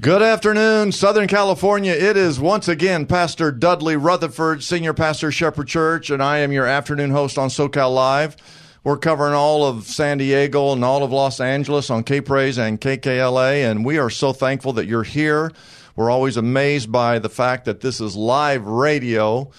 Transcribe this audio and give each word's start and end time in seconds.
Good 0.00 0.22
afternoon, 0.22 0.92
Southern 0.92 1.26
California. 1.26 1.92
It 1.92 2.16
is 2.16 2.38
once 2.38 2.68
again 2.68 3.04
Pastor 3.04 3.50
Dudley 3.50 3.96
Rutherford, 3.96 4.62
Senior 4.62 4.94
Pastor 4.94 5.32
Shepherd 5.32 5.66
Church, 5.66 6.08
and 6.08 6.22
I 6.22 6.38
am 6.38 6.52
your 6.52 6.66
afternoon 6.66 7.10
host 7.10 7.36
on 7.36 7.48
SoCal 7.48 7.92
Live. 7.92 8.36
We're 8.84 8.96
covering 8.96 9.34
all 9.34 9.66
of 9.66 9.88
San 9.88 10.18
Diego 10.18 10.72
and 10.72 10.84
all 10.84 11.02
of 11.02 11.10
Los 11.10 11.40
Angeles 11.40 11.90
on 11.90 12.04
K 12.04 12.20
Praise 12.20 12.58
and 12.58 12.80
KKLA, 12.80 13.68
and 13.68 13.84
we 13.84 13.98
are 13.98 14.08
so 14.08 14.32
thankful 14.32 14.72
that 14.74 14.86
you're 14.86 15.02
here. 15.02 15.50
We're 15.96 16.10
always 16.10 16.36
amazed 16.36 16.92
by 16.92 17.18
the 17.18 17.28
fact 17.28 17.64
that 17.64 17.80
this 17.80 18.00
is 18.00 18.14
live 18.14 18.64
radio. 18.64 19.50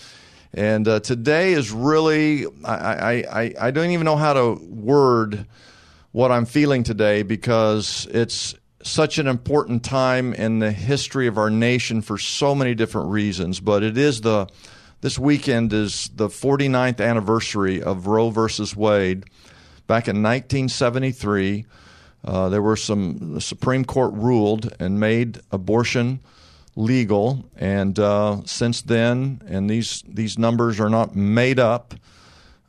And 0.54 0.88
uh, 0.88 1.02
today 1.02 1.52
is 1.52 1.70
really, 1.70 2.46
I, 2.64 2.74
I, 2.74 3.12
I, 3.42 3.54
I 3.60 3.72
don't 3.72 3.90
even 3.90 4.06
know 4.06 4.16
how 4.16 4.32
to 4.32 4.54
word 4.54 5.48
what 6.14 6.32
I'm 6.32 6.46
feeling 6.46 6.84
today 6.84 7.24
because 7.24 8.08
it's 8.10 8.56
such 8.84 9.18
an 9.18 9.28
important 9.28 9.84
time 9.84 10.34
in 10.34 10.60
the 10.60 10.72
history 10.72 11.28
of 11.28 11.38
our 11.38 11.50
nation 11.50 12.02
for 12.02 12.18
so 12.18 12.56
many 12.56 12.76
different 12.76 13.10
reasons. 13.10 13.60
But 13.60 13.84
it 13.84 13.98
is 13.98 14.22
the 14.22 14.48
this 15.02 15.18
weekend 15.18 15.72
is 15.72 16.10
the 16.14 16.28
49th 16.28 17.00
anniversary 17.00 17.82
of 17.82 18.08
Roe 18.08 18.30
versus 18.30 18.76
Wade. 18.76 19.24
Back 19.88 20.08
in 20.08 20.22
1973, 20.22 21.66
uh, 22.26 22.50
there 22.50 22.62
were 22.62 22.76
some 22.76 23.34
the 23.34 23.42
Supreme 23.42 23.86
Court 23.86 24.14
ruled 24.14 24.74
and 24.80 25.00
made 25.00 25.40
abortion 25.52 26.20
legal, 26.76 27.50
and 27.56 27.98
uh, 27.98 28.42
since 28.46 28.82
then, 28.82 29.42
and 29.48 29.70
these 29.70 30.04
these 30.08 30.38
numbers 30.38 30.80
are 30.80 30.90
not 30.90 31.16
made 31.16 31.60
up. 31.60 31.94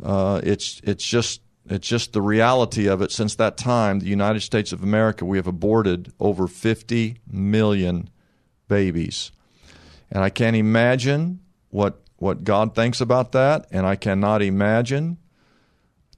Uh, 0.02 0.40
it's 0.42 0.80
it's 0.84 1.04
just 1.04 1.40
it's 1.70 1.86
just 1.86 2.12
the 2.12 2.20
reality 2.20 2.88
of 2.88 3.00
it. 3.00 3.12
Since 3.12 3.36
that 3.36 3.56
time, 3.56 4.00
the 4.00 4.06
United 4.06 4.40
States 4.40 4.72
of 4.72 4.82
America, 4.82 5.24
we 5.24 5.38
have 5.38 5.46
aborted 5.46 6.12
over 6.18 6.48
50 6.48 7.18
million 7.30 8.10
babies. 8.66 9.30
And 10.10 10.24
I 10.24 10.30
can't 10.30 10.56
imagine 10.56 11.40
what, 11.68 12.00
what 12.16 12.42
God 12.42 12.74
thinks 12.74 13.00
about 13.00 13.30
that. 13.32 13.66
And 13.70 13.86
I 13.86 13.94
cannot 13.94 14.42
imagine 14.42 15.18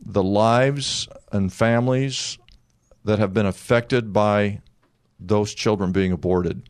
the 0.01 0.23
lives 0.23 1.07
and 1.31 1.53
families 1.53 2.39
that 3.05 3.19
have 3.19 3.35
been 3.35 3.47
affected 3.47 4.11
by 4.11 4.63
those 5.21 5.55
children 5.55 5.93
being 5.93 6.13
aborted. 6.13 6.69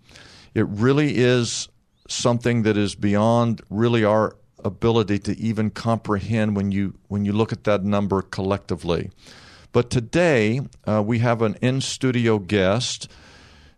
It 0.55 0.67
really 0.69 1.19
is 1.19 1.69
something 2.09 2.63
that 2.63 2.77
is 2.77 2.97
beyond 2.97 3.63
really 3.71 4.05
our 4.05 4.37
ability 4.65 5.19
to 5.21 5.39
even 5.39 5.71
comprehend 5.71 6.57
when 6.57 6.73
you 6.73 6.95
when 7.09 7.25
you 7.25 7.33
look 7.33 7.53
at 7.53 7.65
that 7.65 7.85
number 7.85 8.23
collectively. 8.23 9.11
But 9.73 9.91
today 9.91 10.61
uh, 10.87 11.03
we 11.05 11.21
have 11.21 11.43
an 11.43 11.57
in 11.63 11.81
studio 11.81 12.39
guest, 12.39 13.11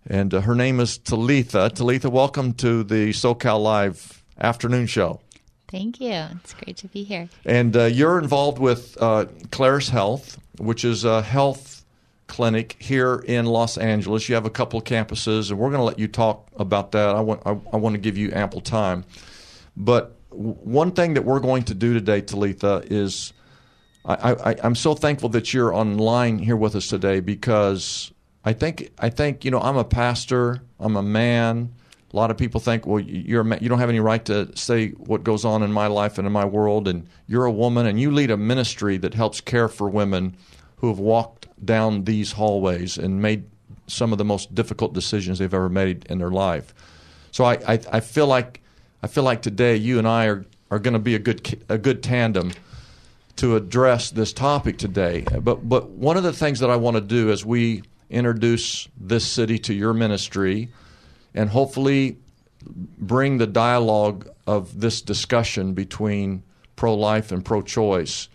and 0.07 0.35
uh, 0.35 0.41
her 0.41 0.55
name 0.55 0.81
is 0.81 0.99
Talitha. 0.99 1.71
Talitha, 1.75 2.11
welcome 2.11 2.53
to 2.55 2.83
the 2.83 3.11
SoCal 3.11 3.63
Live 3.63 4.25
afternoon 4.39 4.87
show. 4.87 5.21
Thank 5.69 6.01
you. 6.01 6.13
It's 6.13 6.55
great 6.55 6.77
to 6.79 6.89
be 6.89 7.05
here. 7.05 7.29
And 7.45 7.77
uh, 7.77 7.85
you're 7.85 8.19
involved 8.19 8.59
with 8.59 8.97
uh, 9.01 9.27
Claris 9.51 9.89
Health, 9.89 10.39
which 10.59 10.85
is 10.85 11.05
a 11.05 11.23
health 11.23 11.85
clinic 12.27 12.77
here 12.79 13.23
in 13.27 13.47
Los 13.47 13.77
Angeles. 13.79 14.29
You 14.29 14.35
have 14.35 14.47
a 14.47 14.51
couple 14.51 14.79
of 14.79 14.85
campuses, 14.85 15.51
and 15.51 15.59
we're 15.59 15.71
going 15.71 15.81
to 15.81 15.85
let 15.85 15.99
you 15.99 16.09
talk 16.09 16.49
about 16.57 16.93
that. 16.93 17.09
I 17.15 17.21
want 17.21 17.43
I, 17.47 17.51
I 17.73 17.77
want 17.77 17.95
to 17.95 18.01
give 18.01 18.17
you 18.17 18.33
ample 18.33 18.61
time, 18.61 19.05
but 19.77 20.17
one 20.35 20.93
thing 20.93 21.15
that 21.15 21.25
we're 21.25 21.41
going 21.41 21.63
to 21.65 21.75
do 21.75 21.95
today, 21.95 22.21
Talitha, 22.21 22.83
is 22.87 23.33
I, 24.05 24.57
am 24.63 24.75
so 24.75 24.95
thankful 24.95 25.31
that 25.31 25.55
you're 25.55 25.73
online 25.73 26.39
here 26.39 26.57
with 26.57 26.77
us 26.77 26.89
today 26.89 27.21
because 27.21 28.13
I 28.45 28.53
think 28.53 28.91
I 28.99 29.09
think 29.09 29.45
you 29.45 29.51
know 29.51 29.61
I'm 29.61 29.77
a 29.77 29.85
pastor, 29.85 30.61
I'm 30.79 30.97
a 30.97 31.03
man. 31.03 31.75
A 32.13 32.17
lot 32.17 32.31
of 32.31 32.37
people 32.37 32.61
think, 32.61 32.87
well, 32.87 33.01
you're 33.01 33.45
you 33.57 33.69
don't 33.69 33.79
have 33.79 33.89
any 33.89 34.01
right 34.01 34.25
to 34.27 34.55
say 34.57 34.91
what 34.91 35.25
goes 35.25 35.45
on 35.45 35.63
in 35.63 35.73
my 35.73 35.87
life 35.87 36.19
and 36.19 36.27
in 36.27 36.33
my 36.33 36.45
world, 36.45 36.87
and 36.87 37.09
you're 37.27 37.47
a 37.47 37.53
woman 37.53 37.87
and 37.87 37.99
you 37.99 38.11
lead 38.11 38.31
a 38.31 38.37
ministry 38.37 38.99
that 38.99 39.15
helps 39.15 39.41
care 39.41 39.69
for 39.69 39.89
women 39.89 40.37
who 40.77 40.89
have 40.89 40.99
walked 40.99 41.47
down 41.65 42.05
these 42.05 42.33
hallways 42.33 42.99
and 42.99 43.23
made 43.23 43.45
some 43.87 44.13
of 44.13 44.19
the 44.19 44.25
most 44.25 44.55
difficult 44.55 44.93
decisions 44.93 45.39
they've 45.39 45.55
ever 45.55 45.69
made 45.71 46.05
in 46.11 46.19
their 46.19 46.31
life. 46.31 46.75
So 47.31 47.45
I, 47.45 47.55
I, 47.67 47.81
I 47.93 48.01
feel 48.01 48.27
like 48.27 48.61
I 49.05 49.07
feel 49.07 49.23
like 49.23 49.43
today 49.43 49.77
you 49.77 49.99
and 49.99 50.09
I 50.09 50.29
are, 50.29 50.47
are 50.71 50.79
going 50.79 50.95
to 50.95 50.99
be 50.99 51.15
a 51.15 51.19
good 51.19 51.63
a 51.69 51.77
good 51.77 52.03
tandem 52.03 52.53
to 53.37 53.55
address 53.55 54.11
this 54.11 54.33
topic 54.33 54.79
today. 54.79 55.27
But 55.43 55.69
but 55.69 55.91
one 55.91 56.17
of 56.17 56.23
the 56.23 56.33
things 56.33 56.61
that 56.61 56.71
I 56.71 56.77
want 56.77 56.95
to 56.95 57.03
do 57.03 57.31
as 57.31 57.45
we 57.45 57.83
introduce 58.09 58.89
this 58.99 59.27
city 59.27 59.59
to 59.59 59.75
your 59.75 59.93
ministry 59.93 60.71
and 61.35 61.51
hopefully 61.51 62.17
bring 62.65 63.37
the 63.37 63.47
dialogue 63.47 64.27
of 64.47 64.81
this 64.81 65.03
discussion 65.03 65.75
between 65.75 66.43
pro-life 66.75 67.31
and 67.31 67.45
pro-choice 67.45 68.31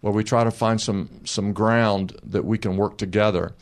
where 0.00 0.12
we 0.12 0.24
try 0.24 0.42
to 0.42 0.50
find 0.50 0.80
some 0.80 1.20
some 1.24 1.52
ground 1.52 2.18
that 2.24 2.44
we 2.44 2.58
can 2.58 2.76
work 2.76 2.98
together. 2.98 3.54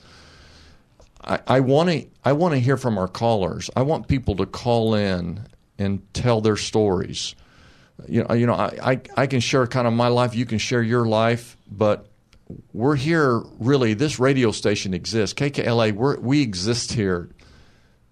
I 1.20 1.60
want 1.60 1.90
to 1.90 2.06
I 2.24 2.32
want 2.32 2.54
to 2.54 2.58
hear 2.58 2.78
from 2.78 2.96
our 2.96 3.08
callers. 3.08 3.68
I 3.76 3.82
want 3.82 4.08
people 4.08 4.34
to 4.36 4.46
call 4.46 4.94
in 4.94 5.46
and 5.78 6.02
tell 6.14 6.40
their 6.40 6.56
stories. 6.56 7.34
You 8.06 8.24
know, 8.24 8.34
you 8.34 8.46
know, 8.46 8.54
I, 8.54 8.78
I, 8.82 9.00
I 9.16 9.26
can 9.26 9.40
share 9.40 9.66
kind 9.66 9.86
of 9.86 9.92
my 9.92 10.08
life. 10.08 10.34
You 10.34 10.46
can 10.46 10.58
share 10.58 10.82
your 10.82 11.06
life, 11.06 11.56
but 11.70 12.06
we're 12.72 12.96
here 12.96 13.42
really. 13.58 13.94
This 13.94 14.18
radio 14.18 14.52
station 14.52 14.94
exists. 14.94 15.34
KKLA. 15.34 15.92
we 15.92 16.16
we 16.16 16.42
exist 16.42 16.92
here 16.92 17.28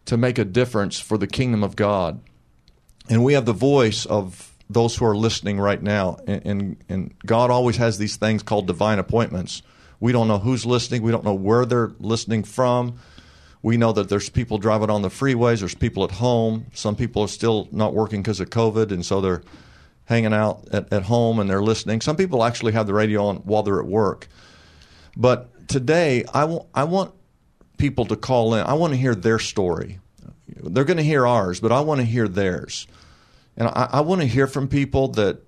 to 0.07 0.17
make 0.17 0.39
a 0.39 0.45
difference 0.45 0.99
for 0.99 1.19
the 1.19 1.27
kingdom 1.27 1.63
of 1.63 1.77
God, 1.77 2.21
and 3.09 3.25
we 3.25 3.35
have 3.35 3.47
the 3.47 3.53
voice 3.53 4.07
of 4.07 4.53
those 4.69 4.97
who 4.97 5.05
are 5.05 5.17
listening 5.17 5.61
right 5.61 5.83
now. 5.83 6.19
And, 6.27 6.47
and, 6.47 6.77
and 6.89 7.15
God 7.25 7.51
always 7.51 7.77
has 7.77 7.99
these 7.99 8.17
things 8.17 8.43
called 8.43 8.67
divine 8.67 8.99
appointments. 8.99 9.63
We 10.01 10.13
don't 10.13 10.29
know 10.29 10.39
who's 10.39 10.67
listening. 10.67 11.03
We 11.03 11.13
don't 11.13 11.25
know 11.25 11.35
where 11.35 11.65
they're 11.65 11.93
listening 11.99 12.43
from. 12.45 12.99
We 13.67 13.77
know 13.77 13.91
that 13.91 14.09
there's 14.09 14.29
people 14.29 14.59
driving 14.59 14.91
on 14.91 15.03
the 15.03 15.09
freeways. 15.09 15.59
There's 15.59 15.75
people 15.75 16.05
at 16.05 16.13
home. 16.13 16.67
Some 16.73 16.95
people 16.95 17.23
are 17.23 17.29
still 17.29 17.67
not 17.73 17.95
working 17.95 18.23
because 18.23 18.39
of 18.39 18.49
COVID, 18.49 18.93
and 18.93 19.05
so 19.05 19.21
they're 19.21 19.43
hanging 20.05 20.33
out 20.33 20.69
at, 20.71 20.93
at 20.93 21.03
home 21.03 21.41
and 21.41 21.51
they're 21.51 21.65
listening. 21.65 22.01
Some 22.01 22.15
people 22.15 22.45
actually 22.45 22.75
have 22.75 22.87
the 22.87 22.95
radio 22.95 23.27
on 23.27 23.39
while 23.39 23.65
they're 23.65 23.81
at 23.81 23.89
work. 23.89 24.29
But 25.17 25.67
today, 25.67 26.23
I, 26.33 26.43
w- 26.43 26.65
I 26.77 26.85
want 26.85 27.13
people 27.77 28.05
to 28.05 28.15
call 28.15 28.55
in. 28.55 28.65
I 28.65 28.75
want 28.75 28.93
to 28.93 28.97
hear 28.97 29.17
their 29.17 29.41
story. 29.41 29.99
They're 30.47 30.85
going 30.85 30.99
to 30.99 31.03
hear 31.03 31.27
ours, 31.27 31.59
but 31.59 31.73
I 31.73 31.81
want 31.81 32.01
to 32.01 32.07
hear 32.07 32.29
theirs. 32.29 32.87
And 33.57 33.67
I, 33.67 33.89
I 33.95 34.01
want 34.03 34.21
to 34.21 34.29
hear 34.29 34.47
from 34.47 34.69
people 34.69 35.09
that 35.09 35.43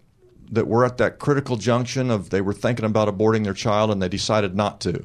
that 0.51 0.67
were 0.67 0.85
at 0.85 0.97
that 0.97 1.21
critical 1.21 1.57
junction 1.57 2.11
of 2.11 2.31
they 2.31 2.41
were 2.41 2.53
thinking 2.53 2.85
about 2.85 3.07
aborting 3.07 3.45
their 3.45 3.55
child 3.55 3.93
and 3.93 4.03
they 4.03 4.09
decided 4.09 4.57
not 4.57 4.81
to 4.81 5.05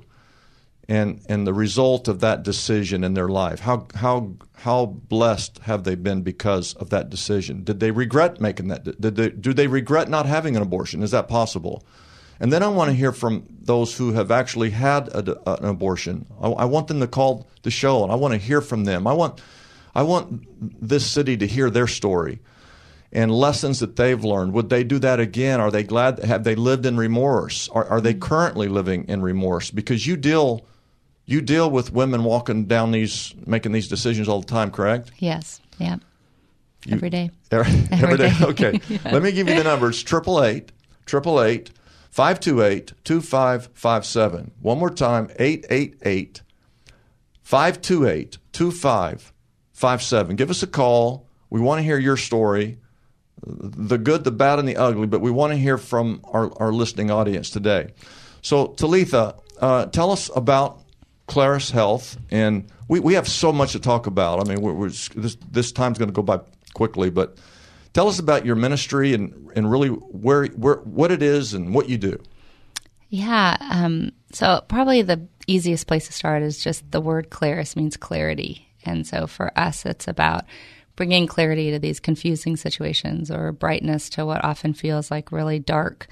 and 0.90 1.22
and 1.30 1.48
the 1.48 1.54
result 1.54 2.08
of 2.08 2.20
that 2.20 2.44
decision 2.44 3.04
in 3.04 3.14
their 3.14 3.30
life. 3.30 3.62
How 3.62 3.88
how 3.96 4.34
how 4.56 4.86
blessed 4.86 5.60
have 5.60 5.84
they 5.84 5.96
been 5.96 6.22
because 6.22 6.74
of 6.76 6.90
that 6.90 7.10
decision? 7.10 7.64
Did 7.64 7.80
they 7.80 7.92
regret 7.92 8.42
making 8.42 8.68
that? 8.70 9.00
Did 9.00 9.16
they, 9.16 9.30
do 9.30 9.54
they 9.54 9.68
regret 9.68 10.10
not 10.10 10.26
having 10.26 10.56
an 10.56 10.62
abortion? 10.62 11.04
Is 11.04 11.12
that 11.12 11.28
possible? 11.28 11.86
And 12.40 12.52
then 12.52 12.64
I 12.64 12.68
want 12.68 12.90
to 12.90 12.96
hear 12.96 13.12
from 13.12 13.46
those 13.62 13.96
who 13.96 14.14
have 14.14 14.32
actually 14.32 14.72
had 14.72 15.08
a, 15.10 15.50
an 15.50 15.66
abortion. 15.66 16.26
I, 16.42 16.50
I 16.50 16.66
want 16.66 16.88
them 16.88 17.00
to 17.00 17.08
call 17.08 17.48
the 17.62 17.72
show, 17.72 18.04
and 18.04 18.12
I 18.12 18.16
want 18.16 18.34
to 18.34 18.38
hear 18.38 18.60
from 18.60 18.84
them. 18.84 19.08
I 19.08 19.14
want 19.14 19.42
I 19.96 20.04
want 20.04 20.46
this 20.60 21.06
city 21.06 21.38
to 21.38 21.48
hear 21.48 21.70
their 21.70 21.88
story 21.88 22.40
and 23.14 23.32
lessons 23.32 23.80
that 23.80 23.96
they've 23.96 24.24
learned. 24.24 24.54
Would 24.54 24.70
they 24.70 24.84
do 24.84 25.00
that 25.00 25.20
again? 25.20 25.62
Are 25.62 25.72
they 25.72 25.84
glad? 25.84 26.20
Have 26.20 26.44
they 26.44 26.56
lived 26.56 26.86
in 26.86 26.98
remorse? 26.98 27.70
Are, 27.70 27.86
are 27.86 28.02
they 28.02 28.16
currently 28.16 28.68
living 28.68 29.06
in 29.08 29.22
remorse? 29.22 29.70
Because 29.72 30.08
you 30.08 30.18
deal 30.18 30.66
you 31.26 31.42
deal 31.42 31.70
with 31.70 31.92
women 31.94 32.24
walking 32.24 32.66
down 32.66 32.92
these, 32.92 33.34
making 33.46 33.72
these 33.72 33.88
decisions 33.88 34.28
all 34.28 34.42
the 34.42 34.48
time, 34.48 34.72
correct? 34.72 35.12
Yes. 35.20 35.62
Yeah. 35.78 35.98
You, 36.86 36.96
every 36.96 37.10
day. 37.10 37.32
every, 37.52 37.72
every 37.92 38.18
day. 38.18 38.30
day. 38.30 38.36
Okay. 38.46 38.80
yeah. 38.90 39.00
Let 39.12 39.24
me 39.24 39.32
give 39.32 39.48
you 39.48 39.56
the 39.56 39.64
numbers: 39.64 40.04
triple 40.04 40.44
eight, 40.44 40.72
triple 41.06 41.42
eight, 41.42 41.72
five 42.10 42.40
two 42.40 42.62
eight, 42.62 42.94
two 43.04 43.22
five 43.22 43.70
five 43.74 44.06
seven. 44.06 44.52
One 44.62 44.80
more 44.80 44.90
time: 44.90 45.30
eight 45.40 45.66
eight 45.70 45.98
eight, 46.04 46.42
five 47.42 47.82
two 47.82 48.08
eight, 48.08 48.38
two 48.52 48.72
five 48.72 49.32
5857. 49.74 50.36
Give 50.36 50.50
us 50.50 50.62
a 50.64 50.68
call. 50.68 51.28
We 51.50 51.60
want 51.60 51.80
to 51.80 51.84
hear 51.84 51.98
your 51.98 52.16
story 52.16 52.78
the 53.46 53.98
good, 53.98 54.24
the 54.24 54.32
bad, 54.32 54.60
and 54.60 54.68
the 54.68 54.78
ugly, 54.78 55.08
but 55.08 55.22
we 55.22 55.32
want 55.32 55.52
to 55.52 55.58
hear 55.58 55.78
from 55.78 56.22
our, 56.26 56.52
our 56.62 56.72
listening 56.72 57.12
audience 57.12 57.50
today. 57.50 57.94
So, 58.42 58.68
Talitha, 58.68 59.36
uh, 59.60 59.88
tell 59.88 60.12
us 60.12 60.30
about 60.36 60.83
Claris 61.28 61.72
Health, 61.72 62.18
and 62.32 62.68
we, 62.88 63.00
we 63.00 63.14
have 63.14 63.28
so 63.28 63.52
much 63.52 63.72
to 63.74 63.80
talk 63.80 64.08
about. 64.08 64.46
I 64.46 64.50
mean, 64.50 64.62
we're, 64.62 64.74
we're, 64.74 64.90
this 64.90 65.38
this 65.52 65.72
time's 65.72 65.98
going 65.98 66.10
to 66.10 66.14
go 66.14 66.22
by 66.22 66.40
quickly, 66.74 67.10
but 67.10 67.38
tell 67.94 68.08
us 68.08 68.20
about 68.20 68.46
your 68.46 68.56
ministry 68.56 69.14
and 69.14 69.52
and 69.56 69.72
really 69.72 69.90
where 69.90 70.48
where 70.48 70.76
what 70.78 71.12
it 71.12 71.22
is 71.22 71.54
and 71.54 71.74
what 71.74 71.90
you 71.90 71.98
do. 71.98 72.22
Yeah. 73.10 73.58
Um, 73.60 74.12
so 74.32 74.62
probably 74.68 75.02
the 75.02 75.28
easiest 75.48 75.88
place 75.88 76.08
to 76.08 76.14
start 76.14 76.42
is 76.42 76.64
just 76.64 76.90
the 76.92 77.02
word 77.02 77.30
Claris 77.30 77.76
means 77.76 77.96
clarity, 77.96 78.68
and 78.86 79.08
so 79.08 79.28
for 79.28 79.58
us, 79.58 79.86
it's 79.86 80.08
about 80.08 80.46
bringing 80.96 81.26
clarity 81.26 81.72
to 81.72 81.80
these 81.80 82.00
confusing 82.00 82.56
situations 82.56 83.32
or 83.32 83.52
brightness 83.52 84.10
to 84.10 84.26
what 84.26 84.44
often 84.44 84.74
feels 84.74 85.10
like 85.10 85.32
really 85.32 85.58
dark 85.58 86.08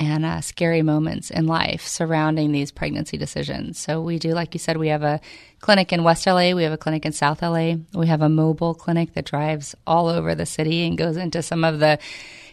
and 0.00 0.24
uh, 0.24 0.40
scary 0.40 0.80
moments 0.80 1.30
in 1.30 1.46
life 1.46 1.86
surrounding 1.86 2.52
these 2.52 2.72
pregnancy 2.72 3.18
decisions. 3.18 3.78
So 3.78 4.00
we 4.00 4.18
do, 4.18 4.32
like 4.32 4.54
you 4.54 4.58
said, 4.58 4.78
we 4.78 4.88
have 4.88 5.02
a 5.02 5.20
clinic 5.60 5.92
in 5.92 6.02
West 6.02 6.26
LA, 6.26 6.52
we 6.52 6.62
have 6.62 6.72
a 6.72 6.78
clinic 6.78 7.04
in 7.04 7.12
South 7.12 7.42
LA, 7.42 7.74
we 7.92 8.06
have 8.06 8.22
a 8.22 8.28
mobile 8.30 8.74
clinic 8.74 9.12
that 9.12 9.26
drives 9.26 9.74
all 9.86 10.08
over 10.08 10.34
the 10.34 10.46
city 10.46 10.86
and 10.86 10.96
goes 10.96 11.18
into 11.18 11.42
some 11.42 11.64
of 11.64 11.80
the 11.80 11.98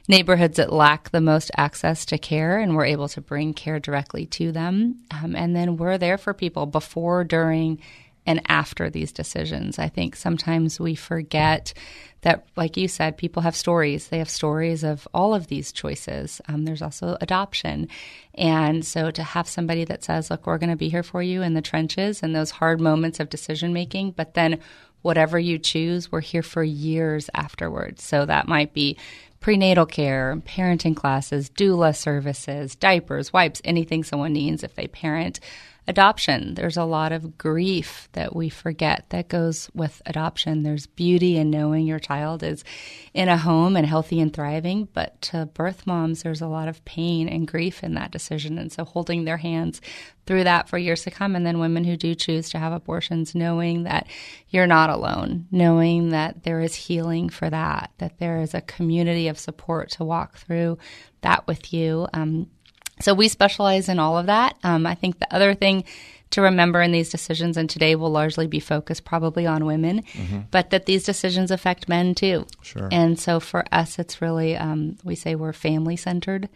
neighborhoods 0.09 0.57
that 0.57 0.73
lack 0.73 1.09
the 1.11 1.21
most 1.21 1.49
access 1.55 2.05
to 2.07 2.17
care, 2.17 2.59
and 2.59 2.75
we're 2.75 2.85
able 2.85 3.07
to 3.07 3.21
bring 3.21 3.53
care 3.53 3.79
directly 3.79 4.25
to 4.25 4.51
them. 4.51 4.97
Um, 5.11 5.33
and 5.33 5.55
then 5.55 5.77
we're 5.77 5.97
there 5.97 6.17
for 6.17 6.33
people 6.33 6.65
before, 6.65 7.23
during, 7.23 7.79
and 8.27 8.41
after 8.49 8.89
these 8.89 9.11
decisions. 9.13 9.79
I 9.79 9.87
think 9.87 10.15
sometimes 10.15 10.79
we 10.79 10.93
forget 10.93 11.73
that, 12.21 12.45
like 12.57 12.75
you 12.75 12.89
said, 12.89 13.17
people 13.17 13.41
have 13.43 13.55
stories. 13.55 14.09
They 14.09 14.17
have 14.17 14.29
stories 14.29 14.83
of 14.83 15.07
all 15.13 15.33
of 15.33 15.47
these 15.47 15.71
choices. 15.71 16.41
Um, 16.49 16.65
there's 16.65 16.81
also 16.81 17.17
adoption. 17.21 17.87
And 18.35 18.85
so 18.85 19.11
to 19.11 19.23
have 19.23 19.47
somebody 19.47 19.85
that 19.85 20.03
says, 20.03 20.29
look, 20.29 20.45
we're 20.45 20.57
going 20.57 20.71
to 20.71 20.75
be 20.75 20.89
here 20.89 21.03
for 21.03 21.23
you 21.23 21.41
in 21.41 21.53
the 21.53 21.61
trenches 21.61 22.21
and 22.21 22.35
those 22.35 22.51
hard 22.51 22.81
moments 22.81 23.21
of 23.21 23.29
decision 23.29 23.71
making, 23.71 24.11
but 24.11 24.33
then 24.33 24.59
whatever 25.03 25.39
you 25.39 25.57
choose, 25.57 26.11
we're 26.11 26.19
here 26.19 26.43
for 26.43 26.63
years 26.63 27.29
afterwards. 27.33 28.03
So 28.03 28.25
that 28.25 28.47
might 28.47 28.73
be 28.73 28.97
prenatal 29.39 29.85
care, 29.85 30.35
parenting 30.45 30.95
classes, 30.95 31.49
doula 31.49 31.95
services, 31.95 32.75
diapers, 32.75 33.31
wipes, 33.31 33.61
anything 33.63 34.03
someone 34.03 34.33
needs 34.33 34.63
if 34.63 34.75
they 34.75 34.87
parent 34.87 35.39
adoption. 35.87 36.55
There's 36.55 36.75
a 36.75 36.83
lot 36.83 37.11
of 37.11 37.37
grief 37.37 38.09
that 38.11 38.35
we 38.35 38.49
forget 38.49 39.05
that 39.09 39.29
goes 39.29 39.69
with 39.73 40.01
adoption. 40.05 40.63
There's 40.63 40.85
beauty 40.85 41.37
in 41.37 41.49
knowing 41.49 41.87
your 41.87 41.99
child 41.99 42.43
is 42.43 42.65
in 43.13 43.29
a 43.29 43.37
home 43.37 43.77
and 43.77 43.87
healthy 43.87 44.19
and 44.19 44.33
thriving, 44.33 44.89
but 44.93 45.21
to 45.23 45.45
birth 45.45 45.87
moms, 45.87 46.23
there's 46.23 46.41
a 46.41 46.47
lot 46.47 46.67
of 46.67 46.83
pain 46.83 47.29
and 47.29 47.47
grief 47.47 47.83
in 47.83 47.93
that 47.93 48.11
decision. 48.11 48.57
And 48.57 48.71
so 48.71 48.83
holding 48.83 49.23
their 49.23 49.37
hands 49.37 49.79
through 50.25 50.43
that 50.43 50.67
for 50.67 50.77
years 50.77 51.03
to 51.03 51.11
come. 51.11 51.35
And 51.35 51.45
then 51.45 51.59
women 51.59 51.85
who 51.85 51.95
do 51.95 52.13
choose 52.13 52.49
to 52.49 52.59
have 52.59 52.73
abortions, 52.73 53.33
knowing 53.33 53.83
that 53.83 54.07
you're 54.49 54.67
not 54.67 54.89
alone, 54.89 55.47
knowing 55.51 56.09
that 56.09 56.43
there 56.43 56.59
is 56.59 56.75
healing 56.75 57.29
for 57.29 57.49
that, 57.49 57.91
that 57.99 58.19
there 58.19 58.41
is 58.41 58.53
a 58.53 58.61
community 58.61 59.29
of 59.29 59.39
support 59.39 59.89
to 59.91 60.03
walk 60.03 60.35
through 60.35 60.77
that 61.21 61.47
with 61.47 61.73
you. 61.73 62.07
Um, 62.13 62.49
so 62.99 63.13
we 63.13 63.27
specialize 63.27 63.89
in 63.89 63.99
all 63.99 64.17
of 64.17 64.25
that. 64.25 64.57
Um, 64.63 64.85
I 64.85 64.95
think 64.95 65.19
the 65.19 65.33
other 65.33 65.53
thing 65.53 65.83
to 66.31 66.41
remember 66.41 66.81
in 66.81 66.91
these 66.91 67.09
decisions, 67.09 67.55
and 67.55 67.69
today 67.69 67.95
will 67.95 68.09
largely 68.09 68.47
be 68.47 68.59
focused 68.59 69.05
probably 69.05 69.45
on 69.45 69.65
women, 69.65 70.03
mm-hmm. 70.03 70.39
but 70.51 70.71
that 70.71 70.85
these 70.85 71.03
decisions 71.03 71.51
affect 71.51 71.87
men 71.87 72.13
too. 72.13 72.45
Sure. 72.61 72.89
And 72.91 73.19
so 73.19 73.39
for 73.39 73.63
us, 73.71 73.97
it's 73.97 74.21
really, 74.21 74.57
um, 74.57 74.97
we 75.03 75.15
say 75.15 75.35
we're 75.35 75.53
family 75.53 75.95
centered, 75.95 76.49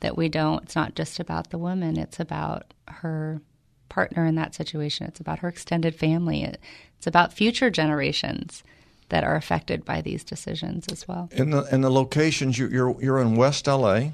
that 0.00 0.16
we 0.16 0.28
don't, 0.28 0.62
it's 0.64 0.76
not 0.76 0.94
just 0.94 1.20
about 1.20 1.50
the 1.50 1.58
woman, 1.58 1.98
it's 1.98 2.20
about 2.20 2.72
her 2.86 3.42
partner 3.88 4.24
in 4.24 4.36
that 4.36 4.54
situation, 4.54 5.06
it's 5.06 5.20
about 5.20 5.40
her 5.40 5.48
extended 5.48 5.94
family, 5.94 6.42
it, 6.42 6.58
it's 6.96 7.06
about 7.06 7.32
future 7.32 7.70
generations 7.70 8.62
that 9.10 9.24
are 9.24 9.36
affected 9.36 9.84
by 9.84 10.00
these 10.00 10.24
decisions 10.24 10.86
as 10.90 11.08
well. 11.08 11.28
In 11.32 11.50
the 11.50 11.62
in 11.72 11.80
the 11.80 11.90
locations, 11.90 12.58
you, 12.58 12.68
you're 12.68 13.02
you're 13.02 13.20
in 13.20 13.36
West 13.36 13.66
LA. 13.66 14.10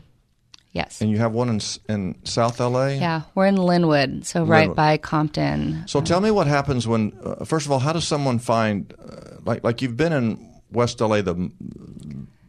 Yes. 0.75 1.01
And 1.01 1.09
you 1.09 1.19
have 1.19 1.33
one 1.33 1.49
in 1.49 1.61
in 1.89 2.17
South 2.25 2.59
LA. 2.59 2.89
Yeah, 2.89 3.23
we're 3.37 3.47
in 3.47 3.57
Lynwood, 3.57 4.25
so 4.25 4.45
right 4.45 4.75
by 4.75 4.99
Compton. 4.99 5.85
So 5.87 6.01
tell 6.01 6.21
me 6.21 6.33
what 6.33 6.49
happens 6.49 6.87
when. 6.87 7.17
Uh, 7.25 7.45
first 7.45 7.65
of 7.65 7.73
all, 7.73 7.79
how 7.79 7.93
does 7.93 8.07
someone 8.07 8.41
find 8.41 8.93
uh, 8.99 9.37
like 9.45 9.63
like 9.63 9.81
you've 9.83 9.97
been 9.97 10.13
in 10.13 10.51
West 10.73 11.01
LA 11.01 11.23
the 11.23 11.51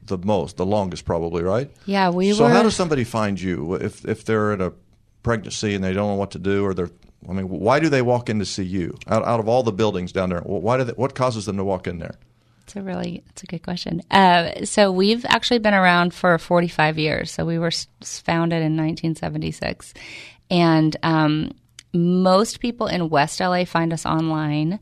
the 0.08 0.18
most, 0.18 0.58
the 0.58 0.66
longest 0.66 1.06
probably, 1.06 1.44
right? 1.44 1.70
Yeah, 1.86 2.10
we. 2.10 2.34
So 2.34 2.46
were, 2.46 2.50
how 2.50 2.64
does 2.64 2.76
somebody 2.76 3.04
find 3.04 3.40
you 3.40 3.76
if 3.76 4.04
if 4.06 4.26
they're 4.26 4.54
in 4.54 4.62
a 4.62 4.74
pregnancy 5.22 5.76
and 5.76 5.84
they 5.84 5.94
don't 5.94 6.08
know 6.08 6.16
what 6.16 6.32
to 6.32 6.40
do, 6.40 6.66
or 6.66 6.74
they're 6.74 6.90
I 7.30 7.34
mean, 7.34 7.48
why 7.48 7.80
do 7.80 7.90
they 7.90 8.02
walk 8.02 8.30
in 8.30 8.40
to 8.40 8.46
see 8.46 8.64
you 8.64 8.98
out, 9.08 9.24
out 9.26 9.40
of 9.40 9.48
all 9.48 9.64
the 9.64 9.72
buildings 9.72 10.12
down 10.12 10.30
there? 10.30 10.42
Why 10.42 10.78
do 10.78 10.84
they, 10.84 10.94
what 10.94 11.16
causes 11.16 11.46
them 11.46 11.58
to 11.58 11.64
walk 11.64 11.88
in 11.88 12.00
there? 12.00 12.16
It's 12.66 12.76
a 12.76 12.82
really 12.82 13.24
it's 13.30 13.44
a 13.44 13.46
good 13.46 13.62
question. 13.62 14.02
Uh, 14.10 14.66
so 14.66 14.92
we've 14.92 15.24
actually 15.26 15.60
been 15.60 15.76
around 15.76 16.16
for 16.16 16.36
45 16.40 16.98
years. 16.98 17.32
So 17.32 17.46
we 17.46 17.60
were 17.60 17.70
founded 18.02 18.64
in 18.64 18.76
1976, 18.76 19.94
and 20.50 20.98
um, 21.04 21.52
most 21.94 22.60
people 22.60 22.88
in 22.88 23.10
West 23.10 23.40
LA 23.40 23.66
find 23.66 23.94
us 23.94 24.04
online, 24.04 24.80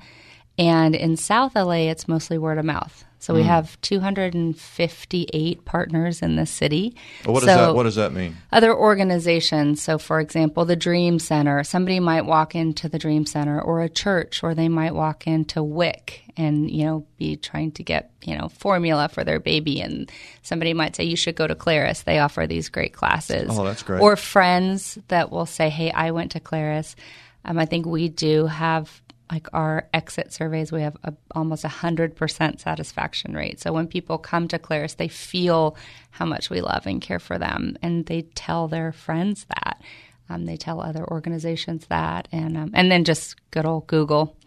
and 0.57 0.95
in 0.95 1.18
South 1.18 1.56
LA 1.56 1.89
it's 1.91 2.07
mostly 2.07 2.38
word 2.38 2.57
of 2.57 2.63
mouth. 2.63 3.03
So 3.23 3.33
we 3.33 3.43
mm. 3.43 3.45
have 3.45 3.79
258 3.79 5.63
partners 5.63 6.21
in 6.21 6.35
the 6.35 6.45
city. 6.45 6.93
What 7.23 7.39
so 7.39 7.45
does 7.45 7.55
that 7.55 7.73
What 7.73 7.83
does 7.83 7.95
that 7.95 8.11
mean? 8.11 8.35
Other 8.51 8.75
organizations. 8.75 9.81
So, 9.81 9.97
for 9.97 10.19
example, 10.19 10.65
the 10.65 10.75
Dream 10.75 11.19
Center. 11.19 11.63
Somebody 11.63 12.01
might 12.01 12.25
walk 12.25 12.53
into 12.53 12.89
the 12.89 12.99
Dream 12.99 13.25
Center, 13.25 13.61
or 13.61 13.81
a 13.81 13.87
church, 13.87 14.43
or 14.43 14.53
they 14.53 14.67
might 14.67 14.93
walk 14.93 15.25
into 15.25 15.63
WIC 15.63 16.21
and 16.35 16.69
you 16.69 16.83
know 16.83 17.05
be 17.17 17.37
trying 17.37 17.71
to 17.71 17.83
get 17.83 18.11
you 18.25 18.37
know 18.37 18.49
formula 18.49 19.07
for 19.07 19.23
their 19.23 19.39
baby, 19.39 19.79
and 19.79 20.11
somebody 20.41 20.73
might 20.73 20.93
say 20.93 21.05
you 21.05 21.15
should 21.15 21.37
go 21.37 21.47
to 21.47 21.55
Claris. 21.55 22.01
They 22.01 22.19
offer 22.19 22.45
these 22.45 22.67
great 22.67 22.91
classes. 22.91 23.47
Oh, 23.49 23.63
that's 23.63 23.83
great. 23.83 24.01
Or 24.01 24.17
friends 24.17 24.97
that 25.07 25.31
will 25.31 25.45
say, 25.45 25.69
"Hey, 25.69 25.91
I 25.91 26.11
went 26.11 26.33
to 26.33 26.41
Claris." 26.41 26.97
Um, 27.45 27.57
I 27.57 27.65
think 27.67 27.85
we 27.85 28.09
do 28.09 28.47
have 28.47 29.01
like 29.33 29.47
our 29.51 29.89
exit 29.95 30.31
surveys, 30.31 30.71
we 30.71 30.83
have 30.83 30.95
a, 31.03 31.12
almost 31.33 31.63
a 31.63 31.68
hundred 31.68 32.15
percent 32.15 32.62
satisfaction 32.62 33.33
rate. 33.33 33.59
So 33.59 33.74
when 33.74 33.87
people 33.87 34.19
come 34.19 34.47
to 34.49 34.59
Claris, 34.59 34.94
they 34.94 35.07
feel 35.07 35.75
how 36.11 36.25
much 36.25 36.52
we 36.52 36.61
love 36.61 36.85
and 36.85 37.02
care 37.02 37.18
for 37.18 37.40
them, 37.40 37.75
and 37.81 38.06
they 38.06 38.21
tell 38.35 38.68
their 38.68 38.92
friends 38.92 39.47
that. 39.49 39.81
Um, 40.30 40.45
they 40.45 40.56
tell 40.56 40.80
other 40.80 41.04
organizations 41.09 41.87
that, 41.87 42.28
and 42.31 42.56
um, 42.56 42.71
and 42.75 42.92
then 42.92 43.04
just 43.06 43.35
good 43.49 43.66
old 43.66 43.87
Google, 43.87 44.37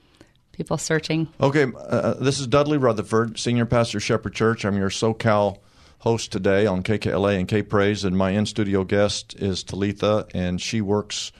people 0.52 0.78
searching. 0.78 1.26
Okay, 1.40 1.66
uh, 1.76 2.14
this 2.14 2.38
is 2.38 2.47
Dudley 2.47 2.78
Rutherford, 2.78 3.40
senior 3.40 3.66
pastor 3.66 3.99
Shepherd 3.99 4.35
Church. 4.35 4.64
I'm 4.64 4.76
your 4.76 4.90
SoCal 4.90 5.59
host 5.99 6.31
today 6.31 6.64
on 6.64 6.85
KKLA 6.85 7.40
and 7.40 7.49
K 7.49 7.62
Praise, 7.62 8.05
and 8.05 8.16
my 8.16 8.31
in 8.31 8.47
studio 8.47 8.85
guest 8.85 9.35
is 9.37 9.64
Talitha, 9.64 10.28
and 10.33 10.61
she 10.61 10.81
works 10.81 11.33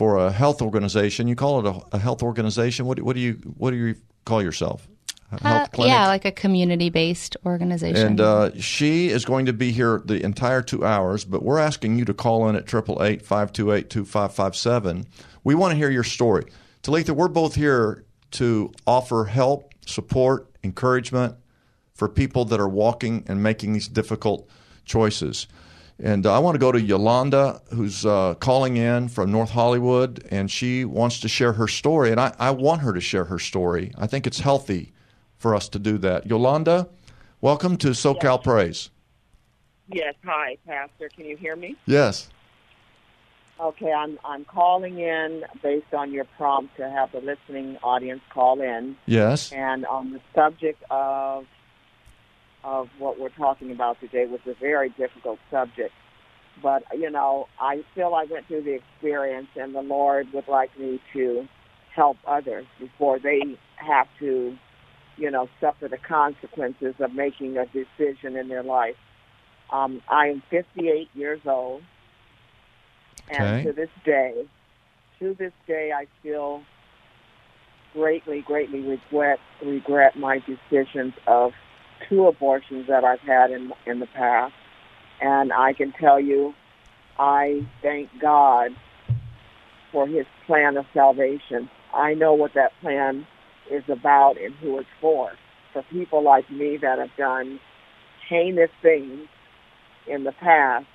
for 0.00 0.16
a 0.16 0.32
health 0.32 0.62
organization. 0.62 1.28
You 1.28 1.36
call 1.36 1.60
it 1.60 1.66
a, 1.66 1.96
a 1.96 1.98
health 1.98 2.22
organization. 2.22 2.86
What, 2.86 3.02
what, 3.02 3.14
do 3.14 3.20
you 3.20 3.34
what 3.58 3.70
do 3.72 3.76
you 3.76 3.96
call 4.24 4.42
yourself? 4.42 4.88
Uh, 5.30 5.66
yeah, 5.76 6.06
like 6.06 6.24
a 6.24 6.32
community 6.32 6.88
based 6.88 7.36
organization. 7.44 8.06
And 8.06 8.18
uh, 8.18 8.58
she 8.58 9.10
is 9.10 9.26
going 9.26 9.44
to 9.44 9.52
be 9.52 9.72
here 9.72 10.00
the 10.02 10.24
entire 10.24 10.62
two 10.62 10.86
hours, 10.86 11.26
but 11.26 11.42
we're 11.42 11.58
asking 11.58 11.98
you 11.98 12.06
to 12.06 12.14
call 12.14 12.48
in 12.48 12.56
at 12.56 12.62
888 12.62 13.20
528 13.20 13.90
2557. 13.90 15.06
We 15.44 15.54
want 15.54 15.72
to 15.72 15.76
hear 15.76 15.90
your 15.90 16.02
story. 16.02 16.46
Talitha, 16.80 17.12
we're 17.12 17.28
both 17.28 17.54
here 17.54 18.06
to 18.30 18.72
offer 18.86 19.26
help, 19.26 19.74
support, 19.84 20.48
encouragement 20.64 21.36
for 21.92 22.08
people 22.08 22.46
that 22.46 22.58
are 22.58 22.70
walking 22.70 23.22
and 23.28 23.42
making 23.42 23.74
these 23.74 23.86
difficult 23.86 24.48
choices. 24.86 25.46
And 26.02 26.24
uh, 26.24 26.34
I 26.34 26.38
want 26.38 26.54
to 26.54 26.58
go 26.58 26.72
to 26.72 26.80
Yolanda, 26.80 27.60
who's 27.74 28.06
uh, 28.06 28.34
calling 28.40 28.78
in 28.78 29.08
from 29.08 29.30
North 29.30 29.50
Hollywood, 29.50 30.26
and 30.30 30.50
she 30.50 30.84
wants 30.84 31.20
to 31.20 31.28
share 31.28 31.52
her 31.52 31.68
story. 31.68 32.10
And 32.10 32.18
I, 32.18 32.34
I, 32.38 32.52
want 32.52 32.80
her 32.80 32.94
to 32.94 33.00
share 33.02 33.24
her 33.26 33.38
story. 33.38 33.92
I 33.98 34.06
think 34.06 34.26
it's 34.26 34.40
healthy 34.40 34.92
for 35.36 35.54
us 35.54 35.68
to 35.68 35.78
do 35.78 35.98
that. 35.98 36.26
Yolanda, 36.26 36.88
welcome 37.42 37.76
to 37.78 37.88
SoCal 37.88 38.38
yes. 38.38 38.44
Praise. 38.44 38.90
Yes. 39.88 40.14
Hi, 40.24 40.56
Pastor. 40.66 41.10
Can 41.14 41.26
you 41.26 41.36
hear 41.36 41.54
me? 41.54 41.76
Yes. 41.84 42.30
Okay, 43.60 43.92
I'm 43.92 44.18
I'm 44.24 44.46
calling 44.46 44.98
in 45.00 45.44
based 45.62 45.92
on 45.92 46.12
your 46.12 46.24
prompt 46.24 46.78
to 46.78 46.88
have 46.88 47.12
the 47.12 47.20
listening 47.20 47.76
audience 47.82 48.22
call 48.32 48.62
in. 48.62 48.96
Yes. 49.04 49.52
And 49.52 49.84
on 49.84 50.12
the 50.12 50.20
subject 50.34 50.82
of 50.90 51.44
of 52.64 52.88
what 52.98 53.18
we're 53.18 53.30
talking 53.30 53.70
about 53.72 54.00
today 54.00 54.26
was 54.26 54.40
a 54.46 54.54
very 54.60 54.90
difficult 54.90 55.38
subject. 55.50 55.92
But, 56.62 56.82
you 56.96 57.10
know, 57.10 57.46
I 57.58 57.82
feel 57.94 58.14
I 58.14 58.24
went 58.24 58.46
through 58.46 58.62
the 58.62 58.74
experience 58.74 59.48
and 59.56 59.74
the 59.74 59.82
Lord 59.82 60.28
would 60.34 60.48
like 60.48 60.78
me 60.78 61.00
to 61.14 61.48
help 61.94 62.18
others 62.26 62.66
before 62.78 63.18
they 63.18 63.40
have 63.76 64.06
to 64.18 64.56
you 65.20 65.30
know, 65.30 65.48
suffer 65.60 65.86
the 65.86 65.98
consequences 65.98 66.94
of 66.98 67.14
making 67.14 67.56
a 67.58 67.66
decision 67.66 68.36
in 68.36 68.48
their 68.48 68.62
life. 68.62 68.96
Um, 69.70 70.02
I 70.08 70.28
am 70.28 70.42
58 70.50 71.08
years 71.14 71.40
old, 71.46 71.82
and 73.30 73.42
Okay. 73.42 73.62
to 73.62 73.72
this 73.72 73.90
day, 74.04 74.46
to 75.20 75.34
this 75.34 75.52
day, 75.66 75.92
I 75.94 76.06
still 76.20 76.62
greatly, 77.92 78.40
greatly 78.40 78.80
regret 78.80 79.38
regret 79.64 80.16
my 80.16 80.38
decisions 80.38 81.12
of 81.26 81.52
two 82.10 82.26
abortions 82.26 82.88
that 82.88 83.04
I've 83.04 83.20
had 83.20 83.50
in 83.52 83.72
in 83.86 84.00
the 84.00 84.06
past, 84.06 84.52
and 85.20 85.52
I 85.52 85.72
can 85.72 85.92
tell 85.92 86.20
you, 86.20 86.54
I 87.18 87.64
thank 87.80 88.10
God 88.20 88.72
for 89.92 90.06
His 90.06 90.26
plan 90.46 90.76
of 90.76 90.84
salvation. 90.92 91.70
I 91.94 92.14
know 92.14 92.34
what 92.34 92.52
that 92.54 92.72
plan 92.80 93.26
is 93.70 93.84
about 93.88 94.36
and 94.38 94.54
who 94.56 94.78
it's 94.78 94.88
for. 95.00 95.32
For 95.72 95.82
people 95.84 96.22
like 96.22 96.50
me 96.50 96.76
that 96.78 96.98
have 96.98 97.14
done 97.16 97.60
heinous 98.28 98.70
things 98.82 99.28
in 100.06 100.24
the 100.24 100.32
past, 100.32 100.86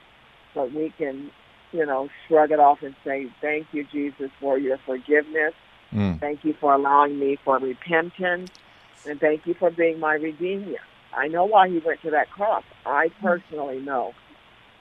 but 0.54 0.74
we 0.74 0.94
can, 0.98 1.32
you 1.72 1.86
know, 1.86 2.10
shrug 2.28 2.52
it 2.52 2.60
off 2.60 2.84
and 2.84 2.96
say, 3.06 3.28
"Thank 3.40 3.68
you, 3.72 3.86
Jesus, 3.86 4.32
for 4.40 4.58
your 4.58 4.78
forgiveness." 4.80 5.54
Mm. 5.94 6.20
Thank 6.20 6.44
you 6.44 6.54
for 6.54 6.74
allowing 6.74 7.18
me 7.18 7.38
for 7.38 7.58
repentance. 7.58 8.52
And 9.06 9.20
thank 9.20 9.46
you 9.46 9.54
for 9.54 9.70
being 9.70 10.00
my 10.00 10.16
redeemer. 10.16 10.80
I 11.16 11.28
know 11.28 11.46
why 11.46 11.70
he 11.70 11.80
went 11.80 12.02
to 12.02 12.12
that 12.12 12.30
cross. 12.30 12.64
I 12.86 13.10
personally 13.22 13.80
know. 13.80 14.14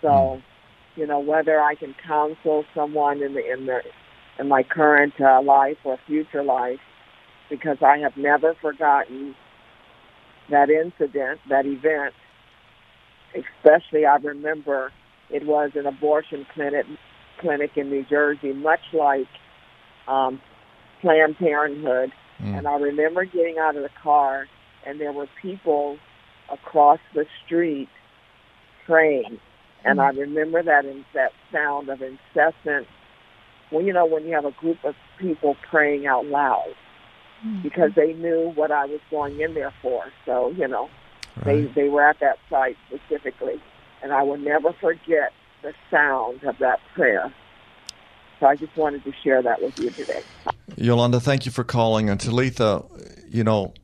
So, 0.03 0.41
you 0.97 1.07
know, 1.07 1.21
whether 1.21 1.61
I 1.61 1.75
can 1.75 1.95
counsel 2.07 2.65
someone 2.75 3.23
in 3.23 3.35
the 3.35 3.53
in 3.53 3.67
the 3.67 3.81
in 4.39 4.49
my 4.49 4.63
current 4.63 5.15
uh, 5.21 5.41
life 5.43 5.79
or 5.85 5.99
future 6.07 6.43
life, 6.43 6.81
because 7.49 7.79
I 7.83 7.99
have 7.99 8.17
never 8.17 8.55
forgotten 8.61 9.35
that 10.51 10.71
incident, 10.71 11.41
that 11.49 11.67
event. 11.67 12.15
Especially, 13.35 14.05
I 14.07 14.17
remember 14.17 14.93
it 15.31 15.47
was 15.47 15.71
an 15.75 15.87
abortion 15.87 16.47
clinic 16.53 16.87
clinic 17.41 17.73
in 17.77 17.91
New 17.91 18.05
Jersey, 18.05 18.53
much 18.53 18.81
like 18.93 19.27
um, 20.07 20.41
Planned 21.01 21.39
Parenthood. 21.39 22.13
Mm. 22.41 22.59
And 22.59 22.69
I 22.69 22.77
remember 22.77 23.25
getting 23.25 23.59
out 23.59 23.77
of 23.77 23.83
the 23.83 23.91
car, 24.03 24.47
and 24.87 25.01
there 25.01 25.13
were 25.13 25.29
people 25.41 25.99
across 26.51 27.01
the 27.15 27.27
street 27.45 27.89
praying. 28.87 29.39
And 29.85 29.99
mm-hmm. 29.99 30.19
I 30.19 30.21
remember 30.21 30.63
that 30.63 30.85
in, 30.85 31.05
that 31.15 31.33
sound 31.53 31.89
of 31.89 32.01
incessant. 32.03 32.87
Well, 33.71 33.85
you 33.85 33.93
know, 33.93 34.07
when 34.07 34.25
you 34.25 34.35
have 34.35 34.45
a 34.45 34.53
group 34.53 34.85
of 34.85 34.95
people 35.19 35.57
praying 35.69 36.07
out 36.07 36.27
loud, 36.27 36.75
mm-hmm. 37.45 37.63
because 37.63 37.91
they 37.95 38.13
knew 38.15 38.53
what 38.55 38.71
I 38.71 38.87
was 38.87 39.01
going 39.11 39.41
in 39.41 39.55
there 39.55 39.73
for. 39.83 40.05
So, 40.25 40.51
you 40.51 40.69
know, 40.69 40.89
they 41.45 41.63
they 41.63 41.89
were 41.89 42.05
at 42.05 42.21
that 42.21 42.39
site 42.49 42.77
specifically, 42.89 43.61
and 44.03 44.13
I 44.13 44.23
will 44.23 44.37
never 44.37 44.73
forget 44.73 45.33
the 45.63 45.73
sound 45.91 46.45
of 46.45 46.59
that 46.59 46.81
prayer. 46.95 47.33
So 48.41 48.47
I 48.47 48.57
just 48.57 48.77
wanted 48.77 49.05
to 49.05 49.13
share 49.23 49.43
that 49.43 49.63
with 49.63 49.79
you 49.79 49.91
today. 49.91 50.23
Yolanda, 50.77 51.21
thank 51.21 51.47
you 51.47 51.53
for 51.53 51.65
calling. 51.65 52.11
And 52.11 52.21
Talitha, 52.21 52.85
you 53.29 53.45
know, 53.45 53.75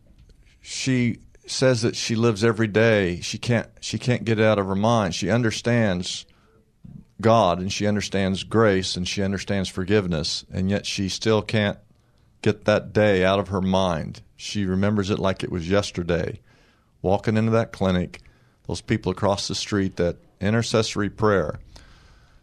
she 0.60 1.18
says 1.50 1.82
that 1.82 1.96
she 1.96 2.14
lives 2.14 2.44
every 2.44 2.66
day. 2.66 3.20
She 3.20 3.38
can't 3.38 3.68
she 3.80 3.98
can't 3.98 4.24
get 4.24 4.38
it 4.38 4.44
out 4.44 4.58
of 4.58 4.66
her 4.66 4.74
mind. 4.74 5.14
She 5.14 5.30
understands 5.30 6.26
God 7.20 7.60
and 7.60 7.72
she 7.72 7.86
understands 7.86 8.44
grace 8.44 8.96
and 8.96 9.06
she 9.06 9.22
understands 9.22 9.68
forgiveness, 9.68 10.44
and 10.52 10.70
yet 10.70 10.86
she 10.86 11.08
still 11.08 11.42
can't 11.42 11.78
get 12.42 12.64
that 12.64 12.92
day 12.92 13.24
out 13.24 13.38
of 13.38 13.48
her 13.48 13.60
mind. 13.60 14.22
She 14.36 14.64
remembers 14.64 15.10
it 15.10 15.18
like 15.18 15.42
it 15.42 15.52
was 15.52 15.68
yesterday. 15.68 16.40
Walking 17.02 17.36
into 17.36 17.52
that 17.52 17.72
clinic, 17.72 18.20
those 18.66 18.80
people 18.80 19.12
across 19.12 19.48
the 19.48 19.54
street, 19.54 19.96
that 19.96 20.16
intercessory 20.40 21.10
prayer. 21.10 21.58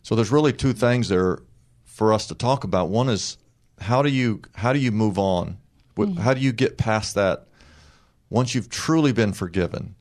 So 0.03 0.15
there's 0.15 0.31
really 0.31 0.53
two 0.53 0.73
things 0.73 1.09
there 1.09 1.39
for 1.85 2.13
us 2.13 2.27
to 2.27 2.35
talk 2.35 2.63
about. 2.63 2.89
One 2.89 3.09
is 3.09 3.37
how 3.79 4.01
do 4.01 4.09
you 4.09 4.41
how 4.55 4.73
do 4.73 4.79
you 4.79 4.91
move 4.91 5.19
on? 5.19 5.57
Mm-hmm. 5.95 6.19
How 6.19 6.33
do 6.33 6.41
you 6.41 6.51
get 6.51 6.77
past 6.77 7.15
that 7.15 7.46
once 8.29 8.55
you've 8.55 8.69
truly 8.69 9.11
been 9.11 9.33
forgiven? 9.33 9.95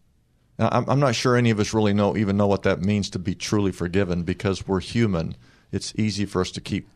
Now, 0.58 0.68
I'm, 0.72 0.88
I'm 0.88 1.00
not 1.00 1.14
sure 1.14 1.36
any 1.36 1.50
of 1.50 1.60
us 1.60 1.74
really 1.74 1.92
know 1.92 2.16
even 2.16 2.36
know 2.36 2.46
what 2.46 2.62
that 2.62 2.80
means 2.80 3.10
to 3.10 3.18
be 3.18 3.34
truly 3.34 3.72
forgiven 3.72 4.22
because 4.22 4.66
we're 4.66 4.80
human. 4.80 5.36
It's 5.72 5.92
easy 5.96 6.24
for 6.24 6.40
us 6.40 6.50
to 6.52 6.60
keep 6.60 6.88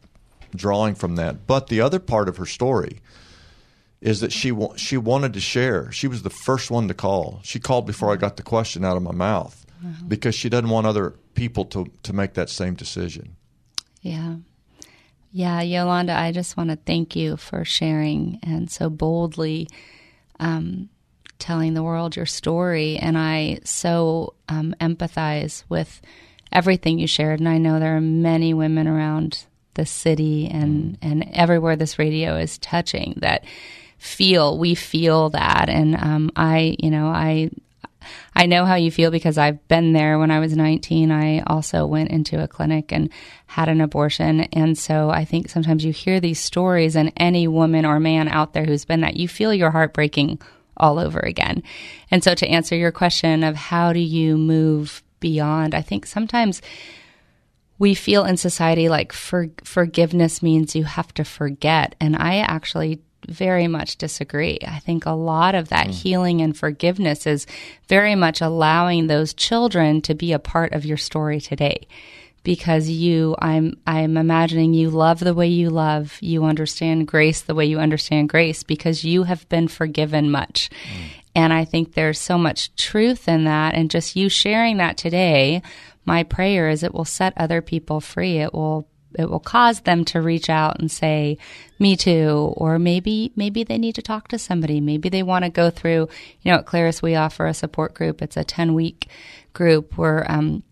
drawing 0.55 0.95
from 0.95 1.17
that. 1.17 1.47
But 1.47 1.69
the 1.69 1.81
other 1.81 1.99
part 1.99 2.29
of 2.29 2.37
her 2.39 2.47
story 2.47 3.01
is 4.01 4.21
that 4.21 4.33
she 4.33 4.51
wa- 4.51 4.77
she 4.77 4.97
wanted 4.97 5.35
to 5.35 5.41
share. 5.41 5.93
She 5.93 6.09
was 6.09 6.23
the 6.23 6.31
first 6.31 6.71
one 6.71 6.89
to 6.89 6.95
call. 6.95 7.41
She 7.45 7.59
called 7.59 7.87
before 7.87 8.13
I 8.13 8.17
got 8.17 8.37
the 8.37 8.43
question 8.43 8.85
out 8.85 8.97
of 8.97 9.03
my 9.03 9.13
mouth 9.13 9.67
because 10.09 10.35
she 10.35 10.49
doesn't 10.49 10.69
want 10.69 10.87
other 10.87 11.15
people 11.35 11.65
to 11.67 11.91
to 12.03 12.13
make 12.13 12.35
that 12.35 12.49
same 12.49 12.75
decision. 12.75 13.37
Yeah. 14.01 14.37
Yeah, 15.33 15.61
Yolanda, 15.61 16.19
I 16.19 16.33
just 16.33 16.57
want 16.57 16.71
to 16.71 16.77
thank 16.77 17.15
you 17.15 17.37
for 17.37 17.65
sharing 17.65 18.41
and 18.43 18.69
so 18.69 18.91
boldly 18.91 19.69
um, 20.41 20.89
telling 21.41 21.75
the 21.75 21.83
world 21.83 22.17
your 22.17 22.27
story. 22.27 22.97
And 22.97 23.17
I 23.19 23.61
so 23.65 24.35
um, 24.49 24.75
empathize 24.81 25.65
with 25.69 26.01
everything 26.53 26.99
you 26.99 27.07
shared. 27.07 27.41
And 27.41 27.49
I 27.49 27.59
know 27.59 27.79
there 27.79 27.97
are 27.97 28.01
many 28.01 28.55
women 28.55 28.87
around 28.87 29.45
the 29.75 29.87
city 29.87 30.49
and, 30.49 30.99
and 31.01 31.29
everywhere 31.33 31.77
this 31.77 31.99
radio 31.99 32.37
is 32.37 32.59
touching 32.59 33.15
that 33.19 33.45
feel, 33.99 34.59
we 34.59 34.75
feel 34.75 35.31
that. 35.31 35.69
And 35.69 35.95
um, 35.97 36.31
I, 36.35 36.77
you 36.79 36.91
know, 36.91 37.07
I, 37.07 37.51
I 38.35 38.47
know 38.47 38.65
how 38.65 38.77
you 38.77 38.91
feel 38.91 39.11
because 39.11 39.39
I've 39.39 39.67
been 39.69 39.93
there 39.93 40.19
when 40.19 40.31
I 40.31 40.41
was 40.41 40.57
19. 40.57 41.11
I 41.11 41.41
also 41.41 41.87
went 41.87 42.11
into 42.11 42.43
a 42.43 42.49
clinic 42.49 42.93
and 42.93 43.11
had 43.47 43.69
an 43.69 43.81
abortion. 43.81 44.41
And 44.53 44.77
so 44.77 45.11
I 45.11 45.25
think 45.25 45.49
sometimes 45.49 45.85
you 45.85 45.93
hear 45.93 46.21
these 46.21 46.41
stories, 46.41 46.97
and 46.97 47.13
any 47.17 47.49
woman 47.49 47.85
or 47.85 48.01
man 48.01 48.29
out 48.29 48.53
there 48.53 48.65
who's 48.65 48.85
been 48.85 49.03
that, 49.03 49.17
you 49.17 49.29
feel 49.29 49.53
your 49.53 49.71
heart 49.71 49.93
breaking 49.93 50.41
all 50.81 50.99
over 50.99 51.21
again. 51.21 51.63
And 52.11 52.25
so 52.25 52.35
to 52.35 52.49
answer 52.49 52.75
your 52.75 52.91
question 52.91 53.45
of 53.45 53.55
how 53.55 53.93
do 53.93 54.01
you 54.01 54.37
move 54.37 55.03
beyond, 55.21 55.75
I 55.75 55.83
think 55.83 56.07
sometimes 56.07 56.61
we 57.79 57.95
feel 57.95 58.25
in 58.25 58.37
society 58.37 58.89
like 58.89 59.13
for, 59.13 59.49
forgiveness 59.63 60.43
means 60.43 60.75
you 60.75 60.85
have 60.85 61.15
to 61.15 61.25
forget. 61.25 61.95
And 62.01 62.17
I 62.17 62.39
actually 62.39 63.01
very 63.29 63.69
much 63.69 63.97
disagree. 63.97 64.59
I 64.67 64.79
think 64.79 65.07
a 65.07 65.13
lot 65.13 65.55
of 65.55 65.69
that 65.69 65.87
hmm. 65.87 65.93
healing 65.93 66.41
and 66.41 66.57
forgiveness 66.57 67.27
is 67.27 67.47
very 67.89 68.15
much 68.15 68.41
allowing 68.41 69.07
those 69.07 69.35
children 69.35 70.01
to 70.03 70.15
be 70.15 70.33
a 70.33 70.39
part 70.39 70.73
of 70.73 70.85
your 70.85 70.97
story 70.97 71.41
today. 71.41 71.87
Because 72.43 72.89
you, 72.89 73.37
I'm, 73.39 73.79
I'm 73.87 74.17
imagining 74.17 74.73
you 74.73 74.91
love 74.91 75.21
the 75.21 75.35
way 75.35 75.49
you 75.49 75.69
love. 75.71 76.17
You 76.21 76.45
understand 76.45 77.07
grace 77.07 77.43
the 77.43 77.55
way 77.55 77.67
you 77.67 77.79
understand 77.79 78.31
grace 78.31 78.63
because 78.63 79.05
you 79.05 79.25
have 79.25 79.49
been 79.49 79.69
forgiven 79.69 80.31
much. 80.31 80.71
And 81.35 81.53
I 81.53 81.65
think 81.65 81.95
there's 81.95 82.19
so 82.19 82.39
much 82.39 82.75
truth 82.77 83.29
in 83.29 83.45
that. 83.45 83.75
And 83.75 83.91
just 83.91 84.17
you 84.17 84.29
sharing 84.29 84.79
that 84.79 84.97
today, 84.97 85.63
my 86.05 86.23
prayer 86.23 86.69
is 86.69 86.83
it 86.83 86.95
will 86.95 87.05
set 87.05 87.35
other 87.37 87.61
people 87.61 88.01
free. 88.01 88.39
It 88.39 88.53
will 88.53 88.89
it 89.19 89.29
will 89.29 89.41
cause 89.41 89.81
them 89.81 90.05
to 90.05 90.21
reach 90.21 90.49
out 90.49 90.79
and 90.79 90.91
say 90.91 91.37
me 91.79 91.97
too 91.97 92.55
or 92.57 92.79
maybe 92.79 93.33
maybe 93.35 93.65
they 93.65 93.79
need 93.79 93.95
to 93.95 94.03
talk 94.03 94.29
to 94.29 94.39
somebody 94.39 94.81
maybe 94.81 95.09
they 95.09 95.23
want 95.23 95.45
to 95.45 95.51
go 95.51 95.69
through 95.69 96.09
you 96.43 96.53
know 96.53 96.59
at 96.59 96.67
claris 96.67 97.03
we 97.03 97.17
offer 97.17 97.47
a 97.47 97.55
support 97.55 97.93
group 97.93 98.23
it's 98.23 98.37
a 98.37 98.45
10 98.45 98.75
week 98.75 99.09
group 99.53 99.99
where 99.99 100.31
um, 100.31 100.63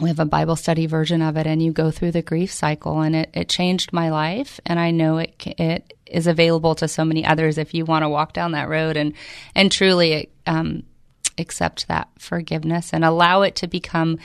we 0.00 0.08
have 0.08 0.18
a 0.20 0.24
bible 0.24 0.56
study 0.56 0.86
version 0.86 1.22
of 1.22 1.36
it 1.36 1.46
and 1.46 1.62
you 1.62 1.72
go 1.72 1.90
through 1.90 2.10
the 2.12 2.22
grief 2.22 2.52
cycle 2.52 3.00
and 3.00 3.14
it, 3.14 3.30
it 3.34 3.48
changed 3.48 3.92
my 3.92 4.10
life 4.10 4.60
and 4.66 4.78
i 4.78 4.90
know 4.90 5.18
it 5.18 5.34
it 5.58 5.92
is 6.06 6.26
available 6.26 6.74
to 6.74 6.88
so 6.88 7.04
many 7.04 7.24
others 7.24 7.58
if 7.58 7.72
you 7.74 7.84
want 7.84 8.02
to 8.02 8.08
walk 8.08 8.32
down 8.32 8.52
that 8.52 8.68
road 8.68 8.96
and 8.96 9.12
and 9.54 9.70
truly 9.70 10.28
um, 10.46 10.82
accept 11.38 11.86
that 11.88 12.08
forgiveness 12.18 12.92
and 12.92 13.04
allow 13.04 13.42
it 13.42 13.54
to 13.56 13.66
become 13.66 14.18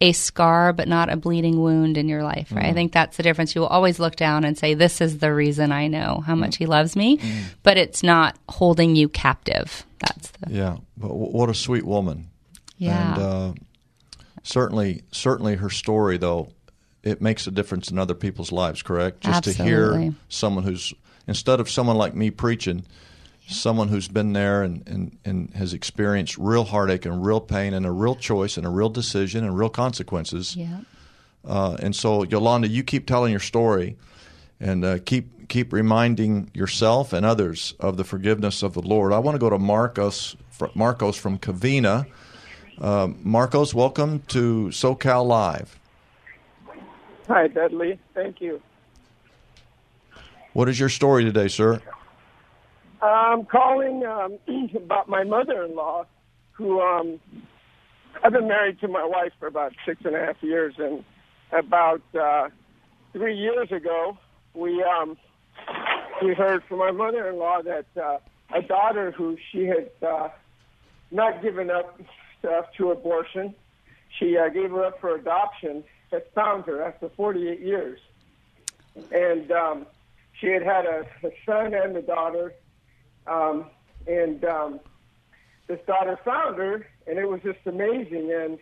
a 0.00 0.12
scar 0.12 0.72
but 0.72 0.88
not 0.88 1.12
a 1.12 1.16
bleeding 1.16 1.60
wound 1.60 1.96
in 1.96 2.08
your 2.08 2.22
life 2.22 2.50
right? 2.52 2.66
I 2.66 2.72
think 2.72 2.92
that's 2.92 3.16
the 3.16 3.22
difference. 3.22 3.54
You 3.54 3.60
will 3.60 3.68
always 3.68 3.98
look 3.98 4.16
down 4.16 4.44
and 4.44 4.56
say 4.58 4.74
this 4.74 5.00
is 5.00 5.18
the 5.18 5.32
reason 5.32 5.70
i 5.72 5.86
know 5.88 6.22
how 6.26 6.34
much 6.34 6.56
he 6.56 6.66
loves 6.66 6.96
me 6.96 7.20
but 7.62 7.76
it's 7.76 8.02
not 8.02 8.36
holding 8.48 8.96
you 8.96 9.08
captive. 9.08 9.84
That's 10.00 10.30
the 10.32 10.52
Yeah, 10.52 10.76
but 10.96 11.14
what 11.14 11.48
a 11.50 11.54
sweet 11.54 11.84
woman. 11.84 12.28
yeah. 12.78 13.14
And 13.14 13.22
uh, 13.22 13.52
certainly, 14.42 15.02
certainly, 15.10 15.56
her 15.56 15.70
story 15.70 16.16
though 16.18 16.48
it 17.02 17.20
makes 17.20 17.46
a 17.46 17.50
difference 17.50 17.90
in 17.90 17.98
other 17.98 18.14
people's 18.14 18.52
lives. 18.52 18.82
Correct? 18.82 19.20
Just 19.20 19.44
to 19.44 19.52
hear 19.64 20.14
someone 20.28 20.64
who's 20.64 20.94
instead 21.26 21.60
of 21.60 21.70
someone 21.70 21.96
like 21.96 22.14
me 22.14 22.30
preaching, 22.30 22.84
someone 23.48 23.88
who's 23.88 24.08
been 24.08 24.32
there 24.32 24.62
and, 24.62 24.86
and, 24.88 25.18
and 25.24 25.54
has 25.54 25.74
experienced 25.74 26.38
real 26.38 26.64
heartache 26.64 27.04
and 27.04 27.24
real 27.24 27.40
pain 27.40 27.74
and 27.74 27.86
a 27.86 27.90
real 27.90 28.14
choice 28.14 28.56
and 28.56 28.66
a 28.66 28.70
real 28.70 28.88
decision 28.88 29.44
and 29.44 29.58
real 29.58 29.68
consequences. 29.68 30.56
yeah 30.56 30.80
Uh, 31.44 31.76
and 31.80 31.94
so, 31.96 32.22
Yolanda, 32.22 32.68
you 32.68 32.84
keep 32.84 33.06
telling 33.06 33.32
your 33.32 33.40
story, 33.40 33.96
and 34.60 34.84
uh, 34.84 34.98
keep 35.04 35.48
keep 35.48 35.72
reminding 35.72 36.50
yourself 36.54 37.12
and 37.12 37.26
others 37.26 37.74
of 37.80 37.96
the 37.96 38.04
forgiveness 38.04 38.62
of 38.62 38.74
the 38.74 38.80
Lord. 38.80 39.12
I 39.12 39.18
want 39.18 39.34
to 39.34 39.40
go 39.40 39.50
to 39.50 39.58
Marcos 39.58 40.36
Marcos 40.74 41.16
from 41.16 41.38
Covina. 41.38 42.06
Uh, 42.80 43.08
Marcos, 43.22 43.74
welcome 43.74 44.20
to 44.28 44.68
SoCal 44.68 45.26
Live. 45.26 45.78
Hi, 47.28 47.46
Dudley. 47.48 47.98
Thank 48.14 48.40
you. 48.40 48.60
What 50.52 50.68
is 50.68 50.78
your 50.78 50.88
story 50.88 51.24
today, 51.24 51.48
sir? 51.48 51.80
I'm 53.00 53.44
calling 53.44 54.04
um, 54.04 54.38
about 54.76 55.08
my 55.08 55.24
mother-in-law, 55.24 56.06
who 56.52 56.80
um, 56.80 57.20
I've 58.22 58.32
been 58.32 58.48
married 58.48 58.80
to 58.80 58.88
my 58.88 59.04
wife 59.04 59.32
for 59.38 59.46
about 59.46 59.72
six 59.86 60.00
and 60.04 60.14
a 60.14 60.18
half 60.18 60.36
years, 60.42 60.74
and 60.78 61.04
about 61.52 62.02
uh, 62.18 62.48
three 63.12 63.36
years 63.36 63.70
ago, 63.70 64.16
we 64.54 64.82
um, 64.82 65.16
we 66.22 66.34
heard 66.34 66.62
from 66.64 66.78
my 66.78 66.90
mother-in-law 66.90 67.62
that 67.62 67.86
uh, 68.00 68.18
a 68.54 68.62
daughter 68.62 69.10
who 69.10 69.36
she 69.50 69.64
had 69.64 69.90
uh, 70.06 70.28
not 71.10 71.42
given 71.42 71.70
up 71.70 71.98
uh, 72.44 72.62
to 72.76 72.90
abortion, 72.90 73.54
she 74.18 74.36
uh, 74.36 74.48
gave 74.48 74.70
her 74.70 74.84
up 74.84 75.00
for 75.00 75.14
adoption, 75.14 75.84
had 76.10 76.24
found 76.34 76.64
her 76.64 76.82
after 76.82 77.08
48 77.10 77.60
years, 77.60 78.00
and 79.10 79.50
um, 79.50 79.86
she 80.38 80.48
had 80.48 80.62
had 80.62 80.84
a, 80.84 81.06
a 81.24 81.30
son 81.46 81.74
and 81.74 81.96
a 81.96 82.02
daughter, 82.02 82.52
um, 83.26 83.66
and 84.06 84.44
um, 84.44 84.80
this 85.66 85.80
daughter 85.86 86.18
found 86.24 86.58
her, 86.58 86.86
and 87.06 87.18
it 87.18 87.28
was 87.28 87.40
just 87.42 87.60
amazing. 87.66 88.32
And 88.32 88.58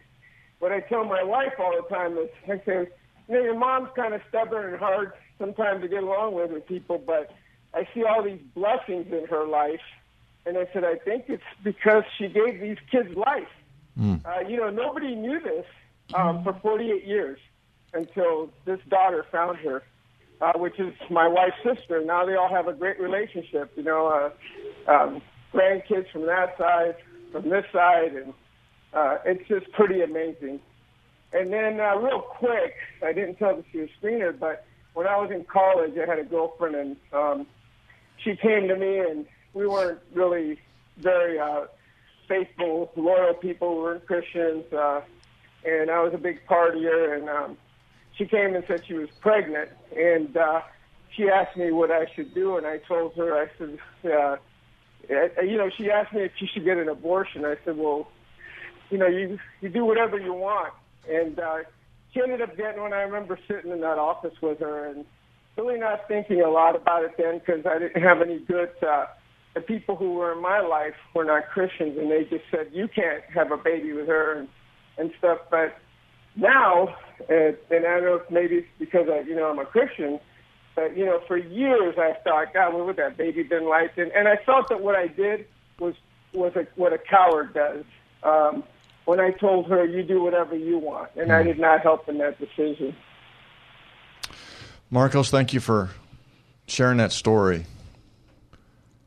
what 0.58 0.72
I 0.72 0.80
tell 0.80 1.04
my 1.04 1.22
wife 1.22 1.54
all 1.58 1.74
the 1.74 1.88
time 1.94 2.16
is, 2.18 2.28
I 2.44 2.60
say, 2.64 2.88
you 3.28 3.34
know, 3.34 3.42
your 3.42 3.58
mom's 3.58 3.88
kind 3.96 4.14
of 4.14 4.20
stubborn 4.28 4.72
and 4.72 4.78
hard 4.78 5.12
sometimes 5.38 5.82
to 5.82 5.88
get 5.88 6.02
along 6.02 6.34
with 6.34 6.50
with 6.50 6.66
people, 6.66 6.98
but 6.98 7.32
I 7.74 7.88
see 7.94 8.04
all 8.04 8.22
these 8.22 8.40
blessings 8.54 9.12
in 9.12 9.26
her 9.28 9.46
life. 9.46 9.80
And 10.46 10.56
I 10.56 10.66
said, 10.72 10.84
I 10.84 10.96
think 10.96 11.24
it's 11.28 11.42
because 11.62 12.04
she 12.18 12.28
gave 12.28 12.60
these 12.60 12.78
kids 12.90 13.14
life. 13.14 13.48
Mm. 13.98 14.24
Uh, 14.24 14.48
you 14.48 14.56
know, 14.56 14.70
nobody 14.70 15.14
knew 15.14 15.40
this 15.40 15.66
um, 16.14 16.42
for 16.44 16.52
48 16.54 17.04
years 17.04 17.38
until 17.92 18.50
this 18.64 18.80
daughter 18.88 19.26
found 19.30 19.58
her, 19.58 19.82
uh, 20.40 20.52
which 20.56 20.78
is 20.78 20.94
my 21.10 21.26
wife's 21.26 21.56
sister. 21.62 22.02
Now 22.04 22.24
they 22.24 22.34
all 22.34 22.48
have 22.48 22.68
a 22.68 22.72
great 22.72 23.00
relationship. 23.00 23.72
You 23.76 23.82
know, 23.82 24.06
uh, 24.06 24.90
um, 24.90 25.22
grandkids 25.52 26.10
from 26.10 26.26
that 26.26 26.56
side, 26.56 26.96
from 27.32 27.48
this 27.48 27.64
side, 27.72 28.14
and 28.14 28.34
uh, 28.92 29.18
it's 29.24 29.46
just 29.48 29.70
pretty 29.72 30.02
amazing. 30.02 30.60
And 31.32 31.52
then, 31.52 31.80
uh, 31.80 31.96
real 31.96 32.20
quick, 32.20 32.74
I 33.04 33.12
didn't 33.12 33.36
tell 33.36 33.56
that 33.56 33.64
she 33.70 33.78
was 33.78 33.88
screener, 34.02 34.36
but 34.36 34.64
when 34.94 35.06
I 35.06 35.16
was 35.16 35.30
in 35.30 35.44
college, 35.44 35.92
I 35.96 36.06
had 36.06 36.18
a 36.18 36.24
girlfriend, 36.24 36.74
and 36.74 36.96
um, 37.12 37.46
she 38.18 38.34
came 38.34 38.66
to 38.66 38.76
me, 38.76 38.98
and 38.98 39.26
we 39.54 39.66
weren't 39.66 40.00
really 40.12 40.58
very 40.98 41.38
uh, 41.38 41.66
faithful, 42.30 42.92
loyal 42.96 43.34
people. 43.34 43.76
We 43.76 43.82
weren't 43.82 44.06
Christians, 44.06 44.64
uh, 44.72 45.00
and 45.64 45.90
I 45.90 46.00
was 46.02 46.14
a 46.14 46.18
big 46.18 46.46
partier, 46.46 47.18
and 47.18 47.28
um, 47.28 47.58
she 48.16 48.24
came 48.24 48.54
and 48.54 48.64
said 48.68 48.82
she 48.86 48.94
was 48.94 49.08
pregnant, 49.20 49.70
and 49.96 50.36
uh, 50.36 50.60
she 51.16 51.28
asked 51.28 51.56
me 51.56 51.72
what 51.72 51.90
I 51.90 52.06
should 52.14 52.32
do, 52.32 52.56
and 52.56 52.66
I 52.66 52.78
told 52.78 53.14
her, 53.16 53.36
I 53.36 53.48
said, 53.58 53.78
uh, 54.10 54.36
you 55.42 55.56
know, 55.58 55.70
she 55.76 55.90
asked 55.90 56.12
me 56.12 56.22
if 56.22 56.32
she 56.38 56.46
should 56.46 56.64
get 56.64 56.78
an 56.78 56.88
abortion. 56.88 57.44
I 57.44 57.56
said, 57.64 57.76
well, 57.76 58.08
you 58.90 58.98
know, 58.98 59.06
you 59.06 59.38
you 59.60 59.68
do 59.68 59.84
whatever 59.84 60.18
you 60.18 60.32
want. 60.32 60.72
And 61.08 61.38
uh, 61.38 61.58
she 62.12 62.20
ended 62.20 62.42
up 62.42 62.56
getting 62.56 62.80
one. 62.80 62.92
I 62.92 63.02
remember 63.02 63.38
sitting 63.48 63.72
in 63.72 63.80
that 63.80 63.98
office 63.98 64.34
with 64.40 64.60
her 64.60 64.86
and 64.86 65.04
really 65.56 65.78
not 65.78 66.06
thinking 66.08 66.40
a 66.42 66.50
lot 66.50 66.76
about 66.76 67.04
it 67.04 67.12
then 67.18 67.38
because 67.38 67.66
I 67.66 67.78
didn't 67.78 68.02
have 68.02 68.20
any 68.20 68.38
good. 68.40 68.70
Uh, 68.82 69.06
the 69.54 69.60
people 69.60 69.96
who 69.96 70.14
were 70.14 70.32
in 70.32 70.42
my 70.42 70.60
life 70.60 70.94
were 71.14 71.24
not 71.24 71.48
Christians, 71.48 71.98
and 71.98 72.10
they 72.10 72.24
just 72.24 72.44
said 72.50 72.68
you 72.72 72.88
can't 72.88 73.22
have 73.34 73.50
a 73.50 73.56
baby 73.56 73.92
with 73.92 74.06
her 74.06 74.38
and 74.38 74.48
and 74.98 75.12
stuff. 75.18 75.38
But 75.50 75.76
now, 76.36 76.94
and, 77.28 77.56
and 77.70 77.86
I 77.86 78.00
don't 78.00 78.04
know 78.04 78.14
if 78.16 78.30
maybe 78.30 78.56
it's 78.56 78.68
because 78.78 79.08
I, 79.10 79.20
you 79.20 79.34
know, 79.34 79.50
I'm 79.50 79.58
a 79.58 79.64
Christian. 79.64 80.20
But 80.76 80.96
you 80.96 81.04
know, 81.04 81.20
for 81.26 81.36
years 81.36 81.96
I 81.98 82.14
thought, 82.22 82.54
God, 82.54 82.74
what 82.74 82.86
would 82.86 82.96
that 82.96 83.16
baby 83.16 83.42
been 83.42 83.68
like? 83.68 83.98
And 83.98 84.12
and 84.12 84.28
I 84.28 84.36
felt 84.44 84.68
that 84.68 84.80
what 84.80 84.94
I 84.94 85.08
did 85.08 85.46
was 85.78 85.94
was 86.32 86.54
a, 86.54 86.66
what 86.76 86.92
a 86.92 86.98
coward 86.98 87.54
does. 87.54 87.84
Um, 88.22 88.62
when 89.04 89.18
I 89.18 89.32
told 89.32 89.68
her, 89.68 89.84
"You 89.84 90.04
do 90.04 90.22
whatever 90.22 90.54
you 90.54 90.78
want," 90.78 91.10
and 91.16 91.32
I 91.32 91.42
hmm. 91.42 91.48
did 91.48 91.58
not 91.58 91.80
help 91.80 92.08
in 92.08 92.18
that 92.18 92.38
decision. 92.38 92.94
Marcos, 94.90 95.30
thank 95.30 95.52
you 95.52 95.60
for 95.60 95.90
sharing 96.66 96.98
that 96.98 97.12
story. 97.12 97.64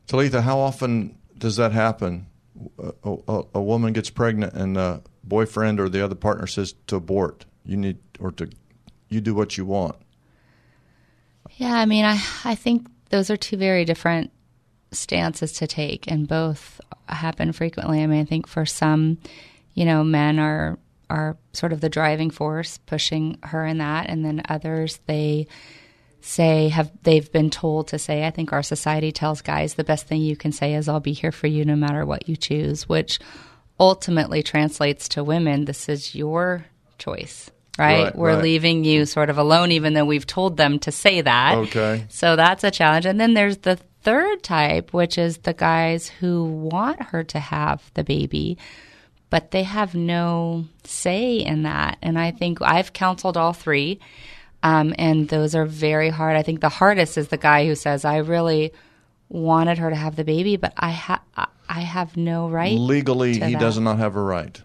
Talitha, 0.06 0.42
how 0.42 0.58
often 0.58 1.16
does 1.38 1.56
that 1.56 1.72
happen? 1.72 2.26
A, 2.78 2.92
a, 3.28 3.42
a, 3.54 3.62
woman 3.62 3.92
gets 3.92 4.10
pregnant 4.10 4.54
and 4.54 4.76
the 4.76 5.02
boyfriend 5.24 5.80
or 5.80 5.88
the 5.88 6.04
other 6.04 6.14
partner 6.14 6.46
says 6.46 6.74
to 6.86 6.96
abort. 6.96 7.46
You 7.64 7.76
need 7.76 7.98
or 8.20 8.30
to 8.32 8.48
you 9.08 9.20
do 9.20 9.34
what 9.34 9.56
you 9.56 9.64
want. 9.64 9.96
Yeah, 11.52 11.74
I 11.74 11.86
mean, 11.86 12.04
I 12.04 12.22
I 12.44 12.54
think 12.54 12.86
those 13.10 13.30
are 13.30 13.36
two 13.36 13.56
very 13.56 13.84
different 13.84 14.30
stances 14.92 15.52
to 15.52 15.66
take, 15.66 16.10
and 16.10 16.28
both 16.28 16.80
happen 17.08 17.52
frequently. 17.52 18.02
I 18.02 18.06
mean, 18.06 18.20
I 18.20 18.24
think 18.24 18.46
for 18.46 18.64
some, 18.64 19.18
you 19.74 19.84
know, 19.84 20.04
men 20.04 20.38
are 20.38 20.78
are 21.10 21.36
sort 21.52 21.72
of 21.72 21.80
the 21.80 21.88
driving 21.88 22.30
force 22.30 22.78
pushing 22.78 23.38
her 23.42 23.66
in 23.66 23.78
that, 23.78 24.08
and 24.08 24.24
then 24.24 24.42
others 24.48 25.00
they 25.06 25.46
say 26.24 26.68
have 26.68 26.90
they've 27.02 27.30
been 27.30 27.50
told 27.50 27.88
to 27.88 27.98
say. 27.98 28.26
I 28.26 28.30
think 28.30 28.52
our 28.52 28.62
society 28.62 29.12
tells 29.12 29.42
guys 29.42 29.74
the 29.74 29.84
best 29.84 30.06
thing 30.06 30.22
you 30.22 30.36
can 30.36 30.52
say 30.52 30.74
is 30.74 30.88
"I'll 30.88 31.00
be 31.00 31.12
here 31.12 31.32
for 31.32 31.46
you 31.46 31.64
no 31.64 31.76
matter 31.76 32.04
what 32.04 32.28
you 32.28 32.36
choose," 32.36 32.88
which 32.88 33.18
ultimately 33.78 34.42
translates 34.42 35.08
to 35.10 35.24
women. 35.24 35.64
This 35.64 35.88
is 35.88 36.14
your 36.14 36.66
choice 36.98 37.50
right? 37.78 38.04
right 38.04 38.16
We're 38.16 38.34
right. 38.34 38.42
leaving 38.42 38.84
you 38.84 39.06
sort 39.06 39.30
of 39.30 39.38
alone, 39.38 39.72
even 39.72 39.94
though 39.94 40.04
we've 40.04 40.26
told 40.26 40.56
them 40.56 40.78
to 40.80 40.92
say 40.92 41.20
that. 41.20 41.58
Okay. 41.58 42.06
So 42.08 42.36
that's 42.36 42.64
a 42.64 42.70
challenge. 42.70 43.06
And 43.06 43.20
then 43.20 43.34
there's 43.34 43.58
the 43.58 43.76
third 44.02 44.42
type, 44.42 44.92
which 44.92 45.18
is 45.18 45.38
the 45.38 45.54
guys 45.54 46.08
who 46.08 46.44
want 46.44 47.02
her 47.02 47.24
to 47.24 47.40
have 47.40 47.90
the 47.94 48.04
baby, 48.04 48.58
but 49.30 49.50
they 49.50 49.62
have 49.64 49.94
no 49.94 50.66
say 50.84 51.36
in 51.36 51.62
that. 51.62 51.98
And 52.02 52.18
I 52.18 52.30
think 52.30 52.60
I've 52.62 52.92
counseled 52.92 53.36
all 53.36 53.52
three. 53.52 54.00
Um, 54.64 54.94
and 54.98 55.28
those 55.28 55.54
are 55.54 55.66
very 55.66 56.08
hard. 56.08 56.36
I 56.36 56.42
think 56.42 56.60
the 56.60 56.70
hardest 56.70 57.18
is 57.18 57.28
the 57.28 57.36
guy 57.36 57.66
who 57.66 57.74
says, 57.74 58.04
I 58.04 58.16
really 58.16 58.72
wanted 59.28 59.76
her 59.76 59.90
to 59.90 59.96
have 59.96 60.16
the 60.16 60.24
baby, 60.24 60.56
but 60.56 60.72
I, 60.78 60.90
ha- 60.90 61.22
I 61.68 61.80
have 61.80 62.16
no 62.16 62.48
right. 62.48 62.78
Legally, 62.78 63.34
he 63.34 63.38
that. 63.38 63.60
does 63.60 63.78
not 63.78 63.98
have 63.98 64.16
a 64.16 64.22
right. 64.22 64.60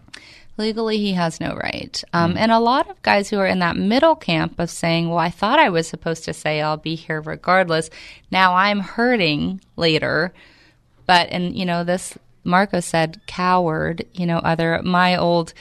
Legally, 0.56 0.96
he 0.96 1.12
has 1.12 1.38
no 1.38 1.54
right. 1.54 2.02
Um, 2.14 2.34
mm. 2.34 2.38
And 2.38 2.50
a 2.50 2.58
lot 2.58 2.88
of 2.88 3.00
guys 3.02 3.28
who 3.28 3.38
are 3.38 3.46
in 3.46 3.58
that 3.58 3.76
middle 3.76 4.16
camp 4.16 4.58
of 4.58 4.70
saying, 4.70 5.08
well, 5.08 5.18
I 5.18 5.30
thought 5.30 5.58
I 5.58 5.68
was 5.68 5.86
supposed 5.86 6.24
to 6.24 6.32
say 6.32 6.62
I'll 6.62 6.76
be 6.78 6.94
here 6.94 7.20
regardless. 7.20 7.90
Now 8.30 8.54
I'm 8.54 8.80
hurting 8.80 9.60
later. 9.76 10.32
But, 11.04 11.28
and, 11.30 11.54
you 11.54 11.66
know, 11.66 11.84
this, 11.84 12.16
Marco 12.42 12.80
said 12.80 13.20
coward, 13.26 14.06
you 14.14 14.24
know, 14.24 14.38
other, 14.38 14.80
my 14.82 15.16
old 15.16 15.52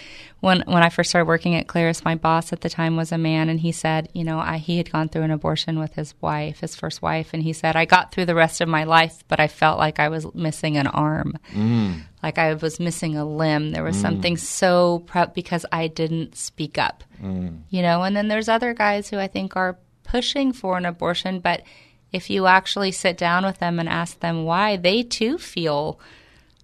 when 0.42 0.62
when 0.62 0.84
I 0.84 0.90
first 0.90 1.10
started 1.10 1.28
working 1.28 1.56
at 1.56 1.68
Claris, 1.68 2.06
my 2.06 2.16
boss 2.16 2.54
at 2.54 2.62
the 2.62 2.70
time 2.70 2.96
was 2.96 3.12
a 3.12 3.18
man, 3.18 3.50
and 3.50 3.60
he 3.60 3.72
said, 3.72 4.10
you 4.14 4.24
know, 4.24 4.40
I, 4.40 4.58
he 4.58 4.78
had 4.78 4.92
gone 4.92 5.10
through 5.10 5.24
an 5.24 5.32
abortion 5.32 5.80
with 5.80 5.94
his 5.94 6.14
wife, 6.22 6.62
his 6.62 6.76
first 6.76 7.02
wife, 7.02 7.32
and 7.34 7.44
he 7.44 7.54
said, 7.54 7.76
I 7.76 7.86
got 7.86 8.12
through 8.12 8.26
the 8.26 8.36
rest 8.36 8.62
of 8.62 8.70
my 8.70 8.86
life, 8.86 9.24
but 9.28 9.40
I 9.40 9.48
felt 9.48 9.80
like 9.80 10.00
I 10.00 10.10
was 10.10 10.34
missing 10.34 10.78
an 10.78 10.88
arm, 10.88 11.38
mm. 11.52 12.02
like 12.24 12.38
I 12.38 12.54
was 12.54 12.80
missing 12.80 13.18
a 13.18 13.26
limb. 13.26 13.72
There 13.72 13.84
was 13.84 13.98
mm. 13.98 14.02
something 14.02 14.38
so 14.38 15.00
proud 15.08 15.34
because 15.34 15.66
I 15.72 15.88
didn't 15.88 16.36
speak 16.36 16.78
up, 16.78 17.04
mm. 17.22 17.62
you 17.70 17.82
know. 17.82 18.04
And 18.04 18.16
then 18.16 18.30
there's 18.30 18.50
other 18.50 18.74
guys 18.74 19.10
who 19.10 19.18
I 19.18 19.28
think 19.28 19.58
are 19.58 19.78
pushing 20.04 20.54
for 20.54 20.78
an 20.78 20.86
abortion, 20.86 21.40
but 21.42 21.64
if 22.12 22.30
you 22.30 22.48
actually 22.48 22.92
sit 22.92 23.18
down 23.18 23.46
with 23.46 23.60
them 23.60 23.80
and 23.80 23.88
ask 23.88 24.20
them 24.20 24.46
why, 24.46 24.78
they 24.78 25.04
too 25.04 25.38
feel 25.38 26.00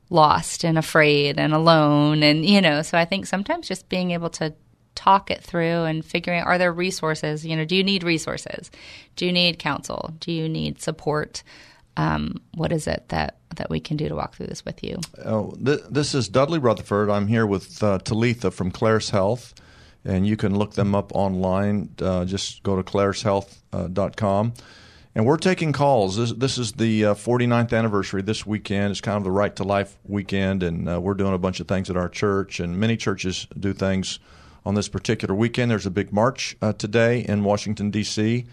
lost 0.10 0.64
and 0.64 0.78
afraid 0.78 1.40
and 1.40 1.54
alone 1.54 2.22
and 2.22 2.46
you 2.46 2.62
know 2.62 2.82
so 2.82 2.98
i 2.98 3.06
think 3.06 3.26
sometimes 3.26 3.68
just 3.68 3.90
being 3.90 4.12
able 4.12 4.30
to 4.30 4.54
talk 4.94 5.30
it 5.30 5.44
through 5.44 5.84
and 5.84 6.06
figuring 6.06 6.42
are 6.42 6.58
there 6.58 6.72
resources 6.72 7.46
you 7.46 7.56
know 7.56 7.66
do 7.66 7.76
you 7.76 7.84
need 7.84 8.04
resources? 8.04 8.72
Do 9.16 9.26
you 9.26 9.32
need 9.32 9.60
counsel? 9.60 10.14
Do 10.20 10.32
you 10.32 10.50
need 10.50 10.82
support? 10.82 11.44
Um, 11.98 12.42
what 12.54 12.72
is 12.72 12.88
it 12.88 13.06
that 13.10 13.38
that 13.56 13.70
we 13.70 13.80
can 13.80 13.96
do 13.98 14.10
to 14.10 14.16
walk 14.16 14.36
through 14.36 14.48
this 14.48 14.66
with 14.66 14.84
you? 14.84 15.00
Oh, 15.24 15.54
th- 15.64 15.82
this 15.90 16.14
is 16.14 16.28
dudley 16.28 16.60
rutherford. 16.60 17.10
I'm 17.10 17.28
here 17.28 17.46
with 17.46 17.82
uh, 17.82 18.00
talitha 18.00 18.52
from 18.52 18.72
claris 18.72 19.10
health 19.10 19.54
and 20.04 20.28
you 20.28 20.38
can 20.38 20.58
look 20.58 20.74
them 20.74 20.94
up 20.94 21.14
online. 21.16 21.90
Uh, 22.00 22.26
just 22.26 22.64
go 22.64 22.76
to 22.76 22.84
clarishealth.com 22.84 24.54
uh, 24.56 24.62
and 25.16 25.26
we're 25.26 25.38
taking 25.38 25.72
calls. 25.72 26.18
This, 26.18 26.34
this 26.34 26.58
is 26.58 26.74
the 26.74 27.06
uh, 27.06 27.14
49th 27.14 27.76
anniversary 27.76 28.22
this 28.22 28.46
weekend. 28.46 28.92
It's 28.92 29.00
kind 29.00 29.16
of 29.18 29.24
the 29.24 29.32
Right 29.32 29.56
to 29.56 29.64
Life 29.64 29.98
weekend, 30.04 30.62
and 30.62 30.90
uh, 30.90 31.00
we're 31.00 31.14
doing 31.14 31.34
a 31.34 31.38
bunch 31.38 31.62
of 31.62 31.70
things 31.70 31.90
at 31.90 31.96
our 31.96 32.10
church, 32.10 32.60
and 32.60 32.78
many 32.78 32.98
churches 32.98 33.48
do 33.58 33.72
things 33.72 34.20
on 34.66 34.76
this 34.76 34.90
particular 34.90 35.34
weekend. 35.34 35.72
There's 35.72 35.86
a 35.86 35.92
big 35.92 36.12
march 36.12 36.58
uh, 36.62 36.74
today 36.74 37.22
in 37.22 37.46
Washington, 37.46 37.92
D.C. 37.92 38.46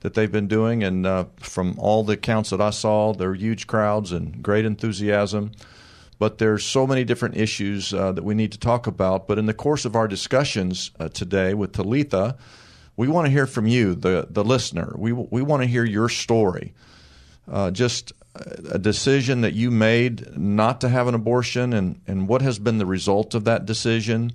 that 0.00 0.14
they've 0.14 0.32
been 0.32 0.48
doing. 0.48 0.82
And 0.82 1.06
uh, 1.06 1.26
from 1.36 1.78
all 1.78 2.02
the 2.02 2.14
accounts 2.14 2.48
that 2.48 2.62
I 2.62 2.70
saw, 2.70 3.12
there 3.12 3.30
are 3.30 3.34
huge 3.34 3.66
crowds 3.66 4.10
and 4.10 4.42
great 4.42 4.64
enthusiasm. 4.64 5.52
But 6.18 6.38
there's 6.38 6.64
so 6.64 6.86
many 6.86 7.04
different 7.04 7.36
issues 7.36 7.92
uh, 7.92 8.12
that 8.12 8.24
we 8.24 8.34
need 8.34 8.52
to 8.52 8.58
talk 8.58 8.86
about. 8.86 9.28
But 9.28 9.38
in 9.38 9.44
the 9.44 9.52
course 9.52 9.84
of 9.84 9.94
our 9.94 10.08
discussions 10.08 10.92
uh, 10.98 11.10
today 11.10 11.52
with 11.52 11.72
Talitha, 11.72 12.38
we 12.96 13.08
want 13.08 13.26
to 13.26 13.30
hear 13.30 13.46
from 13.46 13.66
you, 13.66 13.94
the 13.94 14.26
the 14.30 14.44
listener. 14.44 14.94
We 14.96 15.12
we 15.12 15.42
want 15.42 15.62
to 15.62 15.68
hear 15.68 15.84
your 15.84 16.08
story. 16.08 16.74
Uh, 17.50 17.70
just 17.70 18.12
a 18.70 18.78
decision 18.78 19.40
that 19.42 19.54
you 19.54 19.70
made 19.70 20.36
not 20.36 20.80
to 20.80 20.88
have 20.88 21.06
an 21.06 21.14
abortion, 21.14 21.72
and 21.72 22.00
and 22.06 22.28
what 22.28 22.42
has 22.42 22.58
been 22.58 22.78
the 22.78 22.86
result 22.86 23.34
of 23.34 23.44
that 23.44 23.66
decision. 23.66 24.32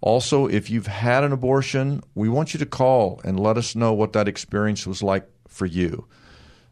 Also, 0.00 0.46
if 0.46 0.70
you've 0.70 0.86
had 0.86 1.24
an 1.24 1.32
abortion, 1.32 2.02
we 2.14 2.28
want 2.28 2.54
you 2.54 2.58
to 2.58 2.66
call 2.66 3.20
and 3.24 3.40
let 3.40 3.56
us 3.56 3.74
know 3.74 3.92
what 3.92 4.12
that 4.12 4.28
experience 4.28 4.86
was 4.86 5.02
like 5.02 5.28
for 5.48 5.66
you. 5.66 6.06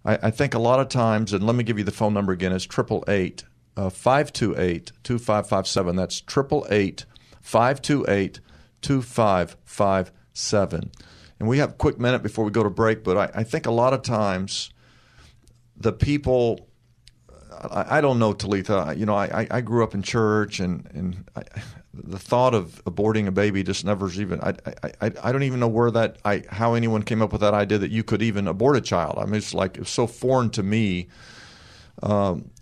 I, 0.05 0.19
I 0.25 0.31
think 0.31 0.55
a 0.55 0.59
lot 0.59 0.79
of 0.79 0.89
times, 0.89 1.33
and 1.33 1.45
let 1.45 1.57
me 1.57 1.65
give 1.65 1.79
you 1.79 1.85
the 1.85 1.91
phone 1.91 2.15
number 2.15 2.33
again, 2.33 2.53
it's 2.53 2.67
888 2.67 3.45
528 3.77 4.93
2557. 5.03 5.97
That's 5.97 6.23
888 6.29 7.07
528 7.41 8.41
2557. 8.83 10.91
And 11.45 11.51
we 11.51 11.59
have 11.59 11.73
a 11.73 11.75
quick 11.75 11.99
minute 11.99 12.23
before 12.23 12.43
we 12.43 12.51
go 12.51 12.63
to 12.63 12.71
break, 12.71 13.05
but 13.05 13.19
I, 13.19 13.41
I 13.41 13.45
think 13.45 13.67
a 13.67 13.71
lot 13.71 13.93
of 13.93 14.01
times 14.01 14.71
the 15.77 15.93
people 15.93 16.71
I, 17.53 17.99
I, 17.99 18.01
don't 18.01 18.19
know 18.19 18.33
Talitha. 18.33 18.95
You 18.97 19.05
know, 19.05 19.15
I, 19.15 19.47
I 19.51 19.61
grew 19.61 19.85
up 19.85 19.93
in 19.93 20.01
church, 20.01 20.59
and 20.59 20.89
and 20.95 21.29
I, 21.37 21.43
the 21.93 22.19
thought 22.19 22.55
of 22.55 22.83
aborting 22.87 23.27
a 23.27 23.31
baby 23.31 23.63
just 23.63 23.85
never 23.85 24.11
even 24.13 24.41
I, 24.41 24.55
I 25.03 25.13
I 25.23 25.33
don't 25.33 25.43
even 25.43 25.61
know 25.61 25.69
where 25.69 25.91
that 25.91 26.17
I 26.25 26.45
how 26.49 26.73
anyone 26.73 27.03
came 27.03 27.21
up 27.21 27.31
with 27.31 27.43
that 27.43 27.53
idea 27.53 27.77
that 27.77 27.91
you 27.91 28.05
could 28.05 28.23
even 28.23 28.49
abort 28.49 28.79
a 28.79 28.81
child. 28.81 29.19
I 29.19 29.27
mean, 29.27 29.35
it's 29.35 29.53
like 29.53 29.77
it's 29.77 29.91
so 29.91 30.07
foreign 30.07 30.49
to 30.49 30.63
me. 30.63 31.09
Um, 32.03 32.53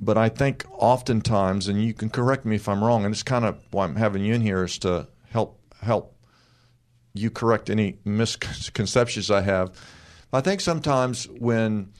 but 0.00 0.16
I 0.16 0.28
think 0.28 0.66
oftentimes, 0.70 1.66
and 1.66 1.82
you 1.82 1.94
can 1.94 2.10
correct 2.10 2.44
me 2.44 2.54
if 2.54 2.68
I'm 2.68 2.84
wrong, 2.84 3.04
and 3.04 3.12
it's 3.12 3.24
kind 3.24 3.44
of 3.44 3.58
why 3.72 3.86
I'm 3.86 3.96
having 3.96 4.24
you 4.24 4.34
in 4.34 4.40
here 4.40 4.62
is 4.62 4.78
to 4.78 5.08
help 5.30 5.58
help 5.82 6.14
you 7.14 7.30
correct 7.30 7.70
any 7.70 7.98
misconceptions 8.04 9.30
I 9.30 9.40
have. 9.42 9.72
I 10.32 10.40
think 10.40 10.60
sometimes 10.60 11.28
when 11.28 11.92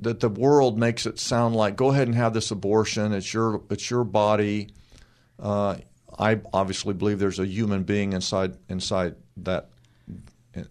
that 0.00 0.20
the 0.20 0.28
world 0.28 0.78
makes 0.78 1.04
it 1.04 1.18
sound 1.18 1.56
like 1.56 1.76
go 1.76 1.90
ahead 1.90 2.06
and 2.06 2.16
have 2.16 2.32
this 2.32 2.50
abortion. 2.50 3.12
It's 3.12 3.34
your 3.34 3.62
it's 3.70 3.90
your 3.90 4.04
body. 4.04 4.68
Uh, 5.38 5.76
I 6.18 6.40
obviously 6.52 6.94
believe 6.94 7.18
there's 7.18 7.40
a 7.40 7.46
human 7.46 7.82
being 7.82 8.12
inside 8.12 8.56
inside 8.68 9.16
that 9.38 9.70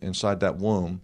inside 0.01 0.39
that 0.41 0.57
womb 0.57 1.01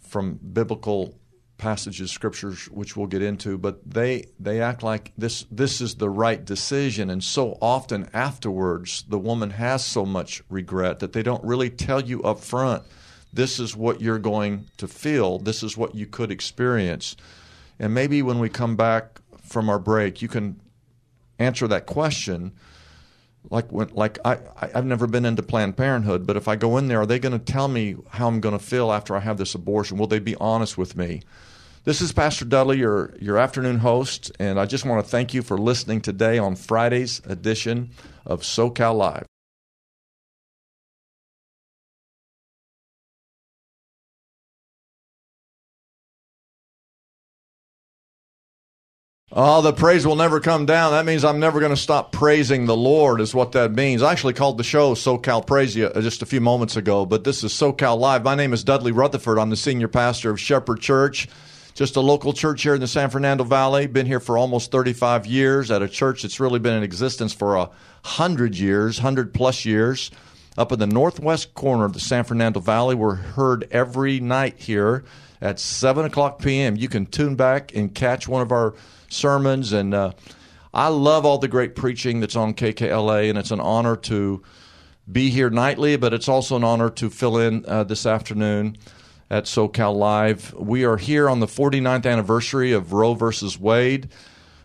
from 0.00 0.34
biblical 0.34 1.14
passages, 1.58 2.10
scriptures, 2.10 2.66
which 2.70 2.96
we'll 2.96 3.06
get 3.06 3.22
into. 3.22 3.58
But 3.58 3.88
they 3.88 4.26
they 4.38 4.60
act 4.60 4.82
like 4.82 5.12
this 5.16 5.46
this 5.50 5.80
is 5.80 5.96
the 5.96 6.10
right 6.10 6.44
decision, 6.44 7.10
and 7.10 7.22
so 7.22 7.58
often 7.60 8.08
afterwards, 8.12 9.04
the 9.08 9.18
woman 9.18 9.50
has 9.50 9.84
so 9.84 10.04
much 10.04 10.42
regret 10.48 10.98
that 11.00 11.12
they 11.12 11.22
don't 11.22 11.44
really 11.44 11.70
tell 11.70 12.00
you 12.00 12.22
up 12.22 12.40
front. 12.40 12.82
This 13.32 13.58
is 13.58 13.76
what 13.76 14.00
you're 14.00 14.18
going 14.18 14.66
to 14.76 14.86
feel. 14.86 15.38
This 15.38 15.62
is 15.62 15.76
what 15.76 15.94
you 15.94 16.06
could 16.06 16.30
experience. 16.30 17.16
And 17.80 17.92
maybe 17.92 18.22
when 18.22 18.38
we 18.38 18.48
come 18.48 18.76
back 18.76 19.20
from 19.42 19.68
our 19.68 19.80
break, 19.80 20.22
you 20.22 20.28
can 20.28 20.60
answer 21.38 21.66
that 21.66 21.86
question 21.86 22.52
like 23.50 23.70
when, 23.70 23.88
like 23.94 24.18
I 24.24 24.38
I've 24.60 24.86
never 24.86 25.06
been 25.06 25.24
into 25.24 25.42
Planned 25.42 25.76
Parenthood, 25.76 26.26
but 26.26 26.36
if 26.36 26.48
I 26.48 26.56
go 26.56 26.76
in 26.76 26.88
there, 26.88 27.00
are 27.00 27.06
they 27.06 27.18
going 27.18 27.38
to 27.38 27.52
tell 27.52 27.68
me 27.68 27.96
how 28.10 28.28
I'm 28.28 28.40
going 28.40 28.58
to 28.58 28.64
feel 28.64 28.92
after 28.92 29.16
I 29.16 29.20
have 29.20 29.38
this 29.38 29.54
abortion? 29.54 29.98
Will 29.98 30.06
they 30.06 30.18
be 30.18 30.36
honest 30.36 30.78
with 30.78 30.96
me? 30.96 31.22
This 31.84 32.00
is 32.00 32.12
Pastor 32.12 32.46
Dudley, 32.46 32.78
your 32.78 33.14
your 33.20 33.36
afternoon 33.36 33.78
host, 33.78 34.32
and 34.38 34.58
I 34.58 34.66
just 34.66 34.86
want 34.86 35.04
to 35.04 35.10
thank 35.10 35.34
you 35.34 35.42
for 35.42 35.58
listening 35.58 36.00
today 36.00 36.38
on 36.38 36.56
Friday's 36.56 37.20
edition 37.26 37.90
of 38.24 38.40
SoCal 38.40 38.96
Live. 38.96 39.26
Oh, 49.36 49.62
the 49.62 49.72
praise 49.72 50.06
will 50.06 50.14
never 50.14 50.38
come 50.38 50.64
down. 50.64 50.92
That 50.92 51.04
means 51.04 51.24
I'm 51.24 51.40
never 51.40 51.58
going 51.58 51.74
to 51.74 51.76
stop 51.76 52.12
praising 52.12 52.66
the 52.66 52.76
Lord, 52.76 53.20
is 53.20 53.34
what 53.34 53.50
that 53.50 53.72
means. 53.72 54.00
I 54.00 54.12
actually 54.12 54.34
called 54.34 54.58
the 54.58 54.62
show 54.62 54.94
SoCal 54.94 55.44
Praise 55.44 55.74
You 55.74 55.86
uh, 55.86 56.00
just 56.02 56.22
a 56.22 56.26
few 56.26 56.40
moments 56.40 56.76
ago, 56.76 57.04
but 57.04 57.24
this 57.24 57.42
is 57.42 57.52
SoCal 57.52 57.98
Live. 57.98 58.22
My 58.22 58.36
name 58.36 58.52
is 58.52 58.62
Dudley 58.62 58.92
Rutherford. 58.92 59.40
I'm 59.40 59.50
the 59.50 59.56
senior 59.56 59.88
pastor 59.88 60.30
of 60.30 60.38
Shepherd 60.38 60.80
Church, 60.80 61.26
just 61.74 61.96
a 61.96 62.00
local 62.00 62.32
church 62.32 62.62
here 62.62 62.76
in 62.76 62.80
the 62.80 62.86
San 62.86 63.10
Fernando 63.10 63.42
Valley. 63.42 63.88
Been 63.88 64.06
here 64.06 64.20
for 64.20 64.38
almost 64.38 64.70
35 64.70 65.26
years 65.26 65.68
at 65.72 65.82
a 65.82 65.88
church 65.88 66.22
that's 66.22 66.38
really 66.38 66.60
been 66.60 66.74
in 66.74 66.84
existence 66.84 67.32
for 67.32 67.56
a 67.56 67.70
hundred 68.04 68.54
years, 68.54 69.00
hundred 69.00 69.34
plus 69.34 69.64
years. 69.64 70.12
Up 70.56 70.70
in 70.70 70.78
the 70.78 70.86
northwest 70.86 71.54
corner 71.54 71.84
of 71.84 71.94
the 71.94 72.00
San 72.00 72.22
Fernando 72.22 72.60
Valley, 72.60 72.94
we're 72.94 73.16
heard 73.16 73.66
every 73.72 74.20
night 74.20 74.54
here 74.56 75.04
at 75.40 75.58
7 75.58 76.04
o'clock 76.04 76.40
p.m. 76.40 76.76
You 76.76 76.88
can 76.88 77.06
tune 77.06 77.34
back 77.34 77.74
and 77.74 77.92
catch 77.92 78.28
one 78.28 78.40
of 78.40 78.52
our 78.52 78.74
sermons, 79.08 79.72
and 79.72 79.92
uh, 79.92 80.12
I 80.72 80.88
love 80.88 81.26
all 81.26 81.38
the 81.38 81.48
great 81.48 81.74
preaching 81.74 82.20
that's 82.20 82.36
on 82.36 82.54
KKLA, 82.54 83.28
and 83.28 83.36
it's 83.36 83.50
an 83.50 83.58
honor 83.58 83.96
to 83.96 84.44
be 85.10 85.28
here 85.28 85.50
nightly, 85.50 85.96
but 85.96 86.14
it's 86.14 86.28
also 86.28 86.54
an 86.54 86.62
honor 86.62 86.88
to 86.90 87.10
fill 87.10 87.36
in 87.38 87.64
uh, 87.66 87.82
this 87.82 88.06
afternoon 88.06 88.76
at 89.30 89.46
SoCal 89.46 89.96
Live. 89.96 90.54
We 90.54 90.84
are 90.84 90.98
here 90.98 91.28
on 91.28 91.40
the 91.40 91.46
49th 91.46 92.06
anniversary 92.06 92.70
of 92.70 92.92
Roe 92.92 93.14
versus 93.14 93.58
Wade, 93.58 94.08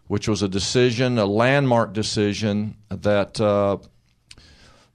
which 0.06 0.28
was 0.28 0.44
a 0.44 0.48
decision, 0.48 1.18
a 1.18 1.26
landmark 1.26 1.94
decision 1.94 2.78
that 2.90 3.42
uh, 3.42 3.78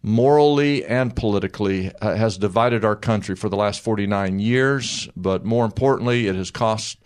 morally 0.05 0.85
and 0.85 1.17
politically 1.17 1.91
uh, 2.01 2.15
has 2.15 2.39
divided 2.39 2.85
our 2.85 2.95
country 2.95 3.35
for 3.35 3.49
the 3.49 3.57
last 3.57 3.81
49 3.81 4.39
years, 4.39 5.09
but 5.17 5.45
more 5.45 5.65
importantly, 5.65 6.29
it 6.29 6.37
has 6.37 6.51
cost 6.51 6.99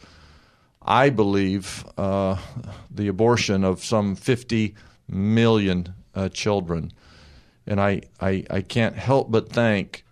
I 0.89 1.11
believe, 1.11 1.85
uh, 1.99 2.37
the 2.91 3.09
abortion 3.09 3.63
of 3.63 3.85
some 3.85 4.17
50 4.17 4.75
million 5.07 5.95
uh, 6.15 6.31
children. 6.31 6.93
And 7.67 7.79
I, 7.79 8.01
I, 8.23 8.45
I 8.49 8.63
can't 8.63 8.97
help 8.97 9.31
but 9.31 9.53
think 9.53 10.07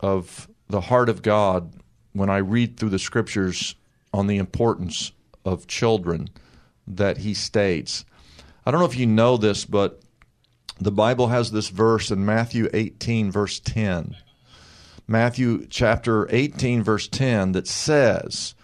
of 0.00 0.48
the 0.68 0.80
heart 0.80 1.08
of 1.08 1.22
God 1.22 1.72
when 2.12 2.28
I 2.28 2.38
read 2.38 2.76
through 2.76 2.88
the 2.88 2.98
scriptures 2.98 3.76
on 4.12 4.26
the 4.26 4.38
importance 4.38 5.12
of 5.44 5.68
children 5.68 6.28
that 6.88 7.18
he 7.18 7.32
states. 7.32 8.04
I 8.64 8.72
don't 8.72 8.80
know 8.80 8.86
if 8.86 8.98
you 8.98 9.06
know 9.06 9.36
this, 9.36 9.64
but 9.64 10.02
the 10.78 10.92
Bible 10.92 11.28
has 11.28 11.50
this 11.50 11.68
verse 11.68 12.10
in 12.10 12.24
Matthew 12.24 12.68
18, 12.72 13.30
verse 13.30 13.60
10. 13.60 14.16
Matthew 15.08 15.66
chapter 15.66 16.26
18, 16.30 16.82
verse 16.82 17.08
10, 17.08 17.52
that 17.52 17.66
says 17.66 18.54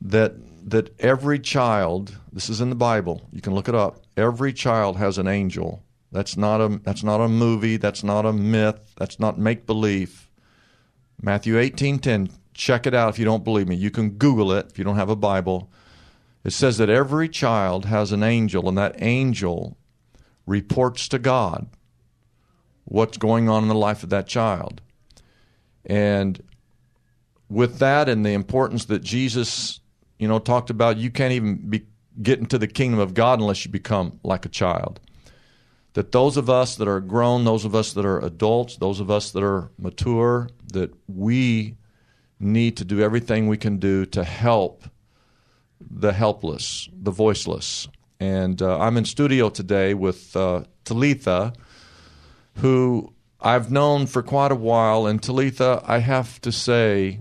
that 0.00 0.34
that 0.62 0.94
every 1.00 1.38
child, 1.38 2.18
this 2.32 2.50
is 2.50 2.60
in 2.60 2.68
the 2.68 2.76
Bible, 2.76 3.22
you 3.32 3.40
can 3.40 3.54
look 3.54 3.68
it 3.68 3.74
up, 3.74 4.02
every 4.16 4.52
child 4.52 4.98
has 4.98 5.16
an 5.16 5.26
angel. 5.26 5.82
That's 6.12 6.36
not 6.36 6.60
a 6.60 6.80
that's 6.82 7.02
not 7.02 7.20
a 7.20 7.28
movie, 7.28 7.76
that's 7.76 8.04
not 8.04 8.26
a 8.26 8.32
myth, 8.32 8.94
that's 8.98 9.18
not 9.18 9.38
make 9.38 9.66
believe. 9.66 10.28
Matthew 11.22 11.56
18:10, 11.56 12.30
check 12.52 12.86
it 12.86 12.94
out 12.94 13.10
if 13.10 13.18
you 13.18 13.24
don't 13.24 13.44
believe 13.44 13.68
me. 13.68 13.76
You 13.76 13.90
can 13.90 14.10
Google 14.10 14.52
it 14.52 14.66
if 14.70 14.78
you 14.78 14.84
don't 14.84 14.96
have 14.96 15.08
a 15.08 15.16
Bible. 15.16 15.70
It 16.44 16.52
says 16.52 16.78
that 16.78 16.90
every 16.90 17.28
child 17.28 17.84
has 17.84 18.12
an 18.12 18.22
angel 18.22 18.68
and 18.68 18.76
that 18.76 19.00
angel 19.00 19.76
reports 20.50 21.08
to 21.08 21.18
God 21.18 21.68
what's 22.84 23.16
going 23.16 23.48
on 23.48 23.62
in 23.62 23.68
the 23.68 23.74
life 23.74 24.02
of 24.02 24.10
that 24.10 24.26
child. 24.26 24.80
And 25.86 26.42
with 27.48 27.78
that 27.78 28.08
and 28.08 28.26
the 28.26 28.32
importance 28.32 28.86
that 28.86 29.02
Jesus 29.02 29.80
you 30.20 30.28
know, 30.28 30.38
talked 30.38 30.68
about 30.68 30.98
you 30.98 31.10
can't 31.10 31.32
even 31.32 31.56
be, 31.56 31.86
get 32.22 32.38
into 32.38 32.58
the 32.58 32.66
kingdom 32.66 33.00
of 33.00 33.14
God 33.14 33.40
unless 33.40 33.64
you 33.64 33.72
become 33.72 34.20
like 34.22 34.44
a 34.44 34.50
child. 34.50 35.00
That 35.94 36.12
those 36.12 36.36
of 36.36 36.50
us 36.50 36.76
that 36.76 36.86
are 36.86 37.00
grown, 37.00 37.44
those 37.44 37.64
of 37.64 37.74
us 37.74 37.94
that 37.94 38.04
are 38.04 38.20
adults, 38.20 38.76
those 38.76 39.00
of 39.00 39.10
us 39.10 39.30
that 39.32 39.42
are 39.42 39.70
mature, 39.78 40.50
that 40.74 40.92
we 41.08 41.76
need 42.38 42.76
to 42.76 42.84
do 42.84 43.00
everything 43.00 43.48
we 43.48 43.56
can 43.56 43.78
do 43.78 44.04
to 44.06 44.22
help 44.22 44.84
the 45.80 46.12
helpless, 46.12 46.90
the 46.92 47.10
voiceless. 47.10 47.88
And 48.20 48.60
uh, 48.60 48.78
I'm 48.78 48.98
in 48.98 49.06
studio 49.06 49.48
today 49.48 49.94
with 49.94 50.36
uh, 50.36 50.64
Talitha, 50.84 51.54
who 52.56 53.14
I've 53.40 53.72
known 53.72 54.06
for 54.06 54.22
quite 54.22 54.52
a 54.52 54.56
while. 54.56 55.06
And 55.06 55.22
Talitha, 55.22 55.82
I 55.86 55.98
have 55.98 56.38
to 56.42 56.52
say, 56.52 57.20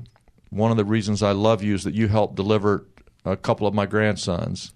one 0.49 0.71
of 0.71 0.77
the 0.77 0.83
reasons 0.83 1.23
I 1.23 1.31
love 1.31 1.63
you 1.63 1.73
is 1.73 1.85
that 1.85 1.93
you 1.93 2.09
helped 2.09 2.35
deliver 2.35 2.85
a 3.23 3.37
couple 3.37 3.65
of 3.65 3.73
my 3.73 3.85
grandsons. 3.85 4.73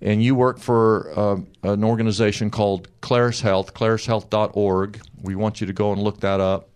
And 0.00 0.22
you 0.22 0.36
work 0.36 0.60
for 0.60 1.12
uh, 1.16 1.36
an 1.64 1.82
organization 1.82 2.50
called 2.50 2.88
Claris 3.00 3.40
Health, 3.40 3.74
clarishealth.org. 3.74 5.00
We 5.22 5.34
want 5.34 5.60
you 5.60 5.66
to 5.66 5.72
go 5.72 5.92
and 5.92 6.00
look 6.00 6.20
that 6.20 6.40
up. 6.40 6.70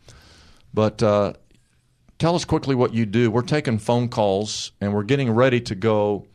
But 0.74 1.02
uh, 1.02 1.34
tell 2.18 2.34
us 2.34 2.44
quickly 2.44 2.74
what 2.74 2.94
you 2.94 3.06
do. 3.06 3.30
We're 3.30 3.42
taking 3.42 3.78
phone 3.78 4.08
calls 4.08 4.72
and 4.80 4.92
we're 4.92 5.04
getting 5.04 5.30
ready 5.30 5.60
to 5.62 5.74
go 5.76 6.26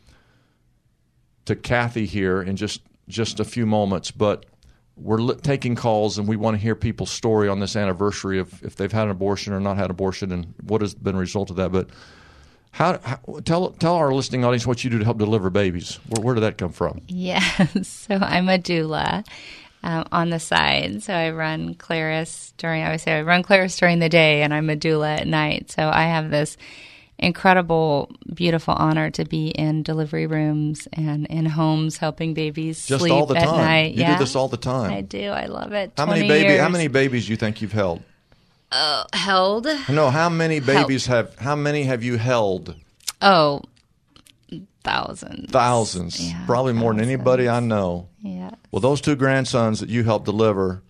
to 1.46 1.56
Kathy 1.56 2.06
here 2.06 2.42
in 2.42 2.56
just 2.56 2.82
just 3.08 3.40
a 3.40 3.44
few 3.44 3.66
moments, 3.66 4.10
but 4.10 4.46
we're 4.96 5.18
li- 5.18 5.36
taking 5.42 5.74
calls 5.74 6.18
and 6.18 6.28
we 6.28 6.36
want 6.36 6.56
to 6.56 6.62
hear 6.62 6.74
people's 6.74 7.10
story 7.10 7.48
on 7.48 7.60
this 7.60 7.76
anniversary 7.76 8.38
of 8.38 8.62
if 8.62 8.76
they've 8.76 8.92
had 8.92 9.04
an 9.04 9.10
abortion 9.10 9.52
or 9.52 9.60
not 9.60 9.76
had 9.76 9.90
abortion 9.90 10.32
and 10.32 10.54
what 10.62 10.80
has 10.80 10.94
been 10.94 11.16
a 11.16 11.18
result 11.18 11.50
of 11.50 11.56
that. 11.56 11.72
But 11.72 11.88
how, 12.72 12.98
how 13.02 13.18
tell 13.44 13.70
tell 13.70 13.96
our 13.96 14.12
listening 14.12 14.44
audience 14.44 14.66
what 14.66 14.84
you 14.84 14.90
do 14.90 14.98
to 14.98 15.04
help 15.04 15.18
deliver 15.18 15.50
babies. 15.50 15.98
Where, 16.08 16.24
where 16.24 16.34
did 16.34 16.42
that 16.42 16.58
come 16.58 16.72
from? 16.72 17.02
Yes. 17.08 18.06
So 18.08 18.16
I'm 18.16 18.48
a 18.48 18.58
doula 18.58 19.26
um, 19.82 20.06
on 20.12 20.30
the 20.30 20.38
side. 20.38 21.02
So 21.02 21.14
I 21.14 21.30
run 21.30 21.74
Claris 21.74 22.54
during, 22.56 22.82
I 22.82 22.90
would 22.90 23.00
say 23.00 23.18
I 23.18 23.22
run 23.22 23.42
Claris 23.42 23.76
during 23.76 23.98
the 23.98 24.08
day 24.08 24.42
and 24.42 24.52
I'm 24.52 24.70
a 24.70 24.76
doula 24.76 25.20
at 25.20 25.26
night. 25.26 25.70
So 25.70 25.88
I 25.88 26.04
have 26.04 26.30
this 26.30 26.56
incredible, 27.22 28.10
beautiful 28.34 28.74
honor 28.74 29.10
to 29.12 29.24
be 29.24 29.48
in 29.48 29.82
delivery 29.82 30.26
rooms 30.26 30.88
and 30.92 31.26
in 31.26 31.46
homes 31.46 31.96
helping 31.96 32.34
babies 32.34 32.84
Just 32.84 33.00
sleep 33.00 33.12
all 33.12 33.26
the 33.26 33.36
at 33.36 33.44
time. 33.44 33.56
night. 33.56 33.94
You 33.94 34.00
yeah. 34.00 34.14
do 34.14 34.24
this 34.24 34.36
all 34.36 34.48
the 34.48 34.56
time. 34.56 34.92
I 34.92 35.00
do. 35.00 35.30
I 35.30 35.46
love 35.46 35.72
it. 35.72 35.92
How 35.96 36.06
many 36.06 36.26
20 36.26 36.28
baby? 36.28 36.58
How 36.58 36.68
many 36.68 36.88
babies 36.88 37.26
do 37.26 37.30
you 37.32 37.36
think 37.36 37.62
you've 37.62 37.72
held? 37.72 38.02
Uh, 38.70 39.04
held? 39.12 39.66
No, 39.88 40.10
how 40.10 40.28
many 40.28 40.58
babies 40.60 41.06
have? 41.06 41.38
How 41.38 41.54
many 41.54 41.84
have 41.84 42.02
you 42.02 42.16
held? 42.16 42.74
Oh, 43.20 43.62
thousands. 44.82 45.50
Thousands, 45.50 46.20
Yeah, 46.20 46.44
probably 46.46 46.72
more 46.72 46.92
than 46.92 47.04
anybody 47.04 47.48
I 47.48 47.60
know. 47.60 48.08
Yeah. 48.20 48.50
Well, 48.70 48.80
those 48.80 49.00
two 49.00 49.14
grandsons 49.14 49.80
that 49.80 49.88
you 49.88 50.04
helped 50.04 50.24
deliver, 50.24 50.82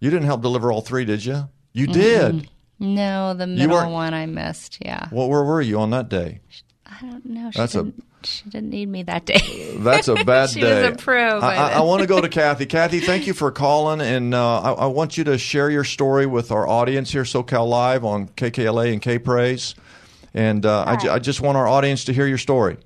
you 0.00 0.10
didn't 0.10 0.26
help 0.26 0.42
deliver 0.42 0.70
all 0.70 0.82
three, 0.82 1.04
did 1.04 1.24
you? 1.24 1.48
You 1.72 1.88
did. 1.88 2.48
No, 2.80 3.34
the 3.34 3.46
middle 3.46 3.76
weren't- 3.76 3.92
one 3.92 4.14
I 4.14 4.26
missed. 4.26 4.78
Yeah. 4.84 5.08
Well, 5.12 5.28
where 5.28 5.44
were 5.44 5.60
you 5.62 5.78
on 5.80 5.90
that 5.90 6.08
day? 6.08 6.40
I 6.86 6.96
don't 7.00 7.24
know. 7.26 7.50
She 7.50 7.58
That's 7.58 7.74
a- 7.74 7.84
didn't, 7.84 8.04
she 8.24 8.48
didn't 8.50 8.70
need 8.70 8.88
me 8.88 9.02
that 9.04 9.24
day. 9.26 9.76
That's 9.78 10.08
a 10.08 10.14
bad 10.24 10.50
She 10.50 10.60
day. 10.60 10.82
was 10.82 10.92
approved. 10.94 11.44
I, 11.44 11.54
I, 11.54 11.70
I 11.74 11.80
want 11.80 12.02
to 12.02 12.06
go 12.06 12.20
to 12.20 12.28
Kathy. 12.28 12.66
Kathy, 12.66 13.00
thank 13.00 13.26
you 13.26 13.32
for 13.34 13.50
calling, 13.50 14.00
and 14.00 14.34
uh, 14.34 14.60
I, 14.60 14.72
I 14.72 14.86
want 14.86 15.16
you 15.18 15.24
to 15.24 15.38
share 15.38 15.70
your 15.70 15.84
story 15.84 16.26
with 16.26 16.50
our 16.50 16.66
audience 16.66 17.10
here, 17.12 17.22
SoCal 17.24 17.68
Live 17.68 18.04
on 18.04 18.28
KKLA 18.28 18.92
and 18.92 19.00
K 19.02 19.18
Praise. 19.18 19.74
And 20.32 20.66
uh, 20.66 20.82
I, 20.84 21.08
I 21.14 21.18
just 21.20 21.40
want 21.40 21.56
our 21.56 21.68
audience 21.68 22.04
to 22.06 22.12
hear 22.12 22.26
your 22.26 22.38
story. 22.38 22.76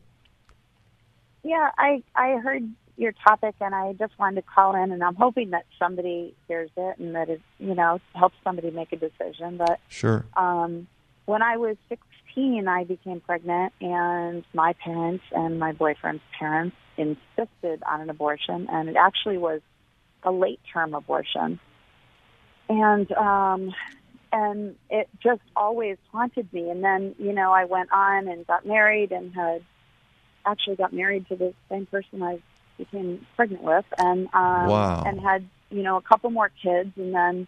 Yeah, 1.44 1.70
I 1.78 2.02
I 2.14 2.36
heard 2.42 2.70
your 2.98 3.12
topic 3.12 3.54
and 3.60 3.74
I 3.74 3.92
just 3.92 4.18
wanted 4.18 4.42
to 4.42 4.46
call 4.54 4.74
in 4.74 4.90
and 4.90 5.02
I'm 5.02 5.14
hoping 5.14 5.50
that 5.50 5.64
somebody 5.78 6.34
hears 6.48 6.70
it 6.76 6.98
and 6.98 7.14
that 7.14 7.30
it 7.30 7.40
you 7.58 7.74
know 7.74 8.00
helps 8.14 8.34
somebody 8.42 8.70
make 8.70 8.92
a 8.92 8.96
decision. 8.96 9.56
But 9.56 9.80
Sure. 9.88 10.24
um, 10.36 10.88
when 11.24 11.40
I 11.40 11.56
was 11.56 11.76
16, 11.88 12.66
I 12.66 12.84
became 12.84 13.20
pregnant 13.20 13.72
and 13.80 14.44
my 14.52 14.72
parents 14.72 15.24
and 15.32 15.60
my 15.60 15.72
boyfriend's 15.72 16.22
parents 16.38 16.76
insisted 16.96 17.82
on 17.84 18.00
an 18.00 18.10
abortion 18.10 18.66
and 18.70 18.88
it 18.88 18.96
actually 18.96 19.38
was 19.38 19.60
a 20.24 20.32
late 20.32 20.60
term 20.72 20.94
abortion. 20.94 21.60
And 22.68 23.10
um, 23.12 23.74
and 24.32 24.74
it 24.90 25.08
just 25.22 25.40
always 25.56 25.96
haunted 26.10 26.52
me. 26.52 26.68
And 26.68 26.82
then 26.82 27.14
you 27.18 27.32
know 27.32 27.52
I 27.52 27.64
went 27.64 27.92
on 27.92 28.26
and 28.26 28.44
got 28.46 28.66
married 28.66 29.12
and 29.12 29.32
had 29.34 29.62
actually 30.44 30.76
got 30.76 30.92
married 30.92 31.28
to 31.28 31.36
the 31.36 31.54
same 31.70 31.86
person 31.86 32.22
I 32.22 32.40
became 32.78 33.26
pregnant 33.36 33.62
with, 33.62 33.84
and 33.98 34.28
um, 34.32 34.68
Wow. 34.68 35.02
and 35.04 35.20
had 35.20 35.44
you 35.70 35.82
know 35.82 35.96
a 35.96 36.02
couple 36.02 36.30
more 36.30 36.50
kids, 36.62 36.92
and 36.96 37.14
then 37.14 37.46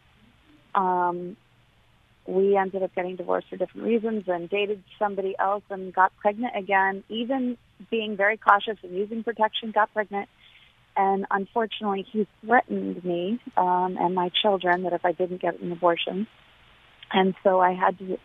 um, 0.75 1.37
we 2.27 2.57
ended 2.57 2.83
up 2.83 2.95
getting 2.95 3.17
divorced 3.17 3.49
for 3.49 3.57
different 3.57 3.87
reasons, 3.87 4.25
and 4.27 4.51
dated 4.51 4.83
somebody 4.99 5.35
else, 5.39 5.63
and 5.71 5.95
got 5.95 6.13
pregnant 6.19 6.55
again. 6.57 7.03
Even 7.09 7.57
being 7.91 8.17
very 8.17 8.37
cautious 8.37 8.77
and 8.83 8.95
using 8.95 9.23
protection, 9.25 9.71
got 9.71 9.93
pregnant. 9.93 10.29
And 10.97 11.25
unfortunately, 11.31 12.05
he 12.13 12.27
threatened 12.45 13.03
me 13.05 13.41
um, 13.57 13.97
and 13.99 14.15
my 14.15 14.31
children 14.43 14.83
that 14.83 14.93
if 14.93 15.05
I 15.05 15.13
didn't 15.13 15.41
get 15.41 15.59
an 15.61 15.73
abortion, 15.73 16.27
and 17.13 17.35
so 17.43 17.61
I 17.61 17.73
had 17.73 17.99
to 17.99 18.19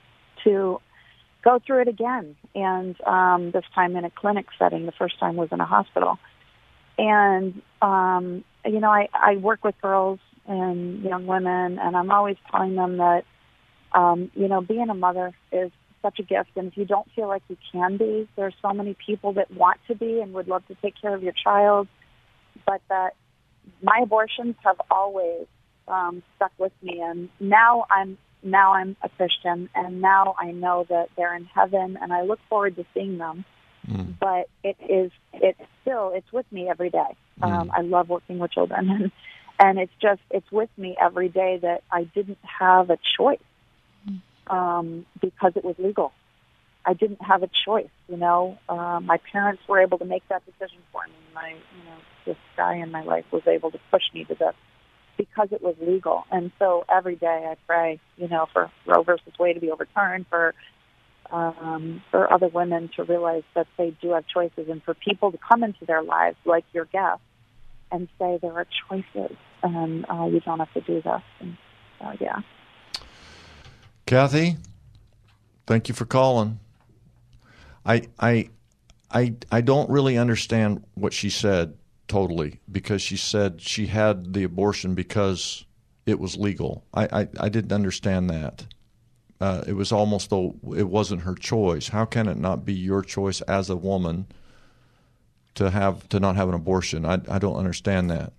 to 0.43 0.81
go 1.43 1.59
through 1.65 1.81
it 1.83 1.87
again. 1.87 2.35
And 2.53 2.99
um, 3.05 3.51
this 3.51 3.63
time 3.73 3.95
in 3.95 4.03
a 4.03 4.09
clinic 4.09 4.47
setting. 4.59 4.85
The 4.85 4.91
first 4.91 5.19
time 5.19 5.35
was 5.35 5.49
in 5.51 5.61
a 5.61 5.65
hospital. 5.65 6.17
And 6.97 7.61
um, 7.81 8.43
you 8.65 8.79
know, 8.79 8.89
I, 8.89 9.09
I 9.13 9.37
work 9.37 9.63
with 9.63 9.75
girls 9.81 10.19
and 10.47 11.03
young 11.03 11.27
women, 11.27 11.79
and 11.79 11.95
I'm 11.95 12.11
always 12.11 12.37
telling 12.51 12.75
them 12.75 12.97
that 12.97 13.23
um, 13.95 14.29
you 14.35 14.47
know, 14.47 14.61
being 14.61 14.89
a 14.89 14.93
mother 14.93 15.33
is 15.51 15.71
such 16.01 16.19
a 16.19 16.23
gift. 16.23 16.49
And 16.55 16.67
if 16.67 16.77
you 16.77 16.85
don't 16.85 17.07
feel 17.15 17.27
like 17.27 17.41
you 17.47 17.57
can 17.71 17.97
be, 17.97 18.27
there's 18.35 18.53
so 18.61 18.73
many 18.73 18.95
people 19.05 19.33
that 19.33 19.49
want 19.51 19.79
to 19.87 19.95
be 19.95 20.19
and 20.19 20.33
would 20.33 20.47
love 20.47 20.67
to 20.67 20.75
take 20.75 20.93
care 21.01 21.15
of 21.15 21.23
your 21.23 21.33
child, 21.33 21.87
but 22.65 22.81
that 22.89 23.15
my 23.81 24.01
abortions 24.03 24.55
have 24.63 24.79
always 24.91 25.47
um, 25.87 26.21
stuck 26.35 26.51
with 26.57 26.73
me. 26.83 27.01
And 27.01 27.29
now 27.39 27.85
I'm 27.89 28.17
now 28.43 28.73
I'm 28.73 28.95
a 29.01 29.09
Christian, 29.09 29.69
and 29.73 30.01
now 30.01 30.35
I 30.39 30.51
know 30.51 30.85
that 30.89 31.09
they're 31.17 31.35
in 31.35 31.45
heaven, 31.45 31.97
and 31.99 32.13
I 32.13 32.21
look 32.21 32.39
forward 32.47 32.75
to 32.75 32.85
seeing 32.93 33.17
them. 33.17 33.43
But 34.19 34.49
it 34.63 34.77
is 34.89 35.11
it's 35.33 35.59
still 35.81 36.11
it's 36.13 36.31
with 36.31 36.49
me 36.51 36.69
every 36.69 36.89
day. 36.89 37.15
Um, 37.41 37.71
I 37.73 37.81
love 37.81 38.09
working 38.09 38.39
with 38.39 38.51
children, 38.51 38.89
and 38.89 39.11
and 39.59 39.79
it's 39.79 39.93
just 40.01 40.21
it's 40.31 40.51
with 40.51 40.69
me 40.77 40.95
every 40.99 41.29
day 41.29 41.59
that 41.61 41.83
I 41.91 42.03
didn't 42.03 42.39
have 42.43 42.89
a 42.89 42.97
choice 43.17 43.39
um, 44.47 45.05
because 45.21 45.53
it 45.55 45.63
was 45.63 45.75
legal. 45.77 46.11
I 46.85 46.93
didn't 46.93 47.21
have 47.21 47.41
a 47.41 47.49
choice, 47.65 47.89
you 48.07 48.17
know. 48.17 48.57
Uh, 48.69 48.99
my 49.01 49.17
parents 49.31 49.63
were 49.67 49.81
able 49.81 49.97
to 49.97 50.05
make 50.05 50.27
that 50.29 50.43
decision 50.45 50.79
for 50.91 51.01
me. 51.07 51.13
My, 51.33 51.49
you 51.49 51.83
know, 51.85 51.97
this 52.25 52.37
guy 52.55 52.75
in 52.75 52.91
my 52.91 53.03
life 53.03 53.25
was 53.31 53.41
able 53.47 53.71
to 53.71 53.79
push 53.89 54.03
me 54.13 54.23
to 54.25 54.35
this 54.35 54.53
because 55.17 55.47
it 55.51 55.61
was 55.63 55.75
legal. 55.81 56.25
And 56.31 56.51
so 56.59 56.85
every 56.89 57.15
day 57.15 57.47
I 57.49 57.55
pray, 57.65 57.99
you 58.17 58.27
know, 58.27 58.47
for 58.53 58.69
Roe 58.85 59.01
versus 59.01 59.33
Wade 59.39 59.55
to 59.55 59.61
be 59.61 59.71
overturned, 59.71 60.27
for 60.29 60.53
um, 61.35 62.01
for 62.11 62.31
other 62.31 62.47
women 62.47 62.89
to 62.95 63.03
realize 63.03 63.43
that 63.55 63.67
they 63.77 63.91
do 64.01 64.11
have 64.11 64.25
choices, 64.27 64.69
and 64.69 64.81
for 64.83 64.93
people 64.93 65.31
to 65.31 65.37
come 65.37 65.63
into 65.63 65.85
their 65.85 66.03
lives, 66.03 66.37
like 66.45 66.65
your 66.73 66.85
guest, 66.85 67.21
and 67.91 68.07
say 68.19 68.39
there 68.41 68.53
are 68.53 68.67
choices, 68.89 69.35
and 69.63 70.05
uh, 70.09 70.25
you 70.25 70.39
don't 70.41 70.59
have 70.59 70.73
to 70.73 70.81
do 70.81 71.01
this. 71.01 71.21
And 71.39 71.57
so, 71.99 72.13
yeah. 72.19 72.39
Kathy, 74.05 74.57
thank 75.67 75.89
you 75.89 75.95
for 75.95 76.05
calling. 76.05 76.59
I 77.85 78.03
I 78.19 78.49
I 79.11 79.35
I 79.51 79.61
don't 79.61 79.89
really 79.89 80.17
understand 80.17 80.83
what 80.93 81.13
she 81.13 81.29
said 81.29 81.77
totally 82.07 82.59
because 82.71 83.01
she 83.01 83.17
said 83.17 83.61
she 83.61 83.87
had 83.87 84.33
the 84.33 84.43
abortion 84.43 84.95
because 84.95 85.65
it 86.05 86.19
was 86.19 86.37
legal. 86.37 86.83
I 86.93 87.21
I, 87.21 87.27
I 87.39 87.49
didn't 87.49 87.73
understand 87.73 88.29
that. 88.29 88.65
Uh, 89.41 89.63
it 89.67 89.73
was 89.73 89.91
almost 89.91 90.29
though 90.29 90.55
it 90.75 90.87
wasn't 90.87 91.21
her 91.21 91.35
choice. 91.35 91.89
How 91.89 92.05
can 92.05 92.27
it 92.27 92.37
not 92.37 92.65
be 92.65 92.73
your 92.73 93.01
choice 93.01 93.41
as 93.41 93.69
a 93.69 93.75
woman 93.75 94.27
to 95.55 95.69
have 95.69 96.07
to 96.09 96.19
not 96.19 96.35
have 96.35 96.47
an 96.47 96.55
abortion? 96.55 97.05
I 97.05 97.19
I 97.29 97.39
don't 97.39 97.57
understand 97.57 98.09
that. 98.11 98.33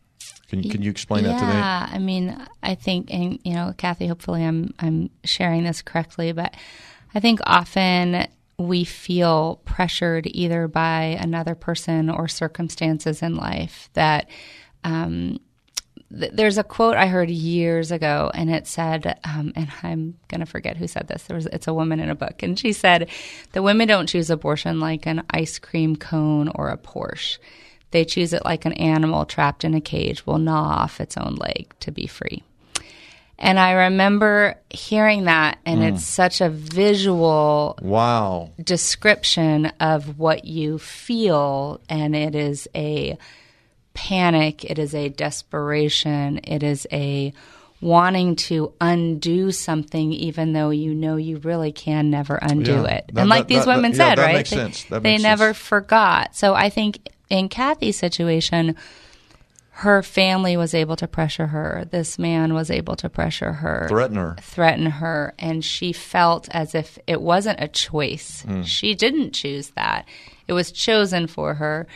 Can 0.49 0.63
can 0.63 0.81
you 0.83 0.91
explain 0.91 1.25
yeah, 1.25 1.33
that 1.33 1.41
to 1.41 1.47
me? 1.47 1.53
Yeah, 1.53 1.89
I 1.93 1.99
mean, 1.99 2.47
I 2.63 2.75
think, 2.77 3.13
and 3.13 3.39
you 3.45 3.53
know, 3.53 3.75
Kathy, 3.77 4.07
hopefully, 4.07 4.45
I'm 4.45 4.73
I'm 4.79 5.11
sharing 5.25 5.65
this 5.65 5.83
correctly, 5.83 6.33
but 6.33 6.55
I 7.15 7.21
think 7.21 7.41
often 7.45 8.27
we 8.59 8.85
feel 8.85 9.61
pressured 9.67 10.27
either 10.31 10.67
by 10.67 11.19
another 11.21 11.55
person 11.55 12.09
or 12.09 12.29
circumstances 12.29 13.23
in 13.23 13.37
life 13.37 13.91
that. 13.93 14.29
Um, 14.85 15.41
th- 16.11 16.33
there's 16.33 16.59
a 16.59 16.65
quote 16.65 16.97
I 16.97 17.07
heard 17.07 17.31
years 17.31 17.91
ago, 17.91 18.31
and 18.35 18.51
it 18.51 18.67
said, 18.67 19.19
um, 19.25 19.53
and 19.57 19.69
I'm 19.83 20.19
going 20.29 20.41
to 20.41 20.47
forget 20.47 20.77
who 20.77 20.87
said 20.87 21.09
this. 21.09 21.25
There 21.25 21.37
was, 21.37 21.47
it's 21.47 21.67
a 21.69 21.75
woman 21.75 22.01
in 22.01 22.11
a 22.11 22.15
book, 22.15 22.43
and 22.43 22.59
she 22.59 22.73
said, 22.73 23.09
"The 23.53 23.63
women 23.63 23.89
don't 23.89 24.09
choose 24.09 24.31
abortion 24.31 24.81
like 24.81 25.07
an 25.07 25.23
ice 25.31 25.59
cream 25.59 25.97
cone 25.97 26.49
or 26.55 26.69
a 26.71 26.77
Porsche." 26.77 27.39
They 27.93 28.05
choose 28.05 28.33
it 28.33 28.45
like 28.45 28.65
an 28.65 28.73
animal 28.75 29.25
trapped 29.25 29.65
in 29.65 29.73
a 29.75 29.81
cage 29.81 30.27
will 30.27 30.39
gnaw 30.39 30.83
off 30.83 31.01
its 31.01 31.17
own 31.17 31.37
leg 31.37 31.73
to 31.81 31.93
be 31.93 32.07
free. 32.07 32.43
And 33.39 33.59
I 33.61 33.73
remember 33.73 34.57
hearing 34.71 35.25
that, 35.25 35.59
and 35.67 35.85
it's 35.85 36.05
such 36.05 36.41
a 36.41 36.49
visual 36.49 37.79
Wow. 37.83 38.51
description 38.63 39.67
of 39.79 40.19
what 40.19 40.47
you 40.47 40.79
feel, 40.79 41.81
and 41.89 42.17
it 42.17 42.35
is 42.35 42.67
a 42.75 43.19
panic, 43.97 44.63
it 44.65 44.79
is 44.79 44.95
a 44.95 45.09
desperation, 45.09 46.39
it 46.45 46.63
is 46.63 46.87
a 46.93 47.33
wanting 47.81 48.37
to 48.37 48.73
undo 48.81 49.51
something, 49.51 50.13
even 50.13 50.53
though 50.53 50.71
you 50.71 50.95
know 50.95 51.17
you 51.17 51.39
really 51.39 51.73
can 51.73 52.11
never 52.11 52.37
undo 52.37 52.73
Yeah. 52.73 52.85
it. 52.85 53.11
That- 53.13 53.21
and 53.23 53.29
like 53.31 53.43
that- 53.43 53.49
these 53.49 53.65
that- 53.65 53.75
women 53.77 53.93
yeah, 53.93 53.97
said, 53.97 54.19
that 54.19 54.25
right? 54.25 54.53
makes 54.53 54.85
they, 54.85 54.99
they 54.99 55.19
never 55.19 55.53
forgot. 55.55 56.37
So 56.37 56.55
I 56.55 56.69
think 56.71 57.09
in 57.31 57.49
Kathy's 57.49 57.99
situation, 57.99 58.77
her 59.71 60.03
family 60.03 60.57
was 60.57 60.73
able 60.75 60.97
to 60.97 61.07
pressure 61.07 61.49
her. 61.49 61.87
This 61.91 62.19
man 62.19 62.55
was 62.55 62.71
able 62.71 62.97
to 62.97 63.11
pressure 63.11 63.53
her, 63.53 63.87
Threaten 63.91 64.17
her. 64.17 64.37
threaten 64.41 64.87
her, 64.87 65.35
and 65.39 65.63
she 65.65 65.93
felt 65.93 66.49
as 66.53 66.75
if 66.75 66.99
it 67.07 67.21
wasn't 67.21 67.61
a 67.61 67.69
choice. 67.69 68.45
She 68.65 68.95
didn't 68.95 69.33
choose 69.35 69.71
that; 69.77 70.07
it 70.49 70.55
was 70.55 70.73
chosen 70.73 71.27
for 71.27 71.55
her. 71.55 71.87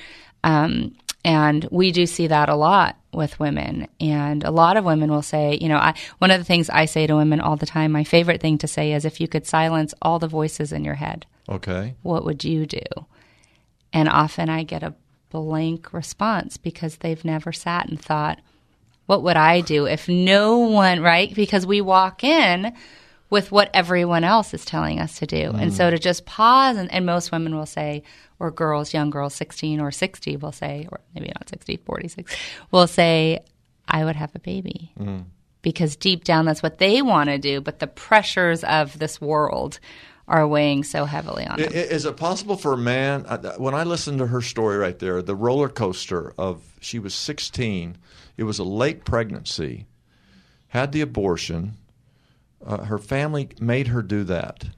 Um, 0.45 0.95
and 1.25 1.67
we 1.71 1.93
do 1.93 2.07
see 2.07 2.27
that 2.29 2.49
a 2.49 2.55
lot 2.57 2.97
with 3.13 3.39
women. 3.39 3.89
And 3.99 4.45
a 4.45 4.51
lot 4.51 4.77
of 4.77 4.85
women 4.85 5.11
will 5.11 5.23
say, 5.23 5.59
you 5.61 5.69
know, 5.69 5.77
I, 5.77 5.95
one 6.19 6.31
of 6.31 6.39
the 6.39 6.45
things 6.45 6.71
I 6.71 6.87
say 6.87 7.07
to 7.07 7.17
women 7.17 7.41
all 7.41 7.57
the 7.57 7.67
time, 7.67 7.93
my 7.93 8.05
favorite 8.05 8.41
thing 8.41 8.59
to 8.59 8.69
say 8.69 8.93
is, 8.93 9.05
if 9.05 9.21
you 9.21 9.29
could 9.29 9.47
silence 9.47 9.93
all 10.01 10.19
the 10.19 10.29
voices 10.29 10.73
in 10.73 10.85
your 10.85 10.95
head, 10.95 11.27
Okay. 11.49 11.95
what 12.03 12.25
would 12.25 12.45
you 12.45 12.67
do? 12.67 12.81
And 13.93 14.09
often 14.09 14.49
I 14.49 14.63
get 14.63 14.83
a 14.83 14.95
blank 15.31 15.93
response 15.93 16.57
because 16.57 16.97
they've 16.97 17.25
never 17.25 17.53
sat 17.53 17.89
and 17.89 18.01
thought, 18.01 18.41
what 19.07 19.23
would 19.25 19.37
I 19.37 19.61
do 19.61 19.87
if 19.87 20.09
no 20.09 20.59
one, 20.59 21.01
right? 21.01 21.35
Because 21.35 21.67
we 21.67 21.81
walk 21.81 22.23
in 22.23 22.73
with 23.29 23.53
what 23.53 23.71
everyone 23.75 24.25
else 24.25 24.55
is 24.55 24.65
telling 24.65 25.01
us 25.01 25.19
to 25.19 25.27
do. 25.27 25.51
And 25.53 25.73
so 25.73 25.85
mm. 25.85 25.91
to 25.91 25.99
just 25.99 26.27
pause, 26.27 26.77
and, 26.77 26.93
and 26.93 27.07
most 27.07 27.33
women 27.33 27.55
will 27.55 27.67
say, 27.67 28.03
or 28.41 28.51
girls, 28.51 28.93
young 28.93 29.11
girls, 29.11 29.35
16 29.35 29.81
or 29.81 29.93
60 29.93 30.37
will 30.39 30.51
say, 30.53 30.89
or 30.91 31.01
maybe 31.15 31.29
not 31.29 31.49
60, 31.49 31.77
46, 31.77 32.35
will 32.73 32.87
say, 32.89 33.39
I 33.87 34.05
would 34.05 34.17
have 34.17 34.35
a 34.35 34.41
baby. 34.41 34.93
Because 35.63 35.95
deep 35.95 36.25
down, 36.25 36.47
that's 36.47 36.63
what 36.63 36.79
they 36.79 37.03
want 37.03 37.29
to 37.29 37.39
do. 37.39 37.61
But 37.61 37.79
the 37.81 37.87
pressures 37.87 38.65
of 38.65 38.99
this 38.99 39.21
world 39.21 39.79
are 40.27 40.47
weighing 40.47 40.85
so 40.85 41.05
heavily 41.05 41.45
on 41.47 41.59
them. 41.59 41.71
Is 41.73 42.05
it 42.07 42.17
possible 42.17 42.57
for 42.57 42.73
a 42.73 42.79
man? 42.79 43.25
When 43.59 43.75
I 43.75 43.83
listened 43.83 44.19
to 44.21 44.29
her 44.29 44.41
story 44.41 44.79
right 44.79 44.99
there, 44.99 45.21
the 45.23 45.35
roller 45.35 45.69
coaster 45.69 46.33
of 46.39 46.63
she 46.81 46.99
was 46.99 47.15
16, 47.15 47.99
it 48.37 48.45
was 48.45 48.59
a 48.59 48.65
late 48.65 49.05
pregnancy, 49.05 49.87
had 50.69 50.93
the 50.93 51.01
abortion. 51.03 51.75
Uh, 52.65 52.85
her 52.85 52.99
family 52.99 53.49
made 53.61 53.89
her 53.89 54.03
do 54.03 54.23
that, 54.25 54.71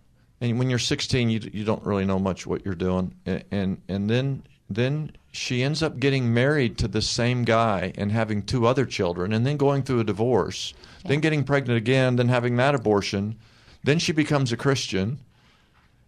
and 0.43 0.59
when 0.59 0.69
you're 0.69 0.79
16, 0.81 1.31
you 1.31 1.41
you 1.53 1.65
don't 1.65 1.85
really 1.87 2.05
know 2.05 2.19
much 2.19 2.47
what 2.47 2.65
you're 2.65 2.75
doing, 2.75 3.15
and 3.25 3.45
and, 3.53 3.81
and 3.89 4.11
then 4.11 4.43
then 4.69 5.13
she 5.31 5.63
ends 5.63 5.83
up 5.83 6.01
getting 6.01 6.35
married 6.35 6.77
to 6.79 6.89
the 6.89 7.01
same 7.01 7.45
guy 7.45 7.93
and 7.97 8.11
having 8.11 8.43
two 8.43 8.67
other 8.67 8.85
children, 8.85 9.33
and 9.33 9.47
then 9.47 9.57
going 9.57 9.83
through 9.83 10.01
a 10.01 10.05
divorce, 10.05 10.75
then 11.07 11.21
getting 11.21 11.45
pregnant 11.45 11.79
again, 11.79 12.17
then 12.17 12.29
having 12.29 12.57
that 12.57 12.75
abortion, 12.75 13.37
then 13.85 14.01
she 14.01 14.13
becomes 14.13 14.53
a 14.53 14.57
Christian. 14.57 15.21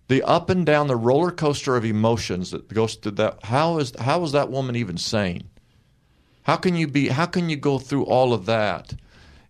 The 0.08 0.22
up 0.24 0.50
and 0.50 0.66
down 0.66 0.88
the 0.88 0.96
roller 0.96 1.30
coaster 1.30 1.76
of 1.76 1.84
emotions 1.84 2.50
that 2.50 2.68
goes 2.68 2.96
through 2.96 3.12
that 3.12 3.38
how 3.44 3.78
is 3.78 3.92
how 4.00 4.24
is 4.24 4.32
that 4.32 4.50
woman 4.50 4.74
even 4.74 4.98
sane? 4.98 5.48
How 6.42 6.56
can 6.56 6.74
you 6.74 6.88
be 6.88 7.06
how 7.08 7.26
can 7.26 7.48
you 7.48 7.56
go 7.56 7.78
through 7.78 8.04
all 8.04 8.32
of 8.32 8.46
that? 8.46 8.94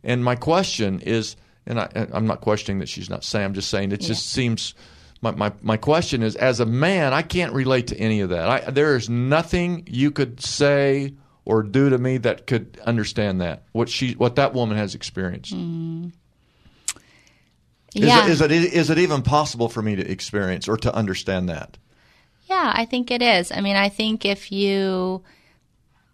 And 0.04 0.22
my 0.22 0.36
question 0.36 1.00
is 1.00 1.36
and 1.66 1.80
I, 1.80 2.06
i'm 2.12 2.26
not 2.26 2.40
questioning 2.40 2.80
that 2.80 2.88
she's 2.88 3.10
not 3.10 3.24
saying. 3.24 3.44
i'm 3.46 3.54
just 3.54 3.70
saying 3.70 3.92
it 3.92 4.00
just 4.00 4.30
seems 4.30 4.74
my, 5.20 5.30
my, 5.30 5.52
my 5.62 5.76
question 5.76 6.22
is 6.22 6.36
as 6.36 6.60
a 6.60 6.66
man 6.66 7.12
i 7.12 7.22
can't 7.22 7.52
relate 7.52 7.88
to 7.88 7.96
any 7.96 8.20
of 8.20 8.30
that 8.30 8.48
I, 8.48 8.70
there 8.70 8.96
is 8.96 9.08
nothing 9.08 9.84
you 9.86 10.10
could 10.10 10.40
say 10.40 11.14
or 11.44 11.62
do 11.62 11.90
to 11.90 11.98
me 11.98 12.18
that 12.18 12.46
could 12.46 12.78
understand 12.84 13.40
that 13.40 13.64
what 13.72 13.88
she 13.88 14.12
what 14.12 14.36
that 14.36 14.54
woman 14.54 14.76
has 14.76 14.94
experienced 14.94 15.54
mm. 15.54 16.12
is, 17.94 18.04
yeah. 18.04 18.24
it, 18.24 18.30
is, 18.30 18.40
it, 18.40 18.50
is 18.50 18.90
it 18.90 18.98
even 18.98 19.22
possible 19.22 19.68
for 19.68 19.82
me 19.82 19.96
to 19.96 20.10
experience 20.10 20.68
or 20.68 20.76
to 20.78 20.94
understand 20.94 21.48
that? 21.48 21.76
Yeah, 22.46 22.72
I 22.74 22.84
think 22.84 23.10
it 23.10 23.22
is. 23.22 23.50
I 23.50 23.60
mean, 23.60 23.76
I 23.76 23.88
think 23.88 24.24
if 24.24 24.52
you 24.52 25.22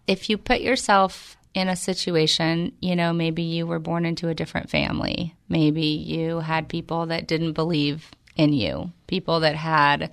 if 0.07 0.29
you 0.29 0.39
put 0.39 0.61
yourself 0.61 1.37
in 1.55 1.69
a 1.69 1.77
situation, 1.77 2.73
you 2.81 2.95
know, 2.95 3.13
maybe 3.13 3.43
you 3.43 3.67
were 3.67 3.79
born 3.79 4.05
into 4.07 4.29
a 4.29 4.35
different 4.35 4.71
family. 4.71 5.35
Maybe 5.49 5.83
you 5.87 6.39
had 6.41 6.69
people 6.69 7.07
that 7.07 7.27
didn't 7.27 7.55
believe 7.55 8.11
in 8.37 8.53
you, 8.53 8.93
people 9.09 9.41
that 9.41 9.57
had 9.57 10.11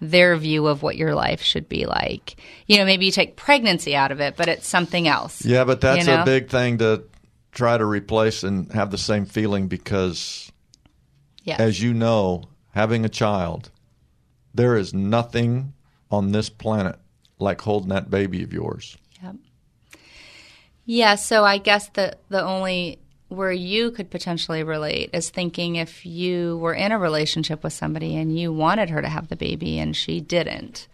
their 0.00 0.36
view 0.36 0.66
of 0.66 0.82
what 0.82 0.96
your 0.96 1.14
life 1.14 1.40
should 1.42 1.68
be 1.68 1.86
like. 1.86 2.34
You 2.66 2.78
know, 2.78 2.84
maybe 2.84 3.06
you 3.06 3.12
take 3.12 3.36
pregnancy 3.36 3.94
out 3.94 4.10
of 4.10 4.20
it, 4.20 4.36
but 4.36 4.48
it's 4.48 4.66
something 4.66 5.06
else. 5.06 5.44
Yeah, 5.44 5.62
but 5.64 5.80
that's 5.80 6.06
You 6.06 6.12
know? 6.12 6.22
a 6.22 6.24
big 6.24 6.48
thing 6.48 6.78
to 6.78 7.04
try 7.52 7.78
to 7.78 7.84
replace 7.84 8.42
and 8.42 8.70
have 8.72 8.90
the 8.90 8.98
same 8.98 9.24
feeling 9.26 9.68
because, 9.68 10.50
Yes. 11.44 11.60
as 11.60 11.80
you 11.80 11.94
know, 11.94 12.44
having 12.74 13.04
a 13.04 13.08
child, 13.08 13.70
there 14.52 14.76
is 14.76 14.92
nothing 14.92 15.74
on 16.10 16.32
this 16.32 16.48
planet 16.50 16.96
like 17.38 17.60
holding 17.60 17.90
that 17.90 18.10
baby 18.10 18.42
of 18.42 18.52
yours. 18.52 18.96
Yeah, 20.92 21.14
so 21.14 21.42
I 21.42 21.56
guess 21.56 21.88
the 21.88 22.18
the 22.28 22.44
only 22.44 22.98
where 23.28 23.50
you 23.50 23.92
could 23.92 24.10
potentially 24.10 24.62
relate 24.62 25.08
is 25.14 25.30
thinking 25.30 25.76
if 25.76 26.04
you 26.04 26.58
were 26.58 26.74
in 26.74 26.92
a 26.92 26.98
relationship 26.98 27.64
with 27.64 27.72
somebody 27.72 28.14
and 28.14 28.38
you 28.38 28.52
wanted 28.52 28.90
her 28.90 29.00
to 29.00 29.08
have 29.08 29.28
the 29.28 29.36
baby 29.36 29.78
and 29.78 29.96
she 29.96 30.20
didn't, 30.20 30.86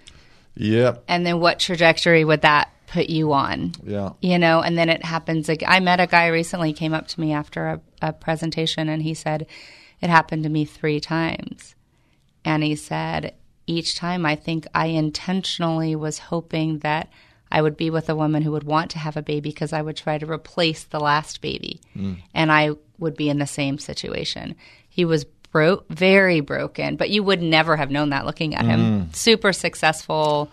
Yep. 0.54 1.02
and 1.08 1.26
then 1.26 1.40
what 1.40 1.58
trajectory 1.58 2.24
would 2.24 2.42
that 2.42 2.70
put 2.86 3.10
you 3.10 3.32
on? 3.32 3.72
Yeah. 3.82 4.10
You 4.22 4.38
know, 4.38 4.62
and 4.62 4.78
then 4.78 4.88
it 4.88 5.04
happens. 5.04 5.48
Like 5.48 5.64
I 5.66 5.80
met 5.80 5.98
a 5.98 6.06
guy 6.06 6.28
recently 6.28 6.72
came 6.72 6.94
up 6.94 7.08
to 7.08 7.20
me 7.20 7.32
after 7.32 7.66
a, 7.66 7.80
a 8.00 8.12
presentation 8.12 8.88
and 8.88 9.02
he 9.02 9.14
said 9.14 9.48
it 10.00 10.08
happened 10.10 10.44
to 10.44 10.48
me 10.48 10.64
three 10.64 11.00
times, 11.00 11.74
and 12.44 12.62
he 12.62 12.76
said 12.76 13.34
each 13.66 13.96
time 13.96 14.24
I 14.24 14.36
think 14.36 14.68
I 14.72 14.86
intentionally 14.86 15.96
was 15.96 16.20
hoping 16.20 16.78
that 16.78 17.08
I 17.50 17.62
would 17.62 17.76
be 17.76 17.90
with 17.90 18.08
a 18.08 18.16
woman 18.16 18.42
who 18.42 18.52
would 18.52 18.64
want 18.64 18.90
to 18.92 18.98
have 18.98 19.16
a 19.16 19.22
baby 19.22 19.50
because 19.50 19.72
I 19.72 19.82
would 19.82 19.96
try 19.96 20.18
to 20.18 20.30
replace 20.30 20.84
the 20.84 21.00
last 21.00 21.40
baby, 21.40 21.80
mm. 21.96 22.16
and 22.34 22.52
I 22.52 22.72
would 22.98 23.16
be 23.16 23.28
in 23.28 23.38
the 23.38 23.46
same 23.46 23.78
situation. 23.78 24.54
He 24.88 25.04
was 25.04 25.24
broke, 25.52 25.88
very 25.88 26.40
broken, 26.40 26.96
but 26.96 27.10
you 27.10 27.22
would 27.22 27.42
never 27.42 27.76
have 27.76 27.90
known 27.90 28.10
that 28.10 28.26
looking 28.26 28.54
at 28.54 28.64
him. 28.64 28.80
Mm. 28.80 29.16
Super 29.16 29.52
successful, 29.52 30.50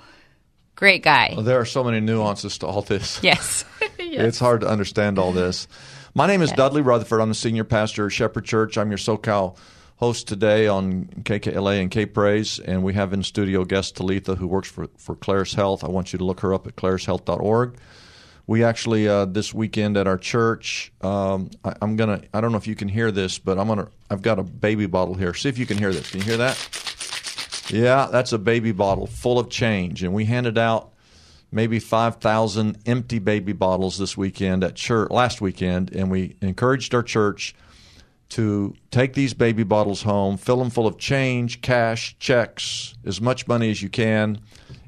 great 0.75 1.03
guy. 1.03 1.35
There 1.39 1.59
are 1.59 1.65
so 1.65 1.83
many 1.83 1.99
nuances 1.99 2.57
to 2.59 2.67
all 2.67 2.81
this. 2.81 3.21
Yes. 4.07 4.27
It's 4.27 4.39
hard 4.39 4.61
to 4.61 4.67
understand 4.67 5.19
all 5.19 5.33
this. 5.33 5.67
My 6.13 6.27
name 6.27 6.41
is 6.41 6.51
Dudley 6.53 6.81
Rutherford. 6.81 7.19
I'm 7.19 7.27
the 7.27 7.35
senior 7.35 7.65
pastor 7.65 8.05
at 8.05 8.13
Shepherd 8.13 8.45
Church. 8.45 8.77
I'm 8.77 8.89
your 8.89 8.97
SoCal 8.97 9.57
host 9.97 10.27
today 10.27 10.67
on 10.67 11.05
KKLA 11.23 11.81
and 11.81 11.89
K 11.89 12.05
Praise, 12.05 12.59
and 12.59 12.83
we 12.83 12.93
have 12.93 13.13
in 13.13 13.23
studio 13.23 13.63
guest 13.63 13.95
Talitha, 13.95 14.35
who 14.35 14.47
works 14.47 14.69
for, 14.69 14.87
for 14.97 15.15
Claris 15.15 15.53
Health. 15.53 15.83
I 15.83 15.87
want 15.87 16.13
you 16.13 16.19
to 16.19 16.25
look 16.25 16.41
her 16.41 16.53
up 16.53 16.67
at 16.67 16.75
clarishealth.org. 16.75 17.77
We 18.47 18.63
actually 18.63 19.07
uh, 19.07 19.25
this 19.25 19.53
weekend 19.53 19.97
at 19.97 20.05
our 20.07 20.17
church. 20.17 20.91
Um, 21.01 21.49
I, 21.63 21.73
I'm 21.81 21.95
gonna. 21.95 22.21
I 22.33 22.41
don't 22.41 22.51
know 22.51 22.57
if 22.57 22.67
you 22.67 22.75
can 22.75 22.89
hear 22.89 23.11
this, 23.11 23.39
but 23.39 23.57
I'm 23.57 23.67
gonna. 23.67 23.87
I've 24.09 24.21
got 24.21 24.37
a 24.37 24.43
baby 24.43 24.85
bottle 24.85 25.15
here. 25.15 25.33
See 25.33 25.49
if 25.49 25.57
you 25.57 25.65
can 25.65 25.77
hear 25.77 25.91
this. 25.91 26.11
Can 26.11 26.19
you 26.19 26.25
hear 26.25 26.37
that? 26.37 27.69
Yeah, 27.71 28.07
that's 28.11 28.31
a 28.33 28.37
baby 28.37 28.71
bottle 28.71 29.07
full 29.07 29.39
of 29.39 29.49
change, 29.49 30.03
and 30.03 30.13
we 30.13 30.25
handed 30.25 30.57
out 30.57 30.91
maybe 31.51 31.79
5,000 31.79 32.77
empty 32.85 33.17
baby 33.17 33.53
bottles 33.53 33.97
this 33.97 34.17
weekend 34.17 34.63
at 34.63 34.75
church 34.75 35.09
last 35.09 35.41
weekend, 35.41 35.91
and 35.95 36.11
we 36.11 36.35
encouraged 36.41 36.93
our 36.93 37.01
church 37.01 37.55
to 38.29 38.75
take 38.91 39.13
these 39.13 39.33
baby 39.33 39.63
bottles 39.63 40.01
home, 40.01 40.37
fill 40.37 40.57
them 40.57 40.69
full 40.69 40.87
of 40.87 40.97
change, 40.97 41.61
cash, 41.61 42.15
checks, 42.19 42.95
as 43.05 43.21
much 43.21 43.47
money 43.47 43.69
as 43.69 43.81
you 43.81 43.89
can, 43.89 44.39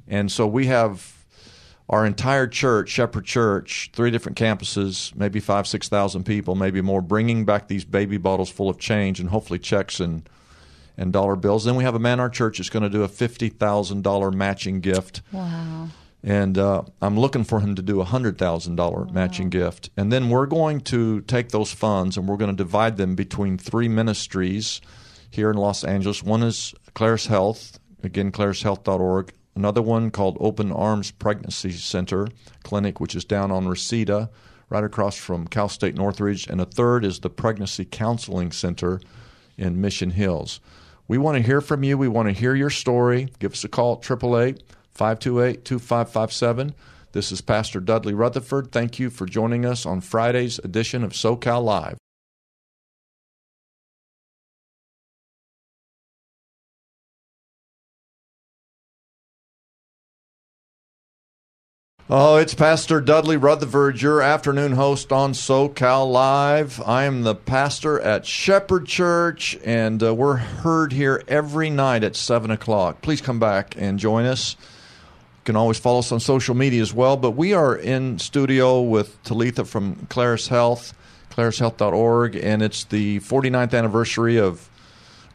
and 0.08 0.32
so 0.32 0.47
we 0.47 0.67
have 0.67 1.13
our 1.89 2.06
entire 2.06 2.47
church, 2.47 2.89
Shepherd 2.89 3.26
Church, 3.26 3.89
three 3.93 4.12
different 4.12 4.38
campuses, 4.38 5.15
maybe 5.15 5.39
five, 5.39 5.67
six 5.67 5.88
thousand 5.88 6.26
people, 6.26 6.56
maybe 6.56 6.82
more, 6.82 7.02
bringing 7.02 7.45
back 7.45 7.67
these 7.67 7.86
baby 7.86 8.17
bottles 8.17 8.50
full 8.50 8.69
of 8.69 8.78
change 8.78 9.19
and 9.19 9.30
hopefully 9.30 9.60
checks 9.60 10.00
and 10.00 10.28
and 10.97 11.13
dollar 11.13 11.36
bills. 11.36 11.63
Then 11.63 11.76
we 11.76 11.84
have 11.84 11.95
a 11.95 12.00
man 12.00 12.13
in 12.13 12.19
our 12.19 12.30
church 12.30 12.58
that's 12.58 12.69
going 12.69 12.84
to 12.84 12.89
do 12.89 13.04
a 13.04 13.08
fifty 13.08 13.50
thousand 13.50 14.04
dollar 14.04 14.32
matching 14.32 14.82
gift 14.82 15.21
wow. 15.32 15.88
And 16.28 16.58
uh, 16.58 16.82
I'm 17.02 17.18
looking 17.18 17.46
for 17.46 17.62
him 17.62 17.76
to 17.76 17.82
do 17.82 18.02
a 18.02 18.04
hundred 18.04 18.38
thousand 18.38 18.76
dollar 18.76 19.06
matching 19.06 19.50
gift, 19.50 19.90
and 19.96 20.12
then 20.12 20.30
we're 20.30 20.46
going 20.46 20.82
to 20.82 21.22
take 21.22 21.50
those 21.50 21.72
funds 21.72 22.18
and 22.18 22.28
we're 22.28 22.36
going 22.36 22.52
to 22.52 22.63
divide 22.63 22.98
them 22.98 23.16
between 23.16 23.58
three 23.58 23.88
ministries 23.88 24.82
here 25.32 25.50
in 25.50 25.56
Los 25.56 25.86
Angeles. 25.86 26.22
One 26.22 26.44
is 26.44 26.76
Claris 26.96 27.28
Health, 27.28 27.80
again 28.04 28.34
clarishealth.org. 28.34 29.32
Another 29.56 29.82
one 29.82 30.12
called 30.12 30.36
Open 30.42 30.69
Arms 30.69 31.12
Pregnancy 31.12 31.71
Center 31.71 32.28
Clinic, 32.62 33.00
which 33.00 33.15
is 33.15 33.23
down 33.23 33.50
on 33.50 33.65
Reseda, 33.65 34.30
right 34.69 34.84
across 34.84 35.15
from 35.15 35.48
Cal 35.48 35.69
State 35.69 35.96
Northridge, 35.96 36.46
and 36.48 36.60
a 36.60 36.65
third 36.65 37.06
is 37.06 37.21
the 37.21 37.30
Pregnancy 37.30 37.86
Counseling 37.86 38.52
Center 38.52 39.00
in 39.58 39.80
Mission 39.80 40.10
Hills. 40.10 40.60
We 41.08 41.17
want 41.17 41.38
to 41.38 41.42
hear 41.42 41.62
from 41.62 41.86
you. 41.86 41.98
We 41.98 42.10
want 42.10 42.28
to 42.28 42.34
hear 42.34 42.54
your 42.54 42.69
story. 42.69 43.30
Give 43.40 43.54
us 43.54 43.63
a 43.63 43.69
call 43.69 43.94
at 43.94 44.12
888 44.12 44.62
528 44.98 45.63
2557. 45.63 46.73
This 47.12 47.31
is 47.31 47.39
Pastor 47.41 47.79
Dudley 47.79 48.15
Rutherford. 48.15 48.71
Thank 48.71 48.98
you 48.98 49.12
for 49.12 49.27
joining 49.27 49.63
us 49.63 49.85
on 49.85 50.02
Friday's 50.02 50.58
edition 50.60 51.04
of 51.04 51.13
SoCal 51.13 51.63
Live. 51.63 51.98
Oh, 62.10 62.37
it's 62.37 62.54
Pastor 62.54 63.00
Dudley 63.00 63.37
Rutherford, 63.37 64.02
your 64.02 64.21
afternoon 64.21 64.71
host 64.71 65.12
on 65.12 65.33
SoCal 65.33 66.10
Live. 66.12 66.81
I 66.81 67.04
am 67.04 67.23
the 67.23 67.35
pastor 67.35 68.00
at 68.00 68.25
Shepherd 68.25 68.87
Church, 68.87 69.60
and 69.63 70.02
uh, 70.02 70.15
we're 70.15 70.37
heard 70.37 70.93
here 70.93 71.21
every 71.27 71.69
night 71.69 72.04
at 72.04 72.15
7 72.15 72.50
o'clock. 72.50 73.02
Please 73.02 73.21
come 73.21 73.39
back 73.39 73.75
and 73.77 74.00
join 74.00 74.25
us. 74.25 74.56
Can 75.48 75.56
always 75.56 75.79
follow 75.79 76.00
us 76.00 76.12
on 76.12 76.19
social 76.19 76.56
media 76.56 76.81
as 76.81 76.93
well. 76.93 77.15
But 77.15 77.31
we 77.31 77.54
are 77.54 77.73
in 77.73 78.19
studio 78.19 78.81
with 78.81 79.23
Talitha 79.23 79.63
from 79.63 79.95
Claris 80.10 80.50
Health, 80.50 80.93
clarishealth.org, 81.31 82.35
and 82.35 82.62
it's 82.62 82.83
the 82.83 83.21
49th 83.21 83.73
anniversary 83.73 84.37
of 84.37 84.69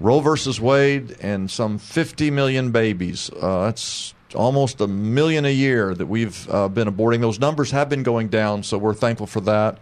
Roe 0.01 0.21
versus 0.21 0.61
Wade 0.61 1.17
and 1.23 1.51
some 1.51 1.79
50 1.79 2.31
million 2.31 2.73
babies. 2.73 3.31
Uh, 3.41 3.65
that's 3.65 4.13
almost 4.35 4.83
a 4.83 4.87
million 4.87 5.47
a 5.47 5.51
year 5.51 5.95
that 5.95 6.05
we've 6.05 6.47
uh, 6.51 6.69
been 6.69 6.89
aborting. 6.89 7.23
Those 7.23 7.41
numbers 7.41 7.71
have 7.71 7.89
been 7.89 8.03
going 8.03 8.29
down, 8.29 8.65
so 8.65 8.77
we're 8.77 8.93
thankful 8.93 9.27
for 9.27 9.41
that. 9.41 9.79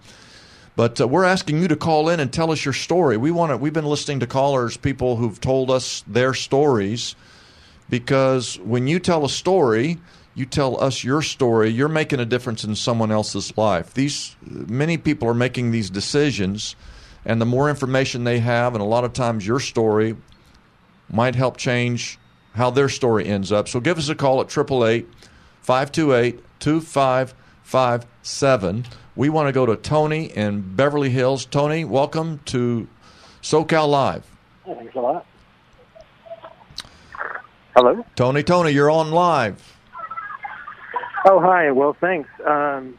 But 0.77 1.01
uh, 1.01 1.09
we're 1.09 1.25
asking 1.25 1.61
you 1.61 1.67
to 1.67 1.77
call 1.77 2.09
in 2.09 2.21
and 2.21 2.33
tell 2.33 2.53
us 2.53 2.65
your 2.65 2.75
story. 2.75 3.17
We 3.17 3.33
want 3.33 3.51
to. 3.51 3.57
We've 3.57 3.73
been 3.73 3.85
listening 3.85 4.21
to 4.21 4.29
callers, 4.29 4.77
people 4.77 5.17
who've 5.17 5.41
told 5.41 5.73
us 5.73 6.05
their 6.07 6.35
stories, 6.35 7.17
because 7.89 8.61
when 8.61 8.87
you 8.87 9.01
tell 9.01 9.25
a 9.25 9.29
story, 9.29 9.99
you 10.41 10.47
tell 10.47 10.83
us 10.83 11.05
your 11.05 11.21
story. 11.21 11.69
You're 11.69 11.89
making 11.89 12.19
a 12.19 12.25
difference 12.25 12.65
in 12.65 12.75
someone 12.75 13.13
else's 13.13 13.57
life. 13.59 13.93
These 13.93 14.35
many 14.41 14.97
people 14.97 15.29
are 15.29 15.35
making 15.35 15.71
these 15.71 15.91
decisions, 15.91 16.75
and 17.27 17.41
the 17.41 17.47
more 17.47 17.69
information 17.69 18.25
they 18.25 18.39
have, 18.39 18.75
and 18.75 18.83
a 18.83 18.87
lot 18.87 19.05
of 19.05 19.13
times 19.13 19.47
your 19.47 19.61
story 19.61 20.17
might 21.11 21.35
help 21.35 21.59
change 21.59 22.19
how 22.55 22.71
their 22.71 22.89
story 22.89 23.27
ends 23.27 23.53
up. 23.53 23.69
So 23.69 23.81
give 23.81 23.99
us 23.99 24.09
a 24.09 24.15
call 24.15 24.41
at 24.41 24.47
888 24.47 25.07
528 25.61 26.43
2557. 26.59 28.87
We 29.15 29.29
want 29.29 29.49
to 29.49 29.53
go 29.53 29.67
to 29.67 29.77
Tony 29.77 30.25
in 30.25 30.75
Beverly 30.75 31.11
Hills. 31.11 31.45
Tony, 31.45 31.85
welcome 31.85 32.41
to 32.47 32.89
SoCal 33.43 33.91
Live. 33.91 34.25
Thanks 34.65 34.95
a 34.95 35.01
lot. 35.01 35.27
Hello? 37.77 38.07
Tony, 38.17 38.43
Tony, 38.43 38.71
you're 38.71 38.91
on 38.91 39.11
live. 39.11 39.77
Oh, 41.27 41.41
hi. 41.41 41.71
Well, 41.71 41.97
thanks. 42.01 42.29
Um, 42.47 42.99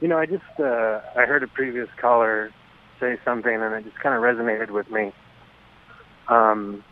you 0.00 0.08
know, 0.08 0.18
I 0.18 0.26
just 0.26 0.44
uh, 0.58 1.00
I 1.16 1.26
heard 1.26 1.42
a 1.42 1.48
previous 1.48 1.88
caller 2.00 2.50
say 3.00 3.18
something, 3.24 3.54
and 3.54 3.74
it 3.74 3.84
just 3.84 3.98
kind 4.00 4.14
of 4.14 4.22
resonated 4.22 4.70
with 4.70 4.90
me. 4.90 5.12
Um, 6.28 6.84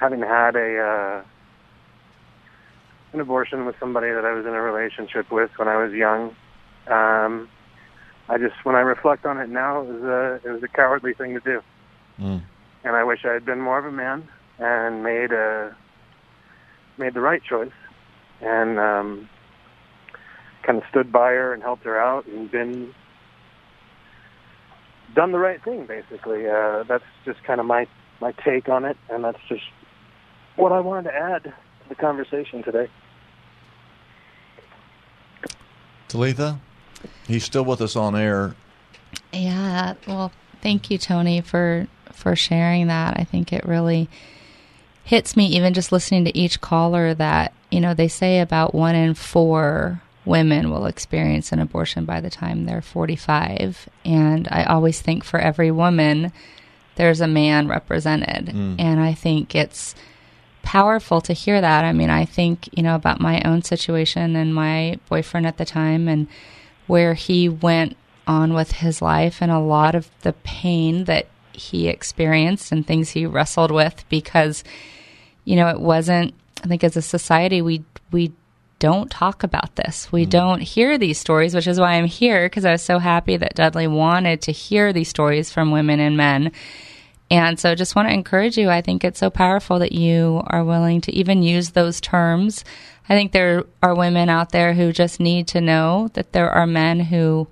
having 0.00 0.20
had 0.20 0.56
a 0.56 0.78
uh, 0.78 1.24
an 3.12 3.20
abortion 3.20 3.66
with 3.66 3.76
somebody 3.78 4.08
that 4.08 4.24
I 4.24 4.32
was 4.32 4.46
in 4.46 4.52
a 4.52 4.62
relationship 4.62 5.30
with 5.30 5.50
when 5.56 5.68
I 5.68 5.76
was 5.76 5.92
young, 5.92 6.34
um, 6.88 7.48
I 8.28 8.38
just 8.38 8.54
when 8.64 8.76
I 8.76 8.80
reflect 8.80 9.26
on 9.26 9.38
it 9.38 9.50
now, 9.50 9.82
it 9.82 9.88
was 9.88 10.02
a 10.02 10.48
it 10.48 10.52
was 10.52 10.62
a 10.62 10.68
cowardly 10.68 11.12
thing 11.12 11.34
to 11.34 11.40
do, 11.40 11.60
mm. 12.18 12.42
and 12.82 12.96
I 12.96 13.04
wish 13.04 13.20
I 13.24 13.32
had 13.34 13.44
been 13.44 13.60
more 13.60 13.78
of 13.78 13.84
a 13.84 13.92
man 13.92 14.26
and 14.58 15.02
made 15.02 15.32
a 15.32 15.76
made 16.96 17.12
the 17.12 17.20
right 17.20 17.42
choice, 17.42 17.72
and 18.40 18.78
um, 18.78 19.28
kind 20.62 20.78
of 20.78 20.84
stood 20.90 21.12
by 21.12 21.30
her 21.32 21.52
and 21.52 21.62
helped 21.62 21.84
her 21.84 21.98
out 21.98 22.26
and 22.26 22.50
been 22.50 22.94
done 25.14 25.30
the 25.30 25.38
right 25.38 25.62
thing 25.62 25.86
basically 25.86 26.48
uh 26.48 26.82
that's 26.88 27.04
just 27.24 27.40
kind 27.44 27.60
of 27.60 27.66
my 27.66 27.86
my 28.20 28.32
take 28.44 28.68
on 28.68 28.84
it 28.84 28.96
and 29.08 29.22
that's 29.22 29.38
just 29.48 29.62
what 30.56 30.72
I 30.72 30.80
wanted 30.80 31.10
to 31.10 31.14
add 31.14 31.44
to 31.44 31.54
the 31.88 31.94
conversation 31.94 32.62
today. 32.62 32.88
Talitha, 36.08 36.60
he's 37.26 37.44
still 37.44 37.64
with 37.64 37.80
us 37.80 37.96
on 37.96 38.14
air. 38.14 38.54
Yeah. 39.32 39.94
Well, 40.06 40.32
thank 40.62 40.90
you, 40.90 40.98
Tony, 40.98 41.40
for 41.40 41.88
for 42.12 42.36
sharing 42.36 42.86
that. 42.86 43.18
I 43.18 43.24
think 43.24 43.52
it 43.52 43.64
really 43.64 44.08
hits 45.04 45.36
me, 45.36 45.46
even 45.46 45.74
just 45.74 45.92
listening 45.92 46.24
to 46.24 46.36
each 46.36 46.60
caller, 46.60 47.14
that 47.14 47.52
you 47.70 47.80
know 47.80 47.94
they 47.94 48.08
say 48.08 48.40
about 48.40 48.74
one 48.74 48.94
in 48.94 49.14
four 49.14 50.00
women 50.24 50.70
will 50.70 50.86
experience 50.86 51.52
an 51.52 51.58
abortion 51.58 52.04
by 52.06 52.18
the 52.18 52.30
time 52.30 52.64
they're 52.64 52.80
45 52.80 53.88
and 54.06 54.48
i 54.50 54.64
always 54.64 55.02
think 55.02 55.22
for 55.22 55.38
every 55.38 55.70
woman 55.70 56.32
there's 56.94 57.20
a 57.20 57.26
man 57.28 57.68
represented 57.68 58.46
Mm. 58.46 58.76
and 58.78 59.00
i 59.00 59.12
think 59.12 59.54
it's 59.54 59.94
powerful 60.62 61.20
to 61.20 61.34
hear 61.34 61.60
that. 61.60 61.84
I 61.84 61.92
mean, 61.92 62.08
I 62.08 62.24
think, 62.24 62.70
you 62.74 62.82
know, 62.82 62.94
about 62.94 63.20
my 63.20 63.42
own 63.44 63.60
situation 63.62 64.34
and 64.34 64.54
my 64.54 64.98
boyfriend 65.10 65.46
at 65.46 65.58
the 65.58 65.66
time 65.66 66.08
and 66.08 66.26
where 66.86 67.12
he 67.12 67.50
went 67.50 67.98
on 68.26 68.54
with 68.54 68.72
his 68.72 69.02
life 69.02 69.42
and 69.42 69.50
a 69.52 69.58
lot 69.58 69.94
of 69.94 70.08
the 70.22 70.32
pain 70.42 71.04
that 71.04 71.26
he 71.52 71.86
experienced 71.88 72.72
and 72.72 72.86
things 72.86 73.10
he 73.10 73.26
wrestled 73.26 73.70
with 73.70 74.06
because, 74.08 74.64
you 75.44 75.56
know, 75.56 75.68
it 75.68 75.80
wasn't, 75.80 76.34
I 76.62 76.66
think 76.66 76.84
as 76.84 76.96
a 76.96 77.02
society, 77.02 77.62
we, 77.62 77.84
we, 78.10 78.32
don't 78.80 79.10
talk 79.10 79.44
about 79.44 79.76
this. 79.76 80.12
We 80.12 80.26
mm. 80.26 80.30
don't 80.30 80.60
hear 80.60 80.98
these 80.98 81.16
stories, 81.16 81.54
which 81.54 81.68
is 81.68 81.80
why 81.80 81.92
I'm 81.92 82.04
here 82.04 82.44
because 82.46 82.66
I 82.66 82.72
was 82.72 82.82
so 82.82 82.98
happy 82.98 83.36
that 83.36 83.54
Dudley 83.54 83.86
wanted 83.86 84.42
to 84.42 84.52
hear 84.52 84.92
these 84.92 85.08
stories 85.08 85.50
from 85.50 85.70
women 85.70 86.00
and 86.00 86.18
men 86.18 86.52
and 87.30 87.58
so 87.58 87.74
just 87.74 87.96
want 87.96 88.08
to 88.08 88.14
encourage 88.14 88.58
you. 88.58 88.70
I 88.70 88.80
think 88.80 89.02
it's 89.02 89.18
so 89.18 89.30
powerful 89.30 89.78
that 89.78 89.92
you 89.92 90.42
are 90.46 90.64
willing 90.64 91.00
to 91.02 91.12
even 91.12 91.42
use 91.42 91.70
those 91.70 92.00
terms. 92.00 92.64
I 93.08 93.14
think 93.14 93.32
there 93.32 93.64
are 93.82 93.94
women 93.94 94.28
out 94.28 94.52
there 94.52 94.74
who 94.74 94.92
just 94.92 95.20
need 95.20 95.48
to 95.48 95.60
know 95.60 96.10
that 96.14 96.32
there 96.32 96.50
are 96.50 96.66
men 96.66 97.00
who 97.00 97.48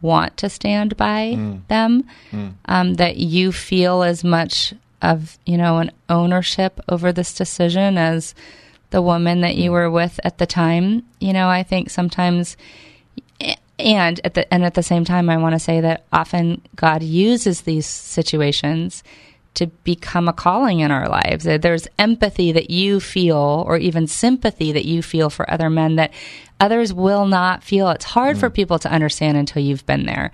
want 0.00 0.36
to 0.38 0.48
stand 0.48 0.96
by 0.96 1.34
mm. 1.36 1.66
them, 1.68 2.04
mm. 2.32 2.54
um, 2.64 2.94
that 2.94 3.18
you 3.18 3.52
feel 3.52 4.02
as 4.02 4.24
much 4.24 4.74
of, 5.02 5.38
you 5.46 5.56
know, 5.56 5.78
an 5.78 5.92
ownership 6.08 6.80
over 6.88 7.12
this 7.12 7.34
decision 7.34 7.96
as 7.96 8.34
the 8.90 9.02
woman 9.02 9.40
that 9.40 9.56
you 9.56 9.72
were 9.72 9.90
with 9.90 10.18
at 10.24 10.38
the 10.38 10.46
time. 10.46 11.04
You 11.20 11.32
know, 11.32 11.48
I 11.48 11.62
think 11.62 11.90
sometimes 11.90 12.56
and 13.78 14.20
at 14.24 14.34
the 14.34 14.52
and 14.52 14.64
at 14.64 14.74
the 14.74 14.82
same 14.82 15.04
time 15.04 15.30
I 15.30 15.38
want 15.38 15.54
to 15.54 15.58
say 15.58 15.80
that 15.80 16.04
often 16.12 16.62
God 16.76 17.02
uses 17.02 17.62
these 17.62 17.86
situations 17.86 19.02
to 19.54 19.66
become 19.66 20.28
a 20.28 20.32
calling 20.32 20.80
in 20.80 20.90
our 20.90 21.08
lives. 21.08 21.44
There's 21.44 21.88
empathy 21.98 22.52
that 22.52 22.70
you 22.70 23.00
feel 23.00 23.64
or 23.66 23.76
even 23.76 24.06
sympathy 24.06 24.70
that 24.72 24.84
you 24.84 25.02
feel 25.02 25.28
for 25.28 25.50
other 25.50 25.68
men 25.68 25.96
that 25.96 26.12
others 26.60 26.92
will 26.92 27.26
not 27.26 27.64
feel. 27.64 27.90
It's 27.90 28.04
hard 28.04 28.38
for 28.38 28.48
mm. 28.48 28.54
people 28.54 28.78
to 28.78 28.90
understand 28.90 29.36
until 29.36 29.62
you've 29.62 29.86
been 29.86 30.06
there. 30.06 30.30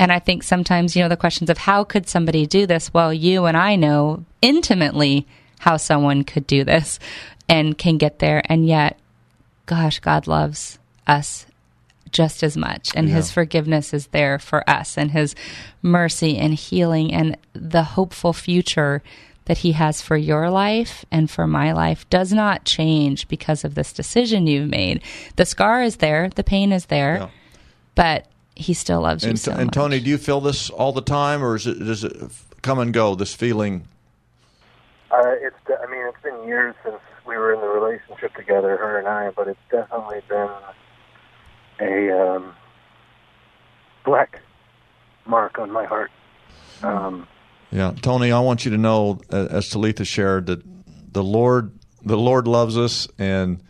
And 0.00 0.10
I 0.10 0.18
think 0.18 0.42
sometimes, 0.42 0.96
you 0.96 1.02
know, 1.02 1.10
the 1.10 1.16
questions 1.16 1.50
of 1.50 1.58
how 1.58 1.84
could 1.84 2.08
somebody 2.08 2.46
do 2.46 2.66
this? 2.66 2.92
Well, 2.94 3.12
you 3.12 3.44
and 3.44 3.54
I 3.54 3.76
know 3.76 4.24
intimately 4.40 5.26
how 5.58 5.76
someone 5.76 6.24
could 6.24 6.46
do 6.46 6.64
this 6.64 6.98
and 7.50 7.76
can 7.76 7.98
get 7.98 8.18
there. 8.18 8.40
And 8.46 8.66
yet, 8.66 8.98
gosh, 9.66 10.00
God 10.00 10.26
loves 10.26 10.78
us 11.06 11.44
just 12.12 12.42
as 12.42 12.56
much 12.56 12.90
and 12.96 13.08
his 13.08 13.30
forgiveness 13.30 13.94
is 13.94 14.08
there 14.08 14.38
for 14.38 14.68
us 14.68 14.98
and 14.98 15.12
his 15.12 15.36
mercy 15.80 16.36
and 16.38 16.54
healing 16.54 17.12
and 17.14 17.36
the 17.52 17.84
hopeful 17.84 18.32
future 18.32 19.00
that 19.44 19.58
he 19.58 19.72
has 19.72 20.00
for 20.02 20.16
your 20.16 20.50
life 20.50 21.04
and 21.12 21.30
for 21.30 21.46
my 21.46 21.70
life 21.72 22.08
does 22.10 22.32
not 22.32 22.64
change 22.64 23.28
because 23.28 23.64
of 23.64 23.74
this 23.76 23.92
decision 23.92 24.46
you've 24.48 24.68
made. 24.68 25.02
The 25.36 25.44
scar 25.46 25.82
is 25.82 25.96
there, 25.98 26.30
the 26.34 26.42
pain 26.42 26.72
is 26.72 26.86
there, 26.86 27.16
Yeah. 27.16 27.28
but 27.94 28.26
he 28.54 28.74
still 28.74 29.00
loves 29.00 29.24
you 29.24 29.30
And, 29.30 29.38
so 29.38 29.52
and 29.52 29.66
much. 29.66 29.74
Tony, 29.74 30.00
do 30.00 30.10
you 30.10 30.18
feel 30.18 30.40
this 30.40 30.70
all 30.70 30.92
the 30.92 31.02
time, 31.02 31.42
or 31.42 31.56
is 31.56 31.66
it, 31.66 31.78
does 31.78 32.04
it 32.04 32.16
come 32.62 32.78
and 32.78 32.92
go? 32.92 33.14
This 33.14 33.34
feeling? 33.34 33.86
Uh, 35.10 35.34
it's 35.40 35.56
I 35.68 35.90
mean 35.90 36.06
it's 36.06 36.22
been 36.22 36.46
years 36.46 36.74
since 36.84 37.00
we 37.26 37.36
were 37.36 37.52
in 37.52 37.60
the 37.60 37.66
relationship 37.66 38.34
together, 38.34 38.76
her 38.76 38.98
and 38.98 39.08
I, 39.08 39.30
but 39.30 39.48
it's 39.48 39.58
definitely 39.70 40.20
been 40.28 40.50
a 41.80 42.10
um, 42.36 42.54
black 44.04 44.40
mark 45.26 45.58
on 45.58 45.70
my 45.70 45.84
heart. 45.84 46.10
Um, 46.82 47.26
Yeah, 47.72 47.92
Tony, 48.02 48.32
I 48.32 48.40
want 48.40 48.64
you 48.64 48.70
to 48.72 48.78
know, 48.78 49.20
uh, 49.32 49.46
as 49.50 49.68
Talitha 49.70 50.04
shared, 50.04 50.46
that 50.46 50.62
the 51.12 51.22
Lord, 51.24 51.72
the 52.04 52.16
Lord 52.16 52.46
loves 52.46 52.76
us, 52.78 53.08
and 53.18 53.60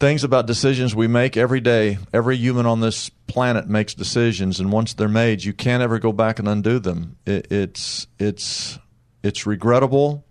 things 0.00 0.24
about 0.24 0.46
decisions 0.46 0.96
we 0.96 1.06
make 1.06 1.36
every 1.36 1.60
day. 1.60 1.98
Every 2.12 2.36
human 2.36 2.66
on 2.66 2.80
this 2.80 3.10
planet 3.26 3.68
makes 3.68 3.94
decisions, 3.94 4.58
and 4.58 4.72
once 4.72 4.94
they're 4.94 5.08
made, 5.08 5.44
you 5.44 5.52
can't 5.52 5.82
ever 5.82 5.98
go 5.98 6.12
back 6.12 6.38
and 6.38 6.48
undo 6.48 6.78
them. 6.78 7.16
It, 7.26 7.46
it's 7.52 8.06
it's 8.18 8.78
it's 9.22 9.46
regrettable. 9.46 10.24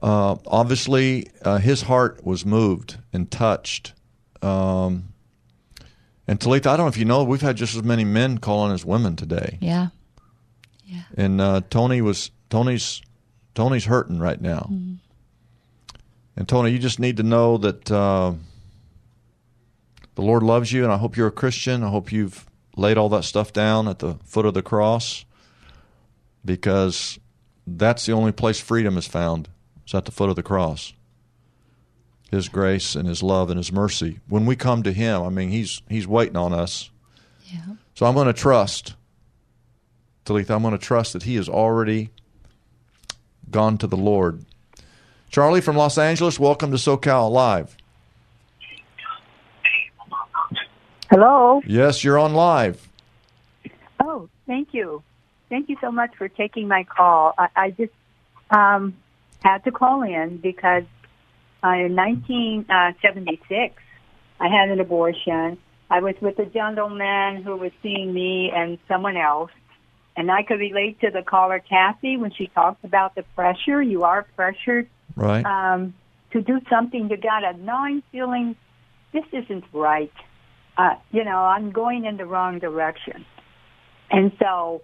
Uh, 0.00 0.36
obviously, 0.46 1.28
uh, 1.42 1.58
his 1.58 1.82
heart 1.82 2.24
was 2.24 2.46
moved 2.46 2.98
and 3.12 3.30
touched. 3.30 3.94
Um, 4.42 5.14
and 6.28 6.40
Talitha, 6.40 6.70
I 6.70 6.76
don't 6.76 6.86
know 6.86 6.88
if 6.88 6.96
you 6.96 7.04
know, 7.04 7.24
we've 7.24 7.40
had 7.40 7.56
just 7.56 7.74
as 7.74 7.82
many 7.82 8.04
men 8.04 8.38
calling 8.38 8.72
as 8.72 8.84
women 8.84 9.16
today 9.16 9.58
yeah. 9.60 9.88
yeah. 10.84 11.02
and 11.16 11.40
uh, 11.40 11.62
Tony 11.70 12.02
was 12.02 12.30
Tony's 12.50 13.02
Tony's 13.54 13.86
hurting 13.86 14.18
right 14.18 14.40
now. 14.40 14.70
And 16.36 16.48
Tony, 16.48 16.70
you 16.70 16.78
just 16.78 16.98
need 16.98 17.16
to 17.18 17.22
know 17.22 17.58
that 17.58 17.90
uh, 17.90 18.34
the 20.14 20.22
Lord 20.22 20.42
loves 20.42 20.72
you, 20.72 20.84
and 20.84 20.92
I 20.92 20.96
hope 20.96 21.16
you're 21.16 21.28
a 21.28 21.32
Christian. 21.32 21.82
I 21.82 21.88
hope 21.88 22.10
you've 22.10 22.46
laid 22.76 22.98
all 22.98 23.08
that 23.10 23.24
stuff 23.24 23.52
down 23.52 23.86
at 23.86 24.00
the 24.00 24.14
foot 24.24 24.46
of 24.46 24.54
the 24.54 24.62
cross 24.62 25.24
because 26.44 27.18
that's 27.66 28.06
the 28.06 28.12
only 28.12 28.32
place 28.32 28.60
freedom 28.60 28.98
is 28.98 29.06
found. 29.06 29.48
It's 29.84 29.94
at 29.94 30.04
the 30.04 30.12
foot 30.12 30.30
of 30.30 30.36
the 30.36 30.42
cross. 30.42 30.92
His 32.30 32.48
grace 32.48 32.96
and 32.96 33.08
His 33.08 33.22
love 33.22 33.48
and 33.50 33.58
His 33.58 33.70
mercy. 33.70 34.18
When 34.28 34.44
we 34.44 34.56
come 34.56 34.82
to 34.82 34.92
Him, 34.92 35.22
I 35.22 35.28
mean, 35.28 35.50
He's 35.50 35.82
He's 35.88 36.06
waiting 36.06 36.36
on 36.36 36.52
us. 36.52 36.90
Yeah. 37.44 37.76
So 37.94 38.06
I'm 38.06 38.14
going 38.14 38.26
to 38.26 38.32
trust, 38.32 38.94
Talitha. 40.24 40.54
I'm 40.54 40.62
going 40.62 40.76
to 40.76 40.84
trust 40.84 41.12
that 41.12 41.22
He 41.22 41.36
has 41.36 41.48
already 41.48 42.10
gone 43.50 43.78
to 43.78 43.86
the 43.86 43.96
Lord. 43.96 44.44
Charlie 45.34 45.60
from 45.60 45.76
Los 45.76 45.98
Angeles, 45.98 46.38
welcome 46.38 46.70
to 46.70 46.76
SoCal 46.76 47.28
Live. 47.28 47.76
Hello. 51.10 51.60
Yes, 51.66 52.04
you're 52.04 52.20
on 52.20 52.34
live. 52.34 52.88
Oh, 53.98 54.28
thank 54.46 54.68
you. 54.70 55.02
Thank 55.48 55.68
you 55.68 55.76
so 55.80 55.90
much 55.90 56.14
for 56.14 56.28
taking 56.28 56.68
my 56.68 56.84
call. 56.84 57.34
I, 57.36 57.48
I 57.56 57.70
just 57.72 57.90
um, 58.48 58.94
had 59.42 59.64
to 59.64 59.72
call 59.72 60.02
in 60.02 60.36
because 60.36 60.84
uh, 61.64 61.70
in 61.70 61.96
1976, 61.96 63.74
I 64.38 64.46
had 64.46 64.68
an 64.68 64.78
abortion. 64.78 65.58
I 65.90 65.98
was 65.98 66.14
with 66.20 66.38
a 66.38 66.46
gentleman 66.46 67.42
who 67.42 67.56
was 67.56 67.72
seeing 67.82 68.14
me 68.14 68.52
and 68.54 68.78
someone 68.86 69.16
else. 69.16 69.50
And 70.16 70.30
I 70.30 70.44
could 70.44 70.60
relate 70.60 71.00
to 71.00 71.10
the 71.10 71.22
caller, 71.22 71.58
Kathy, 71.58 72.16
when 72.18 72.30
she 72.30 72.46
talked 72.46 72.84
about 72.84 73.16
the 73.16 73.24
pressure. 73.34 73.82
You 73.82 74.04
are 74.04 74.24
pressured 74.36 74.88
Right. 75.16 75.44
um, 75.44 75.94
to 76.32 76.42
do 76.42 76.60
something. 76.68 77.08
You 77.08 77.16
got 77.16 77.44
a 77.44 77.56
gnawing 77.56 78.02
feeling, 78.12 78.56
this 79.12 79.24
isn't 79.32 79.64
right. 79.72 80.12
Uh, 80.76 80.96
you 81.12 81.24
know, 81.24 81.38
I'm 81.38 81.70
going 81.70 82.04
in 82.04 82.16
the 82.16 82.26
wrong 82.26 82.58
direction. 82.58 83.24
And 84.10 84.32
so 84.40 84.82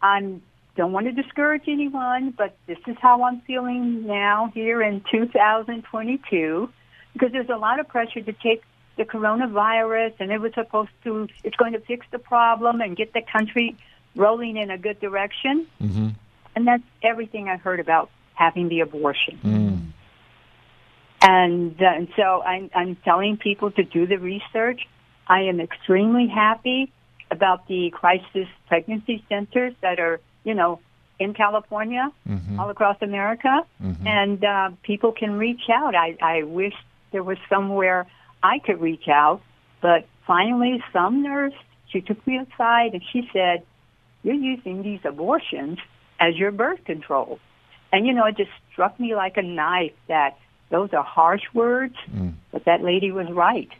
I 0.00 0.40
don't 0.76 0.92
want 0.92 1.06
to 1.06 1.12
discourage 1.12 1.64
anyone, 1.66 2.30
but 2.30 2.56
this 2.66 2.78
is 2.86 2.96
how 3.00 3.24
I'm 3.24 3.40
feeling 3.40 4.06
now 4.06 4.52
here 4.54 4.80
in 4.82 5.02
2022 5.10 6.70
because 7.12 7.32
there's 7.32 7.48
a 7.48 7.56
lot 7.56 7.80
of 7.80 7.88
pressure 7.88 8.20
to 8.20 8.32
take 8.32 8.62
the 8.96 9.04
coronavirus 9.04 10.14
and 10.20 10.30
it 10.30 10.40
was 10.40 10.54
supposed 10.54 10.90
to, 11.04 11.28
it's 11.42 11.56
going 11.56 11.72
to 11.72 11.80
fix 11.80 12.06
the 12.12 12.18
problem 12.18 12.80
and 12.80 12.96
get 12.96 13.12
the 13.12 13.22
country 13.22 13.76
rolling 14.14 14.56
in 14.56 14.70
a 14.70 14.78
good 14.78 15.00
direction. 15.00 15.66
Mm-hmm. 15.82 16.08
And 16.54 16.66
that's 16.66 16.82
everything 17.02 17.48
I 17.48 17.56
heard 17.56 17.80
about 17.80 18.10
having 18.36 18.68
the 18.68 18.80
abortion. 18.80 19.38
Mm. 19.44 19.92
And, 21.22 21.82
uh, 21.82 21.86
and 21.86 22.08
so 22.16 22.42
I'm, 22.42 22.70
I'm 22.74 22.96
telling 23.04 23.36
people 23.36 23.70
to 23.72 23.82
do 23.82 24.06
the 24.06 24.18
research. 24.18 24.80
I 25.26 25.40
am 25.42 25.60
extremely 25.60 26.28
happy 26.28 26.92
about 27.30 27.66
the 27.66 27.90
crisis 27.90 28.46
pregnancy 28.68 29.24
centers 29.28 29.74
that 29.80 29.98
are, 29.98 30.20
you 30.44 30.54
know, 30.54 30.78
in 31.18 31.32
California, 31.32 32.12
Mhm. 32.28 32.58
all 32.58 32.68
across 32.68 32.98
America, 33.00 33.64
Mhm. 33.82 34.06
and 34.06 34.44
uh, 34.44 34.70
people 34.82 35.12
can 35.12 35.38
reach 35.38 35.68
out. 35.70 35.94
I, 35.94 36.16
I 36.20 36.42
wish 36.42 36.74
there 37.10 37.22
was 37.22 37.38
somewhere 37.48 38.06
I 38.42 38.58
could 38.58 38.80
reach 38.80 39.08
out, 39.08 39.40
but 39.80 40.06
finally, 40.26 40.82
some 40.92 41.22
nurse 41.22 41.54
she 41.88 42.02
took 42.02 42.24
me 42.26 42.36
aside 42.36 42.92
and 42.92 43.02
she 43.12 43.28
said, 43.32 43.64
"You're 44.22 44.34
using 44.34 44.82
these 44.82 45.00
abortions 45.04 45.78
as 46.20 46.36
your 46.36 46.52
birth 46.52 46.84
control," 46.84 47.38
and 47.96 48.06
you 48.06 48.12
know, 48.12 48.24
it 48.26 48.36
just 48.36 48.50
struck 48.72 48.98
me 49.00 49.14
like 49.14 49.36
a 49.36 49.42
knife 49.42 49.92
that 50.08 50.36
those 50.70 50.92
are 50.92 51.02
harsh 51.02 51.42
words, 51.54 51.94
Mm. 52.14 52.34
but 52.52 52.64
that 52.64 52.82
lady 52.82 53.10
was 53.12 53.30
right. 53.30 53.70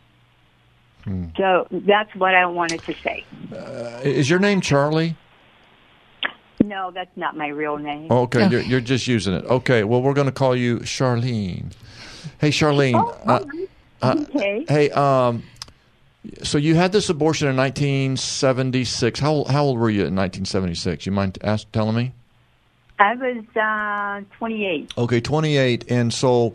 Mm. 1.04 1.36
So 1.36 1.66
that's 1.70 2.14
what 2.16 2.34
I 2.34 2.46
wanted 2.46 2.82
to 2.84 2.94
say. 2.94 3.24
Uh, 3.52 4.00
is 4.02 4.28
your 4.30 4.38
name 4.38 4.60
Charlie? 4.60 5.16
No, 6.64 6.90
that's 6.90 7.14
not 7.16 7.36
my 7.36 7.48
real 7.48 7.76
name. 7.76 8.06
Oh, 8.10 8.22
okay, 8.22 8.48
You're, 8.48 8.62
you're 8.62 8.80
just 8.80 9.06
using 9.06 9.34
it. 9.34 9.44
Okay, 9.44 9.84
well, 9.84 10.00
we're 10.02 10.14
going 10.14 10.26
to 10.26 10.32
call 10.32 10.56
you 10.56 10.78
Charlene. 10.78 11.72
Hey, 12.40 12.48
Charlene. 12.50 12.94
uh, 13.26 13.44
uh, 14.02 14.24
okay. 14.34 14.64
hey, 14.68 14.90
um, 14.90 15.42
so 16.42 16.58
you 16.58 16.74
had 16.74 16.90
this 16.92 17.08
abortion 17.08 17.46
in 17.48 17.56
1976. 17.56 19.20
How 19.20 19.44
how 19.44 19.64
old 19.64 19.78
were 19.78 19.90
you 19.90 20.00
in 20.00 20.16
1976? 20.16 21.06
You 21.06 21.12
mind 21.12 21.38
ask, 21.44 21.70
telling 21.70 21.94
me? 21.94 22.12
I 22.98 23.14
was 23.14 23.44
uh, 23.56 24.36
28. 24.38 24.92
Okay, 24.96 25.20
28. 25.20 25.90
And 25.90 26.12
so 26.12 26.52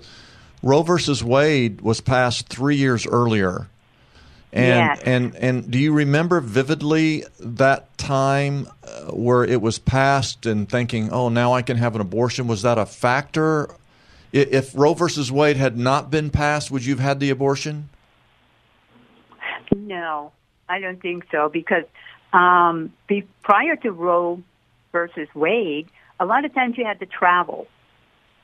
Roe 0.63 0.81
versus 0.81 1.23
Wade 1.23 1.81
was 1.81 2.01
passed 2.01 2.47
three 2.47 2.77
years 2.77 3.05
earlier. 3.05 3.67
And, 4.53 4.67
Yes. 4.67 5.01
and 5.05 5.35
and 5.35 5.71
do 5.71 5.79
you 5.79 5.93
remember 5.93 6.41
vividly 6.41 7.23
that 7.39 7.97
time 7.97 8.67
uh, 8.83 9.11
where 9.11 9.45
it 9.45 9.61
was 9.61 9.79
passed 9.79 10.45
and 10.45 10.67
thinking, 10.67 11.09
oh, 11.11 11.29
now 11.29 11.53
I 11.53 11.61
can 11.61 11.77
have 11.77 11.95
an 11.95 12.01
abortion? 12.01 12.47
Was 12.47 12.63
that 12.63 12.77
a 12.77 12.85
factor? 12.85 13.69
If 14.33 14.75
Roe 14.75 14.93
versus 14.93 15.31
Wade 15.31 15.57
had 15.57 15.77
not 15.77 16.09
been 16.11 16.29
passed, 16.29 16.69
would 16.71 16.85
you 16.85 16.95
have 16.95 17.03
had 17.03 17.19
the 17.21 17.29
abortion? 17.29 17.89
No, 19.73 20.31
I 20.67 20.79
don't 20.79 21.01
think 21.01 21.25
so 21.31 21.49
because 21.49 21.83
um, 22.33 22.93
be, 23.07 23.27
prior 23.43 23.75
to 23.77 23.91
Roe 23.91 24.41
versus 24.91 25.27
Wade, 25.33 25.87
a 26.21 26.25
lot 26.25 26.45
of 26.45 26.53
times 26.53 26.77
you 26.77 26.85
had 26.85 26.99
to 26.99 27.07
travel, 27.07 27.67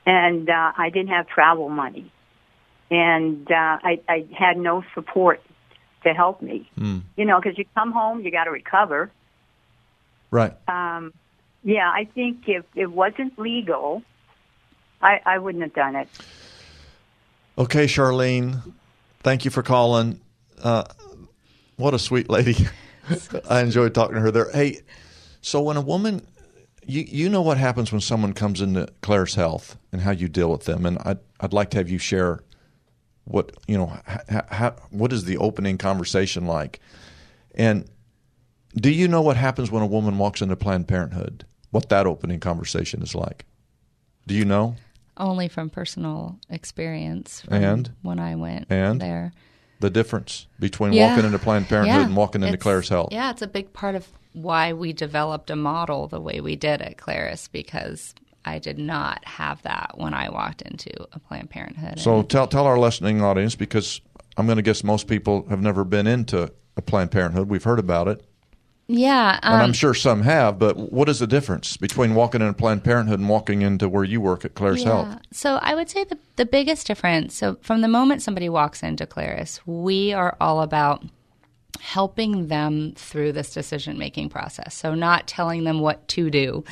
and 0.04 0.50
uh, 0.50 0.72
I 0.76 0.90
didn't 0.90 1.10
have 1.10 1.28
travel 1.28 1.68
money, 1.68 2.12
and 2.90 3.48
uh, 3.50 3.54
I, 3.54 4.00
I 4.08 4.26
had 4.36 4.58
no 4.58 4.82
support 4.94 5.40
to 6.02 6.12
help 6.12 6.42
me. 6.42 6.68
Hmm. 6.76 6.98
You 7.16 7.24
know, 7.24 7.40
because 7.40 7.56
you 7.56 7.64
come 7.76 7.92
home, 7.92 8.22
you 8.22 8.32
got 8.32 8.44
to 8.44 8.50
recover. 8.50 9.12
Right. 10.32 10.54
Um, 10.68 11.14
yeah, 11.62 11.88
I 11.88 12.08
think 12.12 12.48
if 12.48 12.64
it 12.74 12.90
wasn't 12.90 13.38
legal, 13.38 14.02
I, 15.00 15.20
I 15.24 15.38
wouldn't 15.38 15.62
have 15.62 15.74
done 15.74 15.94
it. 15.94 16.08
Okay, 17.56 17.86
Charlene, 17.86 18.74
thank 19.22 19.44
you 19.44 19.52
for 19.52 19.62
calling. 19.62 20.20
Uh, 20.60 20.84
what 21.76 21.94
a 21.94 21.98
sweet 21.98 22.28
lady. 22.28 22.56
I 23.48 23.60
enjoyed 23.60 23.94
talking 23.94 24.16
to 24.16 24.20
her 24.20 24.30
there. 24.32 24.50
Hey, 24.50 24.80
so 25.42 25.60
when 25.62 25.76
a 25.76 25.80
woman, 25.80 26.26
you 26.88 27.04
you 27.06 27.28
know 27.28 27.42
what 27.42 27.58
happens 27.58 27.92
when 27.92 28.00
someone 28.00 28.32
comes 28.32 28.60
into 28.60 28.88
Claris 29.02 29.34
Health 29.34 29.76
and 29.92 30.00
how 30.00 30.10
you 30.10 30.28
deal 30.28 30.50
with 30.50 30.64
them, 30.64 30.84
and 30.86 30.98
I'd 31.04 31.18
I'd 31.40 31.52
like 31.52 31.70
to 31.70 31.76
have 31.78 31.88
you 31.88 31.98
share 31.98 32.40
what 33.24 33.52
you 33.68 33.76
know. 33.78 33.92
How, 34.28 34.44
how, 34.50 34.70
what 34.90 35.12
is 35.12 35.24
the 35.24 35.36
opening 35.36 35.78
conversation 35.78 36.46
like? 36.46 36.80
And 37.54 37.88
do 38.74 38.90
you 38.90 39.06
know 39.08 39.22
what 39.22 39.36
happens 39.36 39.70
when 39.70 39.82
a 39.82 39.86
woman 39.86 40.18
walks 40.18 40.40
into 40.40 40.56
Planned 40.56 40.88
Parenthood? 40.88 41.44
What 41.70 41.88
that 41.90 42.06
opening 42.06 42.40
conversation 42.40 43.02
is 43.02 43.14
like? 43.14 43.44
Do 44.26 44.34
you 44.34 44.44
know? 44.44 44.76
Only 45.18 45.48
from 45.48 45.68
personal 45.68 46.38
experience. 46.48 47.42
From 47.42 47.54
And? 47.62 47.90
when 48.02 48.18
I 48.18 48.36
went 48.36 48.66
And? 48.70 49.00
there. 49.00 49.32
The 49.80 49.90
difference 49.90 50.46
between 50.60 50.92
Yeah. 50.92 51.08
walking 51.10 51.24
into 51.26 51.38
Planned 51.38 51.68
Parenthood 51.68 51.96
Yeah. 52.00 52.06
and 52.06 52.16
walking 52.16 52.42
into 52.42 52.54
It's- 52.54 52.62
Claris 52.62 52.88
Health. 52.88 53.08
Yeah, 53.12 53.30
it's 53.30 53.42
a 53.42 53.46
big 53.46 53.72
part 53.72 53.94
of 53.94 54.06
why 54.38 54.72
we 54.72 54.92
developed 54.92 55.50
a 55.50 55.56
model 55.56 56.08
the 56.08 56.20
way 56.20 56.40
we 56.40 56.56
did 56.56 56.80
at 56.80 56.96
Claris 56.96 57.48
because 57.48 58.14
I 58.44 58.58
did 58.58 58.78
not 58.78 59.24
have 59.24 59.62
that 59.62 59.92
when 59.96 60.14
I 60.14 60.30
walked 60.30 60.62
into 60.62 60.90
a 61.12 61.18
Planned 61.18 61.50
Parenthood. 61.50 62.00
So 62.00 62.22
tell 62.22 62.46
tell 62.46 62.66
our 62.66 62.78
listening 62.78 63.22
audience 63.22 63.54
because 63.54 64.00
I'm 64.36 64.46
going 64.46 64.56
to 64.56 64.62
guess 64.62 64.84
most 64.84 65.08
people 65.08 65.46
have 65.50 65.60
never 65.60 65.84
been 65.84 66.06
into 66.06 66.52
a 66.76 66.82
Planned 66.82 67.10
Parenthood. 67.10 67.48
We've 67.48 67.64
heard 67.64 67.78
about 67.80 68.08
it, 68.08 68.24
yeah, 68.90 69.38
um, 69.42 69.54
and 69.54 69.62
I'm 69.62 69.72
sure 69.74 69.92
some 69.92 70.22
have. 70.22 70.58
But 70.58 70.78
what 70.90 71.10
is 71.10 71.18
the 71.18 71.26
difference 71.26 71.76
between 71.76 72.14
walking 72.14 72.40
into 72.40 72.54
Planned 72.54 72.84
Parenthood 72.84 73.20
and 73.20 73.28
walking 73.28 73.60
into 73.60 73.86
where 73.86 74.02
you 74.02 74.18
work 74.22 74.46
at 74.46 74.54
Claris 74.54 74.82
Health? 74.82 75.18
So 75.30 75.56
I 75.56 75.74
would 75.74 75.90
say 75.90 76.04
the 76.04 76.18
the 76.36 76.46
biggest 76.46 76.86
difference. 76.86 77.34
So 77.34 77.58
from 77.60 77.82
the 77.82 77.88
moment 77.88 78.22
somebody 78.22 78.48
walks 78.48 78.82
into 78.82 79.06
Claris, 79.06 79.60
we 79.66 80.14
are 80.14 80.36
all 80.40 80.62
about 80.62 81.04
helping 81.80 82.48
them 82.48 82.92
through 82.96 83.32
this 83.32 83.52
decision 83.52 83.98
making 83.98 84.28
process. 84.28 84.74
So 84.74 84.94
not 84.94 85.26
telling 85.26 85.64
them 85.64 85.80
what 85.80 86.06
to 86.08 86.30
do. 86.30 86.64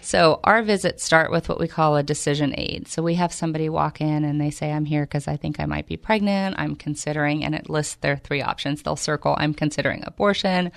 So 0.00 0.40
our 0.44 0.62
visits 0.62 1.04
start 1.04 1.30
with 1.30 1.48
what 1.48 1.60
we 1.60 1.68
call 1.68 1.96
a 1.96 2.02
decision 2.02 2.54
aid. 2.56 2.88
So 2.88 3.02
we 3.02 3.16
have 3.16 3.32
somebody 3.32 3.68
walk 3.68 4.00
in 4.00 4.24
and 4.24 4.40
they 4.40 4.50
say, 4.50 4.72
"I'm 4.72 4.86
here 4.86 5.02
because 5.02 5.28
I 5.28 5.36
think 5.36 5.60
I 5.60 5.66
might 5.66 5.86
be 5.86 5.96
pregnant. 5.96 6.56
I'm 6.58 6.76
considering," 6.76 7.44
and 7.44 7.54
it 7.54 7.68
lists 7.68 7.96
their 7.96 8.16
three 8.16 8.40
options. 8.40 8.82
They'll 8.82 8.96
circle, 8.96 9.36
"I'm 9.38 9.52
considering 9.52 10.02
abortion." 10.06 10.72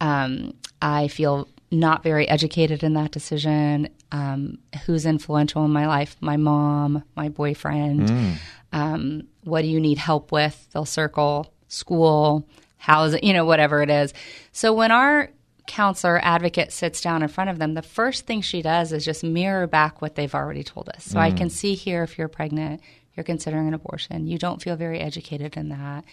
Um, 0.00 0.54
I 0.80 1.08
feel 1.08 1.48
not 1.70 2.02
very 2.02 2.28
educated 2.28 2.82
in 2.82 2.94
that 2.94 3.10
decision. 3.10 3.88
Um, 4.12 4.58
who's 4.86 5.04
influential 5.06 5.64
in 5.64 5.72
my 5.72 5.86
life? 5.86 6.16
My 6.20 6.36
mom, 6.36 7.02
my 7.16 7.28
boyfriend. 7.28 8.08
Mm. 8.08 8.34
Um, 8.72 9.22
what 9.42 9.62
do 9.62 9.68
you 9.68 9.80
need 9.80 9.98
help 9.98 10.32
with? 10.32 10.68
They'll 10.72 10.84
circle 10.84 11.52
school, 11.68 12.46
housing, 12.84 13.24
you 13.24 13.32
know, 13.32 13.44
whatever 13.44 13.82
it 13.82 13.90
is. 13.90 14.12
So 14.52 14.72
when 14.74 14.90
our 14.92 15.30
counselor 15.66 16.20
advocate 16.22 16.70
sits 16.72 17.00
down 17.00 17.22
in 17.22 17.28
front 17.28 17.48
of 17.48 17.58
them, 17.58 17.72
the 17.72 17.80
first 17.82 18.26
thing 18.26 18.42
she 18.42 18.60
does 18.60 18.92
is 18.92 19.04
just 19.04 19.24
mirror 19.24 19.66
back 19.66 20.02
what 20.02 20.14
they've 20.14 20.34
already 20.34 20.62
told 20.62 20.90
us. 20.90 21.04
So 21.04 21.18
I 21.18 21.30
Mm. 21.30 21.36
can 21.38 21.50
see 21.50 21.74
here 21.74 22.02
if 22.02 22.18
you're 22.18 22.28
pregnant, 22.28 22.82
you're 23.16 23.24
considering 23.24 23.68
an 23.68 23.74
abortion, 23.74 24.26
you 24.26 24.36
don't 24.38 24.60
feel 24.60 24.76
very 24.76 25.00
educated 25.00 25.56
in 25.56 25.70
that. 25.70 26.04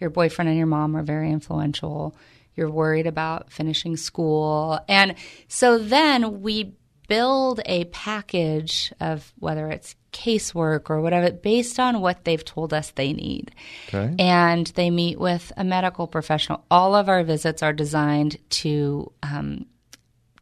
your 0.00 0.10
boyfriend 0.10 0.48
and 0.48 0.56
your 0.56 0.66
mom 0.68 0.96
are 0.96 1.02
very 1.02 1.28
influential. 1.30 2.14
You're 2.54 2.70
worried 2.70 3.08
about 3.08 3.50
finishing 3.50 3.96
school. 3.96 4.78
And 4.88 5.16
so 5.48 5.76
then 5.78 6.40
we 6.40 6.74
build 7.08 7.60
a 7.66 7.84
package 7.86 8.92
of 9.00 9.32
whether 9.40 9.68
it's 9.70 9.96
casework 10.12 10.90
or 10.90 11.00
whatever 11.00 11.30
based 11.30 11.78
on 11.78 12.00
what 12.00 12.24
they've 12.24 12.44
told 12.44 12.72
us 12.72 12.90
they 12.90 13.12
need. 13.12 13.50
Okay. 13.88 14.14
And 14.18 14.66
they 14.68 14.90
meet 14.90 15.18
with 15.18 15.52
a 15.56 15.64
medical 15.64 16.06
professional. 16.06 16.64
All 16.70 16.94
of 16.94 17.08
our 17.08 17.22
visits 17.22 17.62
are 17.62 17.72
designed 17.72 18.38
to 18.50 19.12
um, 19.22 19.66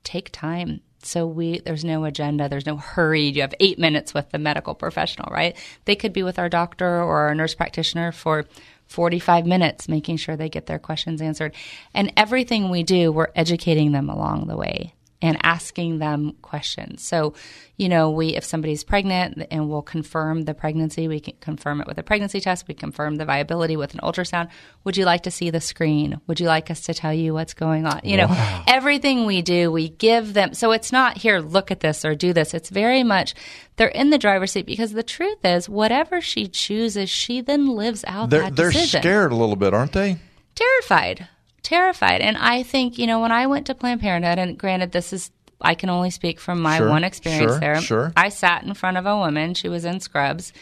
take 0.04 0.30
time. 0.32 0.80
So 1.02 1.26
we 1.26 1.60
there's 1.60 1.84
no 1.84 2.04
agenda, 2.04 2.48
there's 2.48 2.66
no 2.66 2.76
hurry. 2.76 3.26
You 3.28 3.42
have 3.42 3.54
eight 3.60 3.78
minutes 3.78 4.12
with 4.12 4.30
the 4.30 4.38
medical 4.38 4.74
professional, 4.74 5.30
right? 5.32 5.56
They 5.84 5.94
could 5.94 6.12
be 6.12 6.22
with 6.22 6.38
our 6.38 6.48
doctor 6.48 6.86
or 6.86 7.28
our 7.28 7.34
nurse 7.34 7.54
practitioner 7.54 8.10
for 8.12 8.46
45 8.86 9.46
minutes, 9.46 9.88
making 9.88 10.16
sure 10.16 10.36
they 10.36 10.48
get 10.48 10.66
their 10.66 10.78
questions 10.78 11.20
answered. 11.20 11.54
And 11.94 12.12
everything 12.16 12.70
we 12.70 12.82
do, 12.82 13.12
we're 13.12 13.28
educating 13.34 13.92
them 13.92 14.08
along 14.08 14.46
the 14.46 14.56
way 14.56 14.94
and 15.22 15.38
asking 15.42 15.98
them 15.98 16.32
questions. 16.42 17.02
So, 17.02 17.34
you 17.76 17.88
know, 17.88 18.10
we 18.10 18.36
if 18.36 18.44
somebody's 18.44 18.84
pregnant 18.84 19.46
and 19.50 19.68
we'll 19.68 19.82
confirm 19.82 20.42
the 20.42 20.54
pregnancy, 20.54 21.08
we 21.08 21.20
can 21.20 21.34
confirm 21.40 21.80
it 21.80 21.86
with 21.86 21.98
a 21.98 22.02
pregnancy 22.02 22.40
test, 22.40 22.68
we 22.68 22.74
confirm 22.74 23.16
the 23.16 23.24
viability 23.24 23.76
with 23.76 23.94
an 23.94 24.00
ultrasound. 24.00 24.48
Would 24.84 24.96
you 24.96 25.04
like 25.04 25.22
to 25.22 25.30
see 25.30 25.50
the 25.50 25.60
screen? 25.60 26.20
Would 26.26 26.40
you 26.40 26.46
like 26.46 26.70
us 26.70 26.82
to 26.82 26.94
tell 26.94 27.12
you 27.12 27.32
what's 27.32 27.54
going 27.54 27.86
on? 27.86 28.00
You 28.04 28.18
know, 28.18 28.62
everything 28.66 29.24
we 29.24 29.42
do, 29.42 29.72
we 29.72 29.88
give 29.88 30.34
them 30.34 30.54
so 30.54 30.72
it's 30.72 30.92
not 30.92 31.18
here, 31.18 31.40
look 31.40 31.70
at 31.70 31.80
this 31.80 32.04
or 32.04 32.14
do 32.14 32.32
this. 32.32 32.54
It's 32.54 32.70
very 32.70 33.02
much 33.02 33.34
they're 33.76 33.88
in 33.88 34.10
the 34.10 34.18
driver's 34.18 34.52
seat 34.52 34.66
because 34.66 34.92
the 34.92 35.02
truth 35.02 35.44
is 35.44 35.68
whatever 35.68 36.20
she 36.20 36.46
chooses, 36.46 37.08
she 37.08 37.40
then 37.40 37.66
lives 37.66 38.04
out 38.06 38.30
They're 38.30 38.42
that 38.42 38.56
they're 38.56 38.72
scared 38.72 39.32
a 39.32 39.36
little 39.36 39.56
bit, 39.56 39.72
aren't 39.74 39.92
they? 39.92 40.18
terrified, 40.56 41.28
terrified. 41.66 42.20
And 42.20 42.36
I 42.36 42.62
think, 42.62 42.98
you 42.98 43.06
know, 43.06 43.20
when 43.20 43.32
I 43.32 43.46
went 43.46 43.66
to 43.66 43.74
Planned 43.74 44.00
Parenthood, 44.00 44.38
and 44.38 44.56
granted, 44.58 44.92
this 44.92 45.12
is, 45.12 45.30
I 45.60 45.74
can 45.74 45.90
only 45.90 46.10
speak 46.10 46.38
from 46.38 46.60
my 46.60 46.78
Sure, 46.78 46.88
one 46.88 47.04
experience 47.04 47.52
sure, 47.52 47.60
there. 47.60 47.80
sure. 47.80 48.12
I 48.16 48.28
sat 48.28 48.62
in 48.62 48.72
front 48.74 48.96
of 48.96 49.06
a 49.06 49.16
woman, 49.16 49.54
she 49.54 49.68
was 49.68 49.84
in 49.84 50.00
scrubs, 50.00 50.52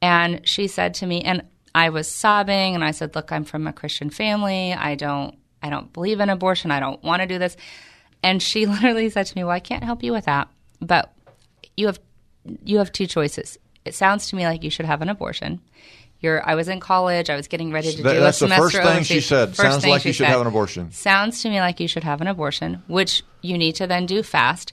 and 0.00 0.46
she 0.46 0.66
said 0.66 0.94
to 0.94 1.06
me, 1.06 1.20
and 1.20 1.42
I 1.74 1.90
was 1.90 2.08
sobbing, 2.10 2.74
and 2.74 2.84
I 2.84 2.90
said, 2.90 3.14
Look, 3.14 3.32
I'm 3.32 3.44
from 3.44 3.66
a 3.66 3.72
Christian 3.72 4.10
family. 4.10 4.72
I 4.72 4.94
don't, 4.94 5.36
I 5.62 5.70
don't 5.70 5.92
believe 5.92 6.20
in 6.20 6.28
abortion. 6.28 6.70
I 6.70 6.80
don't 6.80 7.02
want 7.02 7.22
to 7.22 7.28
do 7.28 7.38
this. 7.38 7.56
And 8.22 8.42
she 8.42 8.66
literally 8.74 9.08
said 9.10 9.26
to 9.26 9.36
me, 9.36 9.44
Well, 9.44 9.52
I 9.52 9.60
can't 9.60 9.84
help 9.84 10.02
you 10.02 10.12
with 10.12 10.26
that, 10.26 10.48
but 10.80 11.12
you 11.76 11.86
have 11.86 12.00
you 12.64 12.78
have 12.78 12.90
two 12.90 13.06
choices. 13.06 13.56
It 13.84 13.94
sounds 13.94 14.28
to 14.28 14.36
me 14.36 14.44
like 14.44 14.64
you 14.64 14.70
should 14.70 14.86
have 14.86 15.02
an 15.02 15.08
abortion. 15.08 15.60
You're, 16.22 16.48
I 16.48 16.54
was 16.54 16.68
in 16.68 16.78
college. 16.80 17.28
I 17.28 17.36
was 17.36 17.48
getting 17.48 17.72
ready 17.72 17.92
to 17.92 18.02
That- 18.02 18.12
do 18.14 18.20
that's 18.20 18.40
a 18.42 18.46
the 18.46 18.54
first 18.54 18.72
semester 18.76 18.94
thing 18.94 19.04
she 19.04 19.20
said. 19.20 19.48
First 19.50 19.60
Sounds 19.60 19.86
like 19.86 20.04
you 20.04 20.12
should 20.12 20.24
said. 20.26 20.30
have 20.32 20.40
an 20.40 20.46
abortion. 20.46 20.92
Sounds 20.92 21.42
to 21.42 21.50
me 21.50 21.60
like 21.60 21.80
you 21.80 21.88
should 21.88 22.04
have 22.04 22.20
an 22.20 22.28
abortion, 22.28 22.82
which 22.86 23.22
you 23.42 23.58
need 23.58 23.74
to 23.76 23.86
then 23.86 24.06
do 24.06 24.22
fast. 24.22 24.72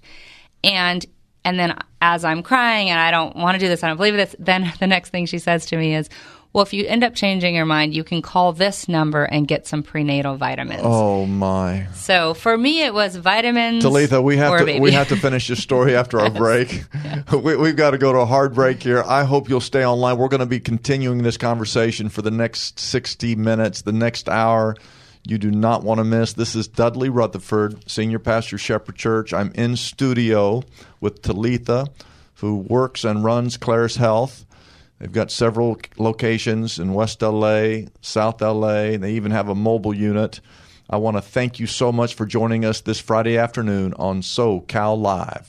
And 0.63 1.05
and 1.43 1.59
then 1.59 1.77
as 2.01 2.23
I'm 2.23 2.43
crying 2.43 2.89
and 2.89 2.99
I 2.99 3.11
don't 3.11 3.35
want 3.35 3.55
to 3.55 3.59
do 3.59 3.67
this, 3.67 3.83
I 3.83 3.87
don't 3.87 3.97
believe 3.97 4.13
this, 4.13 4.35
then 4.39 4.71
the 4.79 4.87
next 4.87 5.09
thing 5.09 5.25
she 5.25 5.39
says 5.39 5.65
to 5.67 5.77
me 5.77 5.95
is, 5.95 6.09
Well, 6.53 6.63
if 6.63 6.73
you 6.73 6.85
end 6.85 7.03
up 7.03 7.15
changing 7.15 7.55
your 7.55 7.65
mind, 7.65 7.93
you 7.93 8.03
can 8.03 8.21
call 8.21 8.51
this 8.53 8.87
number 8.89 9.23
and 9.23 9.47
get 9.47 9.65
some 9.65 9.81
prenatal 9.81 10.35
vitamins. 10.35 10.81
Oh 10.83 11.25
my. 11.25 11.87
So 11.93 12.33
for 12.33 12.57
me 12.57 12.83
it 12.83 12.93
was 12.93 13.15
vitamins. 13.15 13.83
Talitha, 13.83 14.21
we 14.21 14.35
have 14.37 14.65
to 14.65 14.79
we 14.79 14.91
have 14.91 15.07
to 15.09 15.15
finish 15.15 15.47
this 15.47 15.63
story 15.63 15.95
after 15.95 16.19
our 16.19 16.29
break. 16.43 16.83
We, 17.43 17.55
we've 17.55 17.75
got 17.75 17.91
to 17.91 17.99
go 17.99 18.11
to 18.11 18.19
a 18.19 18.25
hard 18.25 18.55
break 18.55 18.81
here. 18.81 19.03
I 19.03 19.23
hope 19.23 19.49
you'll 19.49 19.61
stay 19.61 19.85
online. 19.85 20.17
We're 20.17 20.29
going 20.29 20.39
to 20.39 20.47
be 20.47 20.59
continuing 20.59 21.21
this 21.21 21.37
conversation 21.37 22.09
for 22.09 22.23
the 22.23 22.31
next 22.31 22.79
sixty 22.79 23.35
minutes, 23.35 23.83
the 23.83 23.91
next 23.91 24.27
hour. 24.27 24.75
You 25.27 25.37
do 25.37 25.51
not 25.51 25.83
want 25.83 25.99
to 25.99 26.03
miss. 26.03 26.33
This 26.33 26.55
is 26.55 26.67
Dudley 26.67 27.09
Rutherford, 27.09 27.87
senior 27.89 28.17
pastor, 28.17 28.57
Shepherd 28.57 28.95
Church. 28.95 29.31
I'm 29.31 29.51
in 29.51 29.75
studio 29.75 30.63
with 31.01 31.21
Talitha, 31.21 31.89
who 32.35 32.57
works 32.57 33.03
and 33.03 33.23
runs 33.23 33.57
Claris 33.57 33.97
Health. 33.97 34.45
They've 34.97 35.11
got 35.11 35.29
several 35.29 35.77
locations 35.97 36.79
in 36.79 36.95
West 36.95 37.21
LA, 37.21 37.89
South 38.01 38.41
LA. 38.41 38.93
And 38.93 39.03
they 39.03 39.13
even 39.13 39.31
have 39.31 39.49
a 39.49 39.55
mobile 39.55 39.93
unit. 39.93 40.39
I 40.89 40.97
want 40.97 41.17
to 41.17 41.21
thank 41.21 41.59
you 41.59 41.67
so 41.67 41.91
much 41.91 42.15
for 42.15 42.25
joining 42.25 42.65
us 42.65 42.81
this 42.81 42.99
Friday 42.99 43.37
afternoon 43.37 43.93
on 43.93 44.21
SoCal 44.21 44.99
Live. 44.99 45.48